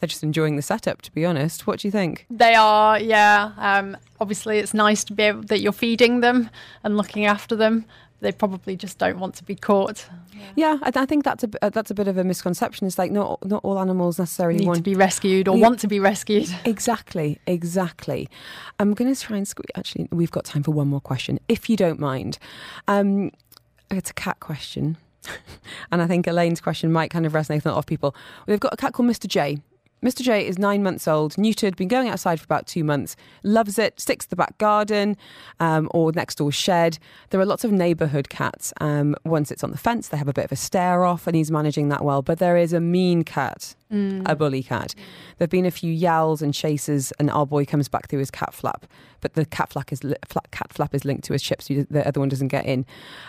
they're 0.00 0.06
just 0.06 0.22
enjoying 0.22 0.56
the 0.56 0.62
setup. 0.62 1.02
To 1.02 1.12
be 1.12 1.26
honest, 1.26 1.66
what 1.66 1.80
do 1.80 1.88
you 1.88 1.92
think? 1.92 2.24
They 2.30 2.54
are, 2.54 2.98
yeah. 2.98 3.52
Um, 3.58 3.96
obviously, 4.18 4.58
it's 4.58 4.72
nice 4.72 5.04
to 5.04 5.12
be 5.12 5.24
able 5.24 5.42
that 5.42 5.60
you're 5.60 5.72
feeding 5.72 6.20
them 6.20 6.48
and 6.82 6.96
looking 6.96 7.26
after 7.26 7.54
them. 7.54 7.84
They 8.20 8.32
probably 8.32 8.74
just 8.76 8.98
don't 8.98 9.20
want 9.20 9.36
to 9.36 9.44
be 9.44 9.54
caught. 9.54 10.06
Yeah, 10.56 10.78
I, 10.82 10.90
I 10.94 11.06
think 11.06 11.24
that's 11.24 11.44
a 11.44 11.48
uh, 11.62 11.70
that's 11.70 11.90
a 11.90 11.94
bit 11.94 12.08
of 12.08 12.18
a 12.18 12.24
misconception. 12.24 12.86
It's 12.86 12.98
like 12.98 13.12
not 13.12 13.44
not 13.46 13.62
all 13.64 13.78
animals 13.78 14.18
necessarily 14.18 14.58
Need 14.58 14.66
want 14.66 14.76
to 14.78 14.82
be 14.82 14.94
rescued 14.96 15.46
or 15.46 15.56
Yeah. 15.56 15.62
want 15.62 15.78
to 15.80 15.86
be 15.88 16.00
rescued. 16.00 16.48
Exactly, 16.64 17.38
exactly. 17.46 18.28
I'm 18.80 18.92
going 18.94 19.14
to 19.14 19.20
try 19.20 19.36
and 19.36 19.46
squeeze. 19.46 19.66
Actually, 19.76 20.08
we've 20.10 20.32
got 20.32 20.44
time 20.44 20.62
for 20.64 20.72
one 20.72 20.88
more 20.88 21.00
question, 21.00 21.38
if 21.48 21.70
you 21.70 21.76
don't 21.76 22.00
mind. 22.00 22.38
Um, 22.88 23.30
it's 23.90 24.10
a 24.10 24.14
cat 24.14 24.40
question, 24.40 24.96
and 25.92 26.02
I 26.02 26.06
think 26.08 26.26
Elaine's 26.26 26.60
question 26.60 26.90
might 26.90 27.10
kind 27.10 27.24
of 27.24 27.32
resonate 27.34 27.56
with 27.56 27.66
a 27.66 27.70
lot 27.70 27.78
of 27.78 27.86
people. 27.86 28.14
We've 28.48 28.58
got 28.60 28.74
a 28.74 28.76
cat 28.76 28.94
called 28.94 29.08
Mr. 29.08 29.28
J. 29.28 29.58
Mr. 30.02 30.22
J 30.22 30.46
is 30.46 30.58
nine 30.58 30.82
months 30.82 31.08
old, 31.08 31.34
neutered, 31.34 31.74
been 31.74 31.88
going 31.88 32.08
outside 32.08 32.38
for 32.38 32.44
about 32.44 32.68
two 32.68 32.84
months, 32.84 33.16
loves 33.42 33.78
it, 33.80 33.98
sticks 33.98 34.26
to 34.26 34.30
the 34.30 34.36
back 34.36 34.56
garden 34.58 35.16
um, 35.58 35.88
or 35.92 36.12
next 36.12 36.36
door 36.36 36.52
shed. 36.52 36.98
There 37.30 37.40
are 37.40 37.46
lots 37.46 37.64
of 37.64 37.72
neighbourhood 37.72 38.28
cats. 38.28 38.72
Um, 38.80 39.16
once 39.24 39.50
it's 39.50 39.64
on 39.64 39.72
the 39.72 39.78
fence, 39.78 40.08
they 40.08 40.16
have 40.16 40.28
a 40.28 40.32
bit 40.32 40.44
of 40.44 40.52
a 40.52 40.56
stare 40.56 41.04
off, 41.04 41.26
and 41.26 41.34
he's 41.34 41.50
managing 41.50 41.88
that 41.88 42.04
well. 42.04 42.22
But 42.22 42.38
there 42.38 42.56
is 42.56 42.72
a 42.72 42.80
mean 42.80 43.24
cat, 43.24 43.74
a 43.90 44.36
bully 44.36 44.62
cat. 44.62 44.94
There 45.38 45.44
have 45.44 45.50
been 45.50 45.66
a 45.66 45.70
few 45.70 45.92
yowls 45.92 46.42
and 46.42 46.52
chases, 46.52 47.12
and 47.18 47.30
our 47.30 47.46
boy 47.46 47.64
comes 47.64 47.88
back 47.88 48.08
through 48.08 48.18
his 48.18 48.30
cat 48.30 48.52
flap. 48.52 48.86
But 49.20 49.34
the 49.34 49.44
cat 49.44 49.70
flap 49.70 49.92
is 49.92 50.04
li- 50.04 50.14
fla- 50.26 50.42
cat 50.50 50.72
flap 50.72 50.94
is 50.94 51.04
linked 51.04 51.24
to 51.24 51.32
his 51.32 51.42
chip, 51.42 51.62
so 51.62 51.86
the 51.90 52.06
other 52.06 52.20
one 52.20 52.28
doesn't 52.28 52.48
get 52.48 52.66
in. 52.66 52.84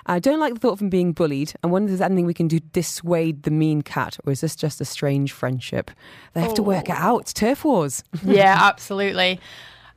I 0.06 0.20
don't 0.20 0.40
like 0.40 0.54
the 0.54 0.60
thought 0.60 0.74
of 0.74 0.82
him 0.82 0.90
being 0.90 1.14
bullied. 1.14 1.54
I 1.64 1.68
wonder 1.68 1.86
if 1.88 1.98
there's 1.98 2.06
anything 2.06 2.26
we 2.26 2.34
can 2.34 2.48
do 2.48 2.60
to 2.60 2.66
dissuade 2.68 3.44
the 3.44 3.52
mean 3.52 3.82
cat, 3.82 4.18
or 4.26 4.32
is 4.32 4.42
this 4.42 4.56
just 4.56 4.82
a 4.82 4.86
strange 4.86 5.32
friendship? 5.32 5.92
They 6.34 6.42
have 6.42 6.54
to 6.56 6.64
work 6.64 6.90
it 6.90 6.96
out. 6.96 7.22
It's 7.22 7.34
turf 7.34 7.64
wars. 7.64 8.04
yeah, 8.26 8.58
absolutely. 8.60 9.40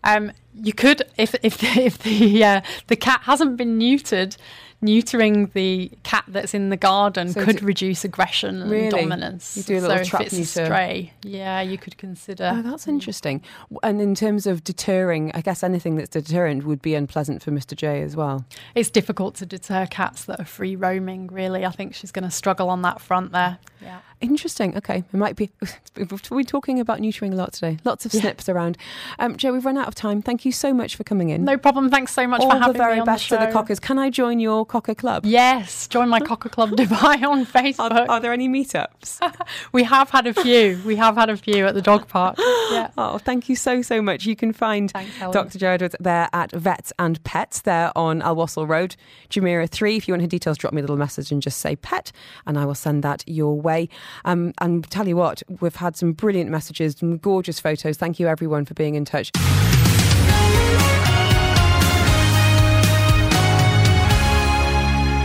Um, 0.05 0.33
you 0.55 0.73
could, 0.73 1.03
if 1.17 1.35
if 1.43 1.59
the, 1.59 1.67
if 1.83 1.99
the 1.99 2.45
uh, 2.45 2.61
the 2.87 2.97
cat 2.97 3.21
hasn't 3.25 3.57
been 3.57 3.79
neutered, 3.79 4.37
neutering 4.83 5.53
the 5.53 5.91
cat 6.03 6.25
that's 6.29 6.55
in 6.55 6.69
the 6.69 6.77
garden 6.77 7.33
So 7.33 7.45
could 7.45 7.59
do- 7.59 7.67
reduce 7.67 8.05
aggression 8.05 8.63
and 8.63 8.71
Really? 8.71 8.91
dominance. 8.91 9.57
You 9.57 9.63
do 9.63 9.79
a 9.79 9.81
little 9.81 9.99
so 9.99 10.05
trap 10.05 10.23
if 10.23 10.27
it's 10.33 10.57
neuter. 10.57 10.63
a 10.63 10.67
stray, 10.67 11.13
yeah, 11.23 11.61
you 11.61 11.79
could 11.79 11.97
consider. 11.97 12.53
Oh, 12.57 12.63
that's 12.63 12.87
mm. 12.87 12.89
interesting. 12.89 13.43
And 13.83 14.01
in 14.01 14.15
terms 14.15 14.47
of 14.47 14.65
deterring, 14.65 15.31
I 15.35 15.41
guess 15.41 15.63
anything 15.63 15.97
that's 15.97 16.11
deterrent 16.11 16.65
would 16.65 16.83
be 16.83 16.95
unpleasant 16.95 17.43
for 17.43 17.53
Mr. 17.53 17.77
J 17.77 18.03
as 18.03 18.17
well. 18.17 18.45
It's 18.75 18.91
difficult 18.91 19.37
to 19.37 19.47
deter 19.47 19.87
cats 19.87 20.25
that 20.25 20.41
are 20.41 20.45
free 20.45 20.75
roaming. 20.77 21.29
Really, 21.29 21.65
I 21.65 21.71
think 21.71 21.95
she's 21.95 22.11
going 22.11 22.25
to 22.25 22.31
struggle 22.31 22.69
on 22.69 22.83
that 22.83 23.01
front 23.01 23.33
there. 23.33 23.59
Yeah. 23.81 24.01
Interesting. 24.23 24.77
Okay, 24.77 24.99
it 25.13 25.17
might 25.17 25.37
be. 25.37 25.51
We're 26.31 26.45
talking 26.45 26.81
about 26.81 27.01
neutering 27.01 27.33
a 27.33 27.37
lot 27.37 27.53
today. 27.53 27.79
Lots 27.85 28.07
of 28.07 28.15
Yeah. 28.15 28.21
snips 28.23 28.49
around. 28.49 28.79
Um, 29.19 29.37
Jo, 29.37 29.53
we've 29.53 29.65
run 29.65 29.77
out 29.77 29.89
of 29.89 29.95
time. 29.95 30.23
Thank 30.23 30.45
you 30.45 30.53
so 30.53 30.73
much 30.73 30.97
for 30.97 31.05
coming 31.05 31.31
in. 31.31 31.45
No 31.45 31.59
problem. 31.59 31.91
Thanks 31.91 32.15
so 32.15 32.27
much 32.27 32.41
All 32.41 32.51
for 32.51 32.57
having 32.57 32.77
very 32.77 33.01
me 33.01 33.05
best 33.05 33.29
the 33.29 33.37
to 33.37 33.47
the 33.47 33.53
cockers. 33.53 33.81
Can 33.81 33.99
I 33.99 34.11
join 34.11 34.39
your 34.41 34.65
cocker 34.65 34.95
club? 34.95 35.27
Yes, 35.27 35.89
join 35.89 36.09
my 36.09 36.21
Cocker 36.21 36.49
Club 36.49 36.71
Dubai 36.77 37.23
on 37.29 37.45
Facebook. 37.45 37.91
Are, 37.91 38.09
are 38.09 38.21
there 38.21 38.33
any 38.33 38.49
meetups? 38.49 39.19
we 39.73 39.83
have 39.83 40.11
had 40.11 40.27
a 40.27 40.35
few. 40.35 40.81
We 40.87 40.97
have 40.97 41.17
had 41.17 41.29
a 41.29 41.37
few 41.37 41.67
at 41.67 41.75
the 41.75 41.83
dog 41.83 42.09
park. 42.09 42.39
Yeah. 42.73 42.91
Oh, 42.97 43.19
thank 43.19 43.51
you 43.51 43.57
so, 43.57 43.83
so 43.83 44.01
much. 44.01 44.25
You 44.25 44.35
can 44.35 44.55
find 44.55 44.91
Thanks, 44.91 45.19
Dr. 45.19 45.59
Jo 45.59 45.69
Edwards 45.71 45.95
there 46.01 46.31
at 46.33 46.53
Vets 46.53 46.91
and 46.99 47.23
Pets 47.23 47.63
there 47.63 47.93
on 47.95 48.23
Al 48.23 48.35
Wasl 48.35 48.67
Road, 48.67 48.97
Jumeirah 49.29 49.69
3. 49.69 49.97
If 49.99 50.09
you 50.09 50.13
want 50.15 50.23
her 50.23 50.27
details, 50.29 50.57
drop 50.57 50.73
me 50.73 50.81
a 50.81 50.83
little 50.83 50.97
message 50.97 51.31
and 51.31 51.43
just 51.43 51.61
say 51.61 51.77
pet, 51.77 52.13
and 52.47 52.59
I 52.59 52.65
will 52.65 52.75
send 52.75 53.03
that 53.05 53.25
your 53.27 53.61
way. 53.61 53.91
Um, 54.25 54.53
and 54.59 54.89
tell 54.91 55.09
you 55.09 55.17
what, 55.17 55.43
we've 55.61 55.77
had 55.77 55.97
some 55.97 56.13
brilliant 56.13 56.51
messages, 56.51 56.97
some 56.99 57.19
gorgeous 57.19 57.61
photos. 57.61 57.97
Thank 57.97 58.19
you, 58.19 58.29
everyone, 58.29 58.65
for 58.65 58.75
being 58.75 58.95
in 58.95 59.05
touch. 59.05 59.31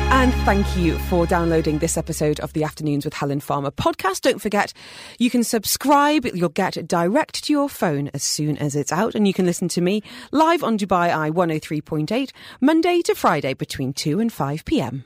And 0.10 0.34
thank 0.46 0.76
you 0.76 0.98
for 0.98 1.28
downloading 1.28 1.78
this 1.78 1.96
episode 1.96 2.40
of 2.40 2.52
the 2.54 2.64
Afternoons 2.64 3.06
with 3.06 3.14
Helen 3.14 3.40
Farmer 3.40 3.72
podcast. 3.72 4.22
Don't 4.22 4.42
forget, 4.42 4.74
you 5.20 5.30
can 5.30 5.44
subscribe. 5.44 6.26
You'll 6.26 6.50
get 6.50 6.88
direct 6.88 7.44
to 7.44 7.54
your 7.54 7.70
phone 7.70 8.10
as 8.14 8.24
soon 8.24 8.58
as 8.58 8.76
it's 8.76 8.92
out. 8.92 9.16
And 9.16 9.28
you 9.28 9.34
can 9.34 9.46
listen 9.46 9.68
to 9.70 9.80
me 9.80 10.02
live 10.32 10.64
on 10.64 10.78
Dubai 10.78 11.16
Eye 11.16 11.30
103.8, 11.30 12.32
Monday 12.60 13.02
to 13.04 13.14
Friday 13.16 13.54
between 13.54 13.94
2 13.94 14.20
and 14.20 14.34
5 14.34 14.66
p.m. 14.66 15.06